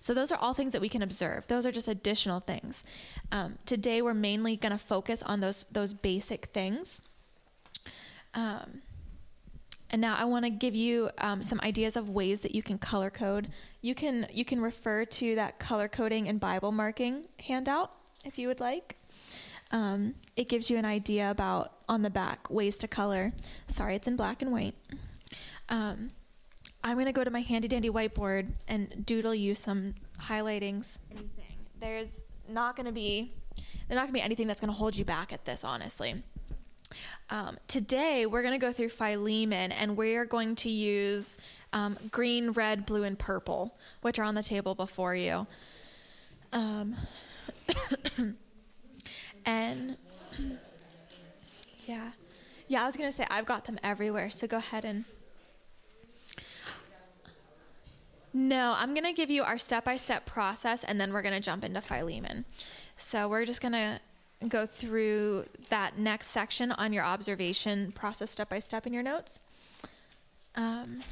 So 0.00 0.12
those 0.12 0.32
are 0.32 0.38
all 0.38 0.54
things 0.54 0.72
that 0.72 0.80
we 0.80 0.88
can 0.88 1.00
observe. 1.00 1.46
Those 1.46 1.64
are 1.64 1.70
just 1.72 1.86
additional 1.86 2.40
things. 2.40 2.82
Um, 3.30 3.58
today 3.64 4.02
we're 4.02 4.12
mainly 4.12 4.56
going 4.56 4.72
to 4.72 4.78
focus 4.78 5.22
on 5.22 5.40
those 5.40 5.64
those 5.70 5.94
basic 5.94 6.46
things. 6.46 7.00
Um, 8.34 8.82
and 9.88 10.00
now 10.00 10.16
I 10.16 10.24
want 10.24 10.44
to 10.44 10.50
give 10.50 10.74
you 10.74 11.10
um, 11.18 11.42
some 11.42 11.60
ideas 11.62 11.96
of 11.96 12.10
ways 12.10 12.40
that 12.40 12.54
you 12.54 12.62
can 12.62 12.78
color 12.78 13.10
code. 13.10 13.48
You 13.80 13.94
can 13.94 14.26
you 14.32 14.44
can 14.44 14.60
refer 14.60 15.04
to 15.04 15.34
that 15.36 15.58
color 15.60 15.86
coding 15.86 16.28
and 16.28 16.40
Bible 16.40 16.72
marking 16.72 17.26
handout 17.46 17.92
if 18.24 18.38
you 18.38 18.48
would 18.48 18.58
like. 18.60 18.96
um, 19.72 20.14
it 20.36 20.48
gives 20.48 20.70
you 20.70 20.76
an 20.78 20.84
idea 20.84 21.30
about 21.30 21.72
on 21.88 22.02
the 22.02 22.10
back 22.10 22.50
ways 22.50 22.76
to 22.78 22.88
color. 22.88 23.32
Sorry, 23.66 23.96
it's 23.96 24.06
in 24.06 24.16
black 24.16 24.42
and 24.42 24.52
white. 24.52 24.74
Um, 25.68 26.10
I'm 26.84 26.94
going 26.94 27.06
to 27.06 27.12
go 27.12 27.24
to 27.24 27.30
my 27.30 27.40
handy 27.40 27.68
dandy 27.68 27.90
whiteboard 27.90 28.48
and 28.66 29.06
doodle 29.06 29.34
you 29.34 29.54
some 29.54 29.94
highlightings. 30.20 30.98
Anything. 31.10 31.28
There's 31.80 32.24
not 32.48 32.76
going 32.76 32.86
to 32.86 32.92
be 32.92 33.32
there's 33.88 33.96
not 33.96 34.02
going 34.02 34.08
to 34.08 34.12
be 34.14 34.22
anything 34.22 34.46
that's 34.46 34.60
going 34.60 34.72
to 34.72 34.76
hold 34.76 34.96
you 34.96 35.04
back 35.04 35.32
at 35.32 35.44
this, 35.44 35.64
honestly. 35.64 36.22
Um, 37.30 37.58
today, 37.66 38.26
we're 38.26 38.42
going 38.42 38.58
to 38.58 38.64
go 38.64 38.72
through 38.72 38.90
Philemon 38.90 39.72
and 39.72 39.96
we're 39.96 40.24
going 40.24 40.54
to 40.56 40.70
use 40.70 41.38
um, 41.72 41.96
green, 42.10 42.52
red, 42.52 42.84
blue, 42.86 43.04
and 43.04 43.18
purple, 43.18 43.76
which 44.02 44.18
are 44.18 44.24
on 44.24 44.34
the 44.34 44.42
table 44.42 44.74
before 44.74 45.14
you. 45.14 45.46
Um, 46.52 46.94
and 49.46 49.96
yeah, 51.86 52.10
yeah, 52.68 52.82
I 52.82 52.86
was 52.86 52.96
going 52.96 53.08
to 53.08 53.16
say 53.16 53.26
I've 53.30 53.46
got 53.46 53.64
them 53.64 53.78
everywhere, 53.82 54.30
so 54.30 54.46
go 54.46 54.58
ahead 54.58 54.84
and. 54.84 55.04
No, 58.34 58.74
I'm 58.76 58.94
going 58.94 59.04
to 59.04 59.12
give 59.12 59.30
you 59.30 59.42
our 59.42 59.58
step 59.58 59.84
by 59.84 59.96
step 59.96 60.24
process 60.24 60.84
and 60.84 61.00
then 61.00 61.12
we're 61.12 61.22
going 61.22 61.34
to 61.34 61.40
jump 61.40 61.64
into 61.64 61.80
Philemon. 61.80 62.44
So 62.96 63.28
we're 63.28 63.44
just 63.44 63.60
going 63.60 63.72
to 63.72 64.00
go 64.48 64.66
through 64.66 65.46
that 65.68 65.98
next 65.98 66.28
section 66.28 66.72
on 66.72 66.92
your 66.92 67.04
observation 67.04 67.92
process 67.92 68.30
step 68.30 68.48
by 68.48 68.58
step 68.58 68.86
in 68.86 68.92
your 68.92 69.02
notes. 69.02 69.40
Um, 70.54 71.02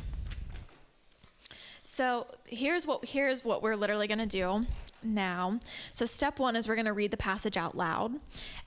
so 1.82 2.26
here's 2.46 2.86
what 2.86 3.04
here's 3.06 3.44
what 3.44 3.62
we're 3.62 3.76
literally 3.76 4.06
going 4.06 4.18
to 4.18 4.26
do 4.26 4.66
now. 5.02 5.58
So 5.92 6.04
step 6.06 6.38
1 6.38 6.56
is 6.56 6.68
we're 6.68 6.74
going 6.74 6.84
to 6.86 6.92
read 6.92 7.10
the 7.10 7.16
passage 7.16 7.56
out 7.56 7.74
loud. 7.74 8.12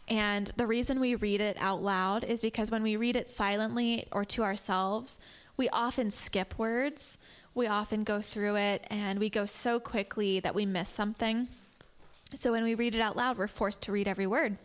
And 0.07 0.47
the 0.57 0.67
reason 0.67 0.99
we 0.99 1.15
read 1.15 1.39
it 1.39 1.57
out 1.59 1.81
loud 1.81 2.23
is 2.23 2.41
because 2.41 2.71
when 2.71 2.83
we 2.83 2.97
read 2.97 3.15
it 3.15 3.29
silently 3.29 4.05
or 4.11 4.25
to 4.25 4.43
ourselves, 4.43 5.19
we 5.55 5.69
often 5.69 6.09
skip 6.11 6.57
words. 6.57 7.17
We 7.55 7.67
often 7.67 8.03
go 8.03 8.19
through 8.19 8.55
it 8.57 8.85
and 8.89 9.19
we 9.19 9.29
go 9.29 9.45
so 9.45 9.79
quickly 9.79 10.39
that 10.39 10.55
we 10.55 10.65
miss 10.65 10.89
something. 10.89 11.47
So 12.33 12.51
when 12.51 12.63
we 12.63 12.73
read 12.73 12.95
it 12.95 13.01
out 13.01 13.15
loud, 13.15 13.37
we're 13.37 13.47
forced 13.47 13.81
to 13.83 13.91
read 13.91 14.07
every 14.07 14.25
word. 14.25 14.57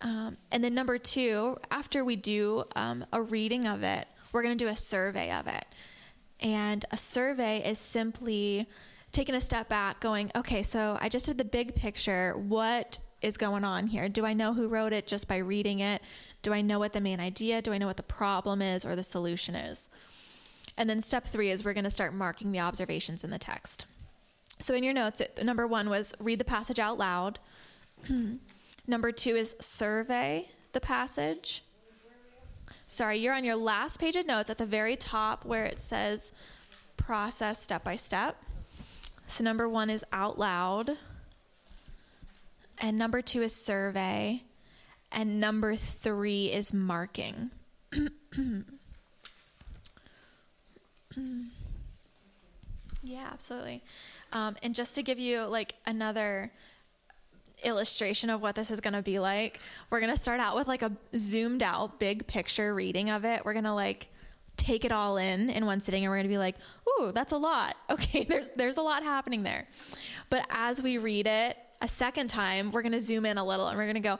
Um, 0.00 0.36
and 0.50 0.62
then 0.62 0.74
number 0.74 0.98
two, 0.98 1.56
after 1.70 2.04
we 2.04 2.16
do 2.16 2.64
um, 2.76 3.04
a 3.12 3.22
reading 3.22 3.66
of 3.66 3.82
it, 3.82 4.06
we're 4.32 4.42
going 4.42 4.56
to 4.56 4.64
do 4.64 4.70
a 4.70 4.76
survey 4.76 5.32
of 5.32 5.46
it. 5.46 5.64
And 6.40 6.84
a 6.90 6.96
survey 6.96 7.62
is 7.64 7.78
simply 7.78 8.68
taking 9.12 9.34
a 9.34 9.40
step 9.40 9.68
back, 9.68 10.00
going, 10.00 10.30
okay, 10.34 10.62
so 10.62 10.98
I 11.00 11.08
just 11.08 11.26
did 11.26 11.38
the 11.38 11.44
big 11.44 11.74
picture. 11.74 12.34
What 12.36 12.98
is 13.20 13.36
going 13.36 13.64
on 13.64 13.86
here? 13.86 14.08
Do 14.08 14.26
I 14.26 14.32
know 14.32 14.54
who 14.54 14.68
wrote 14.68 14.92
it 14.92 15.06
just 15.06 15.28
by 15.28 15.36
reading 15.36 15.80
it? 15.80 16.02
Do 16.42 16.52
I 16.52 16.62
know 16.62 16.78
what 16.78 16.92
the 16.92 17.00
main 17.00 17.20
idea? 17.20 17.62
Do 17.62 17.72
I 17.72 17.78
know 17.78 17.86
what 17.86 17.96
the 17.96 18.02
problem 18.02 18.60
is 18.62 18.84
or 18.84 18.96
the 18.96 19.04
solution 19.04 19.54
is? 19.54 19.90
And 20.76 20.88
then 20.88 21.00
step 21.00 21.24
three 21.24 21.50
is 21.50 21.64
we're 21.64 21.74
going 21.74 21.84
to 21.84 21.90
start 21.90 22.14
marking 22.14 22.52
the 22.52 22.60
observations 22.60 23.24
in 23.24 23.30
the 23.30 23.38
text. 23.38 23.86
So 24.58 24.74
in 24.74 24.84
your 24.84 24.94
notes, 24.94 25.20
it, 25.20 25.44
number 25.44 25.66
one 25.66 25.90
was 25.90 26.14
read 26.18 26.38
the 26.38 26.44
passage 26.44 26.78
out 26.78 26.98
loud. 26.98 27.38
number 28.86 29.12
two 29.12 29.36
is 29.36 29.56
survey 29.60 30.48
the 30.72 30.80
passage. 30.80 31.62
Sorry, 32.86 33.18
you're 33.18 33.34
on 33.34 33.44
your 33.44 33.56
last 33.56 33.98
page 33.98 34.16
of 34.16 34.26
notes 34.26 34.50
at 34.50 34.58
the 34.58 34.66
very 34.66 34.96
top 34.96 35.44
where 35.44 35.64
it 35.64 35.78
says 35.78 36.32
process 36.96 37.60
step 37.62 37.84
by 37.84 37.96
step. 37.96 38.36
So 39.24 39.42
number 39.44 39.68
one 39.68 39.90
is 39.90 40.04
out 40.12 40.38
loud. 40.38 40.98
And 42.78 42.98
number 42.98 43.22
two 43.22 43.42
is 43.42 43.54
survey. 43.54 44.42
And 45.10 45.40
number 45.40 45.74
three 45.74 46.52
is 46.52 46.72
marking. 46.72 47.50
yeah, 53.02 53.28
absolutely. 53.32 53.82
Um, 54.32 54.56
and 54.62 54.74
just 54.74 54.94
to 54.94 55.02
give 55.02 55.18
you 55.18 55.42
like 55.42 55.74
another 55.86 56.52
illustration 57.64 58.30
of 58.30 58.42
what 58.42 58.54
this 58.54 58.70
is 58.70 58.80
going 58.80 58.94
to 58.94 59.02
be 59.02 59.18
like, 59.18 59.60
we're 59.90 60.00
going 60.00 60.14
to 60.14 60.20
start 60.20 60.40
out 60.40 60.56
with 60.56 60.68
like 60.68 60.82
a 60.82 60.92
zoomed 61.16 61.62
out 61.62 61.98
big 62.00 62.26
picture 62.26 62.74
reading 62.74 63.10
of 63.10 63.24
it. 63.24 63.44
We're 63.44 63.52
going 63.52 63.64
to 63.64 63.74
like 63.74 64.08
take 64.56 64.84
it 64.84 64.92
all 64.92 65.16
in 65.16 65.48
in 65.50 65.64
one 65.66 65.80
sitting 65.80 66.04
and 66.04 66.10
we're 66.10 66.16
going 66.16 66.28
to 66.28 66.32
be 66.32 66.38
like, 66.38 66.56
"Ooh, 66.88 67.12
that's 67.12 67.32
a 67.32 67.38
lot." 67.38 67.76
Okay, 67.90 68.24
there's 68.24 68.48
there's 68.56 68.76
a 68.78 68.82
lot 68.82 69.02
happening 69.02 69.42
there. 69.42 69.66
But 70.30 70.46
as 70.50 70.82
we 70.82 70.98
read 70.98 71.26
it 71.26 71.56
a 71.82 71.88
second 71.88 72.28
time, 72.28 72.70
we're 72.70 72.80
going 72.80 72.92
to 72.92 73.00
zoom 73.00 73.26
in 73.26 73.36
a 73.36 73.44
little 73.44 73.68
and 73.68 73.76
we're 73.76 73.84
going 73.84 73.94
to 73.94 74.00
go, 74.00 74.18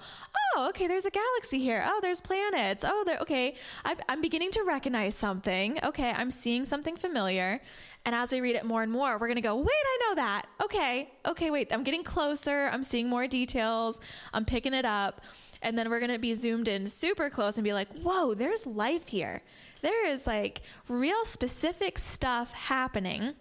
"Oh, 0.57 0.69
okay, 0.69 0.87
there's 0.87 1.07
a 1.07 1.11
galaxy 1.11 1.59
here. 1.59 1.83
Oh, 1.87 2.01
there's 2.03 2.21
planets. 2.21 2.85
Oh, 2.87 3.05
there 3.07 3.19
okay, 3.21 3.55
I'm, 3.85 3.97
I'm 4.09 4.21
beginning 4.21 4.51
to 4.53 4.65
recognize 4.65 5.15
something. 5.15 5.79
Okay, 5.83 6.11
I'm 6.11 6.31
seeing 6.31 6.65
something 6.65 6.97
familiar." 6.97 7.61
And 8.05 8.17
as 8.17 8.33
we 8.33 8.41
read 8.41 8.57
it 8.57 8.65
more 8.65 8.83
and 8.83 8.91
more, 8.91 9.13
we're 9.13 9.29
going 9.29 9.37
to 9.37 9.41
go, 9.41 9.55
wait, 9.55 9.69
I 9.69 9.99
know 10.01 10.15
that. 10.17 10.47
Okay, 10.63 11.13
okay, 11.25 11.51
wait, 11.51 11.73
I'm 11.73 11.85
getting 11.85 12.03
closer. 12.03 12.69
I'm 12.73 12.83
seeing 12.83 13.09
more 13.09 13.29
details. 13.29 14.01
I'm 14.35 14.45
picking 14.45 14.75
it 14.75 14.85
up. 14.85 15.21
And 15.63 15.79
then 15.79 15.89
we're 15.89 16.01
going 16.01 16.11
to 16.11 16.19
be 16.19 16.35
zoomed 16.35 16.67
in 16.67 16.89
super 16.89 17.31
close 17.31 17.57
and 17.57 17.65
be 17.65 17.73
like, 17.73 17.97
whoa, 17.99 18.35
there's 18.35 18.67
life 18.67 19.07
here. 19.09 19.43
There 19.83 20.05
is 20.05 20.27
like 20.27 20.63
real 20.89 21.25
specific 21.25 21.97
stuff 21.99 22.53
happening. 22.53 23.35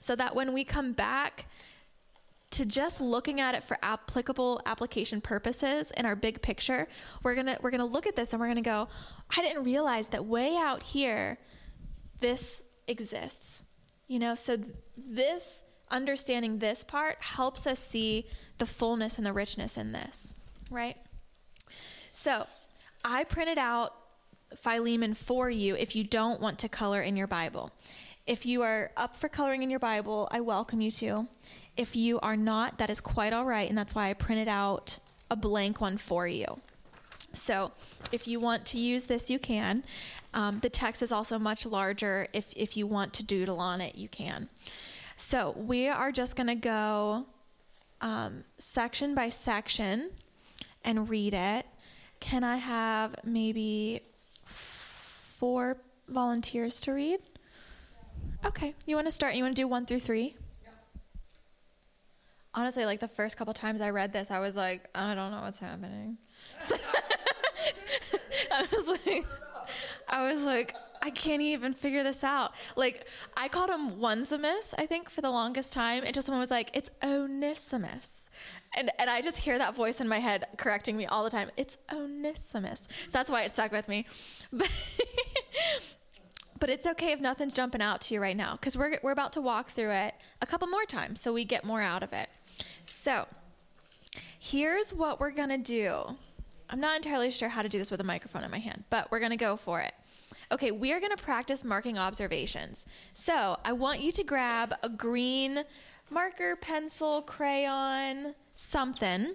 So 0.00 0.16
that 0.16 0.34
when 0.34 0.54
we 0.54 0.64
come 0.64 0.92
back 0.92 1.46
to 2.54 2.64
just 2.64 3.00
looking 3.00 3.40
at 3.40 3.54
it 3.54 3.62
for 3.62 3.76
applicable 3.82 4.60
application 4.66 5.20
purposes 5.20 5.90
in 5.92 6.06
our 6.06 6.14
big 6.14 6.40
picture, 6.40 6.86
we're 7.22 7.34
to 7.34 7.58
we're 7.60 7.70
to 7.70 7.84
look 7.84 8.06
at 8.06 8.16
this 8.16 8.32
and 8.32 8.40
we're 8.40 8.52
to 8.54 8.60
go, 8.60 8.88
I 9.36 9.42
didn't 9.42 9.64
realize 9.64 10.08
that 10.08 10.24
way 10.24 10.56
out 10.56 10.82
here 10.82 11.38
this 12.20 12.62
exists. 12.86 13.64
You 14.06 14.18
know, 14.18 14.34
so 14.34 14.58
this 14.96 15.64
understanding 15.90 16.58
this 16.58 16.84
part 16.84 17.22
helps 17.22 17.66
us 17.66 17.78
see 17.78 18.26
the 18.58 18.66
fullness 18.66 19.18
and 19.18 19.26
the 19.26 19.32
richness 19.32 19.76
in 19.76 19.92
this, 19.92 20.34
right? 20.70 20.96
So, 22.12 22.46
I 23.04 23.24
printed 23.24 23.58
out 23.58 23.94
Philemon 24.56 25.14
for 25.14 25.50
you 25.50 25.74
if 25.74 25.96
you 25.96 26.04
don't 26.04 26.40
want 26.40 26.58
to 26.60 26.68
color 26.68 27.02
in 27.02 27.16
your 27.16 27.26
Bible. 27.26 27.70
If 28.26 28.46
you 28.46 28.62
are 28.62 28.90
up 28.96 29.16
for 29.16 29.28
coloring 29.28 29.62
in 29.62 29.68
your 29.68 29.80
Bible, 29.80 30.28
I 30.30 30.40
welcome 30.40 30.80
you 30.80 30.90
to. 30.92 31.28
If 31.76 31.96
you 31.96 32.20
are 32.20 32.36
not, 32.36 32.78
that 32.78 32.90
is 32.90 33.00
quite 33.00 33.32
all 33.32 33.44
right, 33.44 33.68
and 33.68 33.76
that's 33.76 33.94
why 33.94 34.08
I 34.08 34.14
printed 34.14 34.48
out 34.48 34.98
a 35.30 35.36
blank 35.36 35.80
one 35.80 35.96
for 35.96 36.28
you. 36.28 36.60
So, 37.32 37.72
if 38.12 38.28
you 38.28 38.38
want 38.38 38.64
to 38.66 38.78
use 38.78 39.06
this, 39.06 39.28
you 39.28 39.40
can. 39.40 39.82
Um, 40.32 40.60
the 40.60 40.70
text 40.70 41.02
is 41.02 41.10
also 41.10 41.38
much 41.38 41.66
larger. 41.66 42.28
If, 42.32 42.52
if 42.56 42.76
you 42.76 42.86
want 42.86 43.12
to 43.14 43.24
doodle 43.24 43.58
on 43.58 43.80
it, 43.80 43.96
you 43.96 44.08
can. 44.08 44.48
So 45.16 45.54
we 45.56 45.88
are 45.88 46.10
just 46.10 46.36
going 46.36 46.48
to 46.48 46.54
go 46.54 47.26
um, 48.00 48.44
section 48.58 49.14
by 49.14 49.28
section 49.28 50.10
and 50.84 51.08
read 51.08 51.34
it. 51.34 51.66
Can 52.20 52.42
I 52.42 52.56
have 52.56 53.14
maybe 53.24 54.00
four 54.44 55.78
volunteers 56.08 56.80
to 56.82 56.92
read? 56.92 57.20
Okay. 58.44 58.74
You 58.86 58.96
want 58.96 59.06
to 59.06 59.12
start? 59.12 59.34
You 59.34 59.44
want 59.44 59.56
to 59.56 59.62
do 59.62 59.68
one 59.68 59.86
through 59.86 60.00
three? 60.00 60.36
Honestly, 62.54 62.84
like 62.84 63.00
the 63.00 63.08
first 63.08 63.36
couple 63.36 63.52
times 63.54 63.80
I 63.80 63.90
read 63.90 64.12
this, 64.12 64.30
I 64.30 64.38
was 64.38 64.54
like, 64.56 64.88
I 64.94 65.14
don't 65.14 65.30
know 65.30 65.40
what's 65.42 65.58
happening. 65.58 66.18
I 68.52 68.66
was 68.72 68.88
like, 68.88 69.26
I 70.08 70.28
was 70.30 70.44
like, 70.44 70.76
I 71.04 71.10
can't 71.10 71.42
even 71.42 71.74
figure 71.74 72.02
this 72.02 72.24
out. 72.24 72.54
Like, 72.76 73.06
I 73.36 73.48
called 73.48 73.68
him 73.68 74.02
Onesimus, 74.02 74.74
I 74.78 74.86
think, 74.86 75.10
for 75.10 75.20
the 75.20 75.30
longest 75.30 75.70
time. 75.70 76.02
Just 76.12 76.26
someone 76.26 76.40
was 76.40 76.50
like, 76.50 76.70
it's 76.72 76.90
Onesimus. 77.02 78.30
And, 78.74 78.90
and 78.98 79.10
I 79.10 79.20
just 79.20 79.36
hear 79.36 79.58
that 79.58 79.74
voice 79.76 80.00
in 80.00 80.08
my 80.08 80.18
head 80.18 80.46
correcting 80.56 80.96
me 80.96 81.04
all 81.04 81.22
the 81.22 81.30
time. 81.30 81.50
It's 81.58 81.76
Onesimus. 81.92 82.88
So 82.90 83.10
that's 83.12 83.30
why 83.30 83.42
it 83.42 83.50
stuck 83.50 83.70
with 83.70 83.88
me. 83.88 84.06
But, 84.52 84.70
but 86.60 86.70
it's 86.70 86.86
okay 86.86 87.12
if 87.12 87.20
nothing's 87.20 87.54
jumping 87.54 87.82
out 87.82 88.00
to 88.02 88.14
you 88.14 88.20
right 88.20 88.36
now 88.36 88.52
because 88.52 88.78
we're, 88.78 88.98
we're 89.02 89.12
about 89.12 89.32
to 89.34 89.40
walk 89.40 89.68
through 89.68 89.90
it 89.90 90.14
a 90.40 90.46
couple 90.46 90.68
more 90.68 90.84
times 90.84 91.20
so 91.20 91.32
we 91.32 91.44
get 91.44 91.64
more 91.64 91.82
out 91.82 92.02
of 92.02 92.12
it. 92.12 92.28
So 92.84 93.26
here's 94.38 94.92
what 94.92 95.20
we're 95.20 95.30
going 95.30 95.48
to 95.48 95.58
do. 95.58 96.16
I'm 96.70 96.80
not 96.80 96.96
entirely 96.96 97.30
sure 97.30 97.48
how 97.48 97.62
to 97.62 97.68
do 97.68 97.78
this 97.78 97.90
with 97.90 98.00
a 98.00 98.04
microphone 98.04 98.42
in 98.44 98.50
my 98.50 98.58
hand, 98.58 98.84
but 98.90 99.10
we're 99.10 99.18
going 99.18 99.30
to 99.30 99.36
go 99.36 99.56
for 99.56 99.80
it. 99.80 99.92
Okay, 100.52 100.70
we 100.70 100.92
are 100.92 101.00
going 101.00 101.14
to 101.14 101.22
practice 101.22 101.64
marking 101.64 101.98
observations. 101.98 102.86
So 103.12 103.58
I 103.64 103.72
want 103.72 104.00
you 104.00 104.12
to 104.12 104.24
grab 104.24 104.74
a 104.82 104.88
green 104.88 105.64
marker, 106.10 106.56
pencil, 106.56 107.22
crayon, 107.22 108.34
something. 108.54 109.34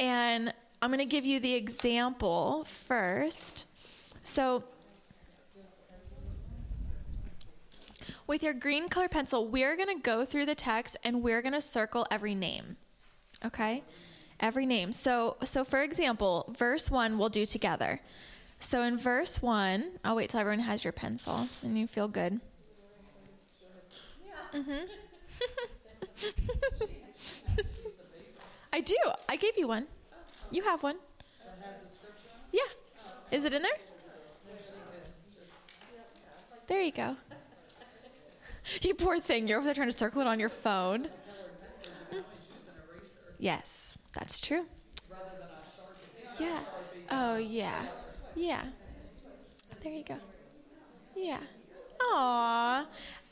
And 0.00 0.52
I'm 0.80 0.90
going 0.90 0.98
to 0.98 1.04
give 1.04 1.24
you 1.24 1.38
the 1.38 1.54
example 1.54 2.64
first. 2.64 3.66
So 4.22 4.64
with 8.32 8.42
your 8.42 8.54
green 8.54 8.88
color 8.88 9.08
pencil, 9.08 9.46
we're 9.46 9.76
going 9.76 9.94
to 9.94 10.02
go 10.02 10.24
through 10.24 10.46
the 10.46 10.54
text 10.54 10.96
and 11.04 11.22
we're 11.22 11.42
going 11.42 11.52
to 11.52 11.60
circle 11.60 12.06
every 12.10 12.34
name. 12.34 12.76
Okay? 13.44 13.82
every 14.42 14.66
name. 14.66 14.92
So, 14.92 15.36
so 15.44 15.64
for 15.64 15.80
example, 15.82 16.52
verse 16.58 16.90
one 16.90 17.16
we'll 17.16 17.28
do 17.28 17.46
together. 17.46 18.00
So 18.58 18.82
in 18.82 18.98
verse 18.98 19.40
one, 19.40 19.92
I'll 20.04 20.16
wait 20.16 20.30
till 20.30 20.40
everyone 20.40 20.60
has 20.60 20.84
your 20.84 20.92
pencil 20.92 21.48
and 21.62 21.78
you 21.78 21.86
feel 21.86 22.08
good. 22.08 22.40
Mm-hmm. 24.52 24.84
I 28.72 28.80
do. 28.80 28.96
I 29.28 29.36
gave 29.36 29.56
you 29.56 29.68
one. 29.68 29.86
You 30.50 30.62
have 30.62 30.82
one. 30.82 30.96
Yeah. 32.52 32.60
Is 33.30 33.44
it 33.44 33.54
in 33.54 33.62
there? 33.62 33.72
There 36.66 36.82
you 36.82 36.92
go. 36.92 37.16
You 38.82 38.94
poor 38.94 39.20
thing. 39.20 39.48
You're 39.48 39.58
over 39.58 39.66
there 39.66 39.74
trying 39.74 39.90
to 39.90 39.96
circle 39.96 40.20
it 40.20 40.26
on 40.26 40.38
your 40.38 40.48
phone. 40.48 41.08
Yes, 43.38 43.98
that's 44.14 44.40
true. 44.40 44.66
Yeah. 46.38 46.58
Oh, 47.10 47.36
yeah. 47.36 47.86
Yeah. 48.36 48.62
There 49.82 49.92
you 49.92 50.04
go. 50.04 50.16
Yeah. 51.16 51.38
Aw. 52.00 52.86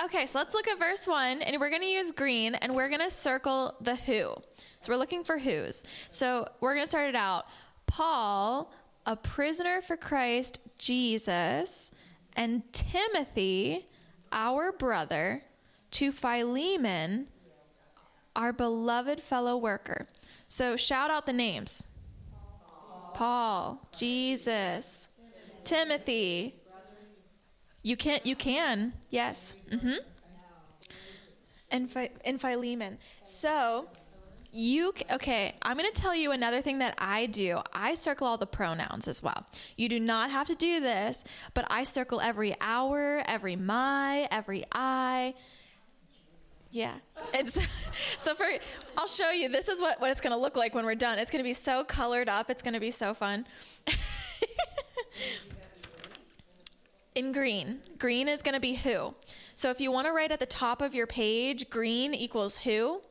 Okay, 0.05 0.27
so 0.27 0.39
let's 0.39 0.53
look 0.53 0.67
at 0.67 0.79
verse 0.79 1.07
one, 1.07 1.43
and 1.43 1.61
we're 1.61 1.71
going 1.71 1.83
to 1.83 1.89
use 1.89 2.11
green, 2.13 2.57
and 2.57 2.75
we're 2.75 2.89
going 2.89 3.01
to 3.01 3.11
circle 3.11 3.77
the 3.81 3.95
who. 3.97 4.35
So 4.81 4.93
we're 4.93 4.97
looking 4.97 5.23
for 5.25 5.39
who's. 5.39 5.85
So 6.09 6.49
we're 6.61 6.75
going 6.75 6.85
to 6.85 6.89
start 6.91 7.09
it 7.09 7.17
out. 7.17 7.47
Paul, 7.87 8.73
a 9.07 9.17
prisoner 9.17 9.81
for 9.81 9.97
Christ 9.97 10.61
Jesus, 10.79 11.91
and 12.35 12.63
Timothy, 12.73 13.87
our 14.33 14.73
brother, 14.73 15.43
to 15.93 16.13
Philemon, 16.13 17.29
our 18.37 18.53
beloved 18.53 19.21
fellow 19.21 19.57
worker. 19.57 20.07
So 20.47 20.77
shout 20.77 21.11
out 21.11 21.27
the 21.27 21.33
names 21.33 21.85
Paul, 23.15 23.87
Jesus, 23.97 25.09
Timothy. 25.65 26.57
You 27.83 27.97
can't, 27.97 28.25
you 28.27 28.37
can, 28.37 28.95
yes. 29.09 29.57
Mm-hmm. 29.71 29.95
And, 31.71 32.11
and 32.25 32.41
Philemon. 32.41 32.99
So 33.25 33.87
you 34.53 34.93
okay 35.13 35.55
i'm 35.63 35.77
going 35.77 35.91
to 35.91 36.01
tell 36.01 36.15
you 36.15 36.33
another 36.33 36.61
thing 36.61 36.79
that 36.79 36.95
i 36.99 37.27
do. 37.27 37.61
I 37.73 37.95
circle 37.95 38.27
all 38.27 38.37
the 38.37 38.47
pronouns 38.47 39.07
as 39.07 39.23
well. 39.23 39.47
You 39.77 39.89
do 39.89 40.01
not 40.01 40.31
have 40.31 40.47
to 40.49 40.55
do 40.55 40.81
this 40.81 41.25
but 41.55 41.67
i 41.71 41.85
circle 41.85 42.21
every 42.21 42.55
hour 42.61 43.23
every 43.27 43.57
my 43.57 44.29
every 44.31 44.65
i. 44.73 45.35
Yeah. 46.73 46.95
And 47.35 47.49
so, 47.49 47.61
so 48.19 48.35
for 48.35 48.47
i'll 48.97 49.07
show 49.07 49.31
you 49.31 49.49
this 49.49 49.69
is 49.69 49.81
what, 49.81 50.01
what 50.01 50.11
it's 50.11 50.21
going 50.21 50.35
to 50.35 50.41
look 50.41 50.57
like 50.57 50.75
when 50.75 50.85
we're 50.85 50.95
done. 50.95 51.19
It's 51.19 51.31
going 51.31 51.43
to 51.43 51.49
be 51.49 51.53
so 51.53 51.85
colored 51.85 52.29
up 52.29 52.51
it's 52.51 52.63
going 52.63 52.75
to 52.75 52.81
be 52.81 52.91
so 52.91 53.15
fun. 53.15 53.47
In 57.15 57.33
green. 57.33 57.81
Green 57.99 58.29
is 58.29 58.41
going 58.41 58.55
to 58.55 58.61
be 58.61 58.75
who. 58.75 59.15
So 59.55 59.71
if 59.71 59.81
you 59.81 59.91
want 59.93 60.07
to 60.07 60.13
write 60.13 60.33
at 60.33 60.39
the 60.39 60.47
top 60.47 60.81
of 60.81 60.95
your 60.95 61.07
page 61.07 61.69
green 61.69 62.15
equals 62.15 62.59
who 62.59 63.03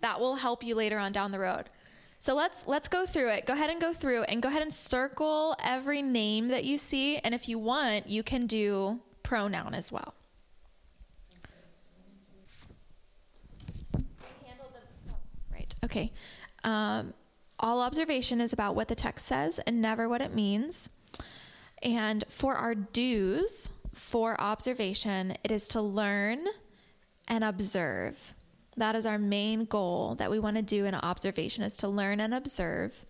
that 0.00 0.20
will 0.20 0.36
help 0.36 0.62
you 0.62 0.74
later 0.74 0.98
on 0.98 1.12
down 1.12 1.32
the 1.32 1.38
road. 1.38 1.70
So 2.18 2.34
let's 2.34 2.66
let's 2.66 2.88
go 2.88 3.06
through 3.06 3.30
it. 3.30 3.46
Go 3.46 3.52
ahead 3.52 3.70
and 3.70 3.80
go 3.80 3.92
through 3.92 4.22
and 4.24 4.42
go 4.42 4.48
ahead 4.48 4.62
and 4.62 4.72
circle 4.72 5.54
every 5.62 6.02
name 6.02 6.48
that 6.48 6.64
you 6.64 6.78
see 6.78 7.18
and 7.18 7.34
if 7.34 7.48
you 7.48 7.58
want, 7.58 8.08
you 8.08 8.22
can 8.22 8.46
do 8.46 9.00
pronoun 9.22 9.74
as 9.74 9.92
well. 9.92 10.14
Right. 15.52 15.74
Okay. 15.84 16.12
Um, 16.64 17.14
all 17.58 17.80
observation 17.80 18.40
is 18.40 18.52
about 18.52 18.74
what 18.74 18.88
the 18.88 18.94
text 18.94 19.26
says 19.26 19.58
and 19.60 19.80
never 19.80 20.08
what 20.08 20.20
it 20.20 20.34
means. 20.34 20.90
And 21.82 22.24
for 22.28 22.54
our 22.54 22.74
dos 22.74 23.70
for 23.92 24.40
observation, 24.40 25.36
it 25.42 25.50
is 25.50 25.68
to 25.68 25.80
learn 25.80 26.40
and 27.26 27.42
observe. 27.42 28.34
That 28.76 28.94
is 28.94 29.06
our 29.06 29.18
main 29.18 29.64
goal 29.64 30.14
that 30.16 30.30
we 30.30 30.38
want 30.38 30.56
to 30.56 30.62
do 30.62 30.84
in 30.84 30.94
observation 30.94 31.64
is 31.64 31.76
to 31.76 31.88
learn 31.88 32.20
and 32.20 32.34
observe. 32.34 33.04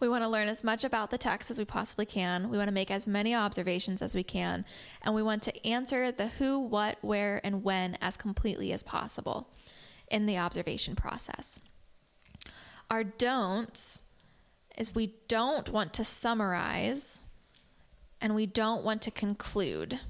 We 0.00 0.08
want 0.08 0.24
to 0.24 0.28
learn 0.28 0.48
as 0.48 0.64
much 0.64 0.84
about 0.84 1.10
the 1.10 1.18
text 1.18 1.50
as 1.50 1.58
we 1.58 1.64
possibly 1.64 2.04
can. 2.04 2.50
We 2.50 2.58
want 2.58 2.68
to 2.68 2.74
make 2.74 2.90
as 2.90 3.06
many 3.06 3.34
observations 3.34 4.02
as 4.02 4.14
we 4.14 4.24
can. 4.24 4.64
And 5.02 5.14
we 5.14 5.22
want 5.22 5.42
to 5.44 5.66
answer 5.66 6.10
the 6.10 6.28
who, 6.28 6.58
what, 6.58 6.98
where, 7.00 7.40
and 7.44 7.62
when 7.62 7.96
as 8.00 8.16
completely 8.16 8.72
as 8.72 8.82
possible 8.82 9.48
in 10.10 10.26
the 10.26 10.38
observation 10.38 10.96
process. 10.96 11.60
Our 12.90 13.04
don'ts 13.04 14.02
is 14.76 14.94
we 14.94 15.14
don't 15.28 15.68
want 15.70 15.92
to 15.94 16.04
summarize 16.04 17.22
and 18.20 18.34
we 18.34 18.46
don't 18.46 18.84
want 18.84 19.00
to 19.02 19.10
conclude. 19.10 20.00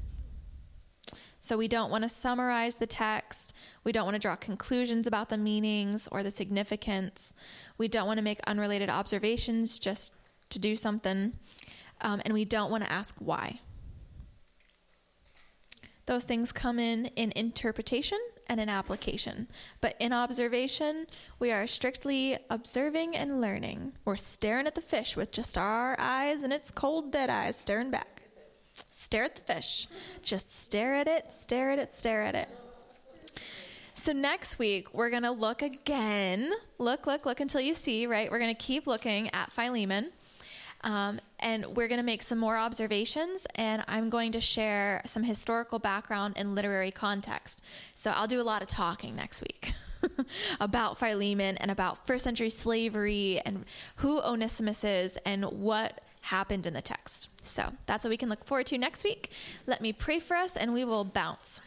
So 1.45 1.59
we 1.59 1.69
don't 1.69 1.91
want 1.91 2.05
to 2.05 2.09
summarize 2.09 2.77
the 2.77 2.87
text. 2.87 3.53
We 3.85 3.93
don't 3.93 4.07
want 4.07 4.15
to 4.15 4.19
draw 4.19 4.35
conclusions 4.35 5.07
about 5.07 5.29
the 5.29 5.37
meanings 5.37 6.09
or 6.11 6.23
the 6.23 6.31
significance. 6.31 7.35
We 7.77 7.87
don't 7.87 8.07
want 8.07 8.17
to 8.17 8.25
make 8.25 8.41
unrelated 8.47 8.89
observations 8.89 9.79
just 9.79 10.15
to 10.49 10.59
do 10.59 10.75
something. 10.75 11.35
Um, 12.01 12.23
and 12.25 12.33
we 12.33 12.47
don't 12.47 12.71
want 12.71 12.83
to 12.85 12.91
ask 12.91 13.17
why. 13.19 13.61
Those 16.07 16.25
things 16.25 16.51
come 16.51 16.79
in 16.79 17.07
in 17.15 17.31
interpretation 17.37 18.21
and 18.49 18.59
in 18.59 18.71
application. 18.71 19.49
But 19.83 19.97
in 20.01 20.15
observation, 20.15 21.05
we 21.39 21.53
are 21.53 21.67
strictly 21.67 22.39
observing 22.49 23.17
and 23.17 23.43
learning. 23.43 23.93
We're 24.07 24.17
staring 24.17 24.67
at 24.67 24.77
the 24.77 24.81
fish 24.81 25.15
with 25.15 25.31
just 25.31 25.59
our 25.59 25.95
eyes 25.99 26.43
and 26.43 26.55
its 26.55 26.71
cold, 26.71 27.13
dead 27.13 27.29
eyes 27.29 27.59
staring 27.59 27.91
back 27.91 28.14
stare 29.15 29.23
at 29.23 29.37
the 29.37 29.43
fish. 29.43 29.87
Just 30.25 30.65
stare 30.65 30.97
at 30.97 31.07
it, 31.07 31.31
stare 31.31 31.71
at 31.71 31.79
it, 31.79 31.93
stare 31.93 32.23
at 32.23 32.35
it. 32.35 32.49
So 33.95 34.13
next 34.13 34.59
week, 34.59 34.93
we're 34.93 35.09
going 35.09 35.23
to 35.23 35.31
look 35.31 35.63
again. 35.63 36.53
Look, 36.79 37.07
look, 37.07 37.25
look 37.25 37.39
until 37.39 37.61
you 37.61 37.75
see, 37.75 38.09
right? 38.09 38.29
We're 38.29 38.41
going 38.41 38.53
to 38.53 38.61
keep 38.61 38.89
looking 38.89 39.33
at 39.33 39.53
Philemon. 39.53 40.11
Um, 40.81 41.21
and 41.39 41.65
we're 41.77 41.87
going 41.87 42.01
to 42.01 42.05
make 42.05 42.23
some 42.23 42.39
more 42.39 42.57
observations, 42.57 43.47
and 43.55 43.85
I'm 43.87 44.11
going 44.11 44.33
to 44.33 44.41
share 44.41 45.01
some 45.07 45.23
historical 45.23 45.79
background 45.79 46.35
and 46.37 46.57
literary 46.57 46.91
context. 46.91 47.63
So 47.95 48.11
I'll 48.11 48.27
do 48.27 48.41
a 48.41 48.43
lot 48.43 48.63
of 48.63 48.69
talking 48.69 49.15
next 49.15 49.43
week 49.43 49.75
about 50.61 50.99
Philemon 50.99 51.57
and 51.59 51.71
about 51.71 52.05
first 52.05 52.25
century 52.25 52.51
slavery 52.51 53.41
and 53.47 53.65
who 53.97 54.21
Onesimus 54.21 54.83
is 54.83 55.17
and 55.19 55.45
what 55.45 56.01
happened 56.25 56.67
in 56.67 56.75
the 56.75 56.83
text. 56.83 57.29
So 57.43 57.73
that's 57.87 58.05
what 58.05 58.11
we 58.11 58.17
can 58.17 58.29
look 58.29 58.45
forward 58.45 58.67
to 58.67 58.79
next 58.79 59.05
week. 59.05 59.31
Let 59.67 59.81
me 59.81 59.93
pray 59.93 60.19
for 60.19 60.37
us 60.37 60.57
and 60.57 60.73
we 60.73 60.85
will 60.85 61.05
bounce. 61.05 61.61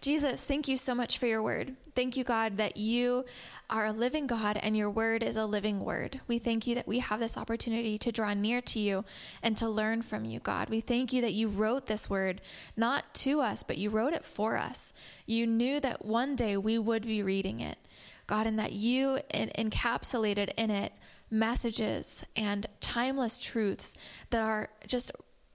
Jesus, 0.00 0.44
thank 0.44 0.68
you 0.68 0.76
so 0.76 0.94
much 0.94 1.18
for 1.18 1.26
your 1.26 1.42
word. 1.42 1.74
Thank 1.96 2.16
you, 2.16 2.22
God, 2.22 2.56
that 2.58 2.76
you 2.76 3.24
are 3.68 3.86
a 3.86 3.92
living 3.92 4.28
God 4.28 4.56
and 4.56 4.76
your 4.76 4.88
word 4.88 5.24
is 5.24 5.36
a 5.36 5.44
living 5.44 5.84
word. 5.84 6.20
We 6.28 6.38
thank 6.38 6.68
you 6.68 6.76
that 6.76 6.86
we 6.86 7.00
have 7.00 7.18
this 7.18 7.36
opportunity 7.36 7.98
to 7.98 8.12
draw 8.12 8.32
near 8.32 8.60
to 8.62 8.78
you 8.78 9.04
and 9.42 9.56
to 9.56 9.68
learn 9.68 10.02
from 10.02 10.24
you, 10.24 10.38
God. 10.38 10.70
We 10.70 10.80
thank 10.80 11.12
you 11.12 11.20
that 11.22 11.32
you 11.32 11.48
wrote 11.48 11.86
this 11.86 12.08
word 12.08 12.40
not 12.76 13.12
to 13.14 13.40
us, 13.40 13.64
but 13.64 13.76
you 13.76 13.90
wrote 13.90 14.12
it 14.12 14.24
for 14.24 14.56
us. 14.56 14.94
You 15.26 15.46
knew 15.46 15.80
that 15.80 16.04
one 16.04 16.36
day 16.36 16.56
we 16.56 16.78
would 16.78 17.02
be 17.02 17.22
reading 17.22 17.60
it, 17.60 17.78
God, 18.28 18.46
and 18.46 18.58
that 18.58 18.72
you 18.72 19.18
encapsulated 19.34 20.50
in 20.56 20.70
it 20.70 20.92
messages 21.30 22.24
and 22.36 22.66
timeless 22.80 23.40
truths 23.40 23.96
that 24.30 24.42
are 24.42 24.68
just 24.86 25.10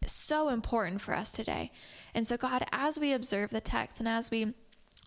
so 0.05 0.49
important 0.49 0.99
for 0.99 1.13
us 1.13 1.31
today. 1.31 1.71
And 2.13 2.27
so, 2.27 2.35
God, 2.35 2.65
as 2.73 2.99
we 2.99 3.13
observe 3.13 3.51
the 3.51 3.61
text 3.61 3.99
and 3.99 4.09
as 4.09 4.29
we 4.29 4.53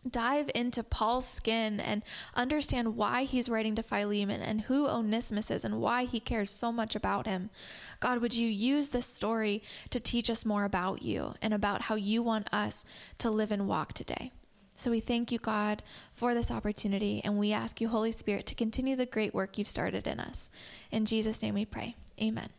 dive 0.09 0.51
into 0.55 0.83
Paul's 0.83 1.27
skin 1.27 1.81
and 1.81 2.05
understand 2.35 2.97
why 2.97 3.25
he's 3.25 3.49
writing 3.49 3.75
to 3.75 3.83
Philemon 3.83 4.41
and 4.41 4.63
who 4.63 4.89
Onesimus 4.89 5.51
is 5.51 5.65
and 5.65 5.81
why 5.81 6.05
he 6.05 6.21
cares 6.21 6.51
so 6.51 6.71
much 6.71 6.95
about 6.95 7.27
him. 7.27 7.51
God, 7.99 8.21
would 8.21 8.35
you 8.35 8.49
use 8.49 8.91
this 8.91 9.07
story 9.07 9.63
to 9.91 10.01
teach 10.01 10.31
us 10.31 10.47
more 10.47 10.65
about 10.65 11.03
you 11.03 11.35
and 11.43 11.53
about 11.53 11.83
how 11.83 11.97
you 11.97 12.23
want 12.23 12.49
us 12.53 12.85
to 13.19 13.31
live 13.31 13.51
and 13.51 13.67
walk 13.67 13.93
today? 13.93 14.31
So 14.77 14.91
we 14.91 15.01
thank 15.01 15.33
you, 15.33 15.39
God, 15.39 15.83
for 16.13 16.35
this 16.35 16.51
opportunity, 16.51 17.23
and 17.25 17.39
we 17.39 17.53
ask 17.53 17.81
you, 17.81 17.89
Holy 17.89 18.13
Spirit, 18.13 18.45
to 18.47 18.55
continue 18.55 18.95
the 18.95 19.07
great 19.07 19.35
work 19.35 19.57
you've 19.57 19.69
started 19.69 20.07
in 20.07 20.21
us. 20.21 20.51
In 20.93 21.07
Jesus' 21.07 21.43
name 21.43 21.55
we 21.55 21.65
pray. 21.65 21.97
Amen. 22.23 22.51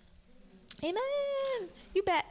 Amen. 0.83 1.69
You 1.93 2.03
bet. 2.03 2.25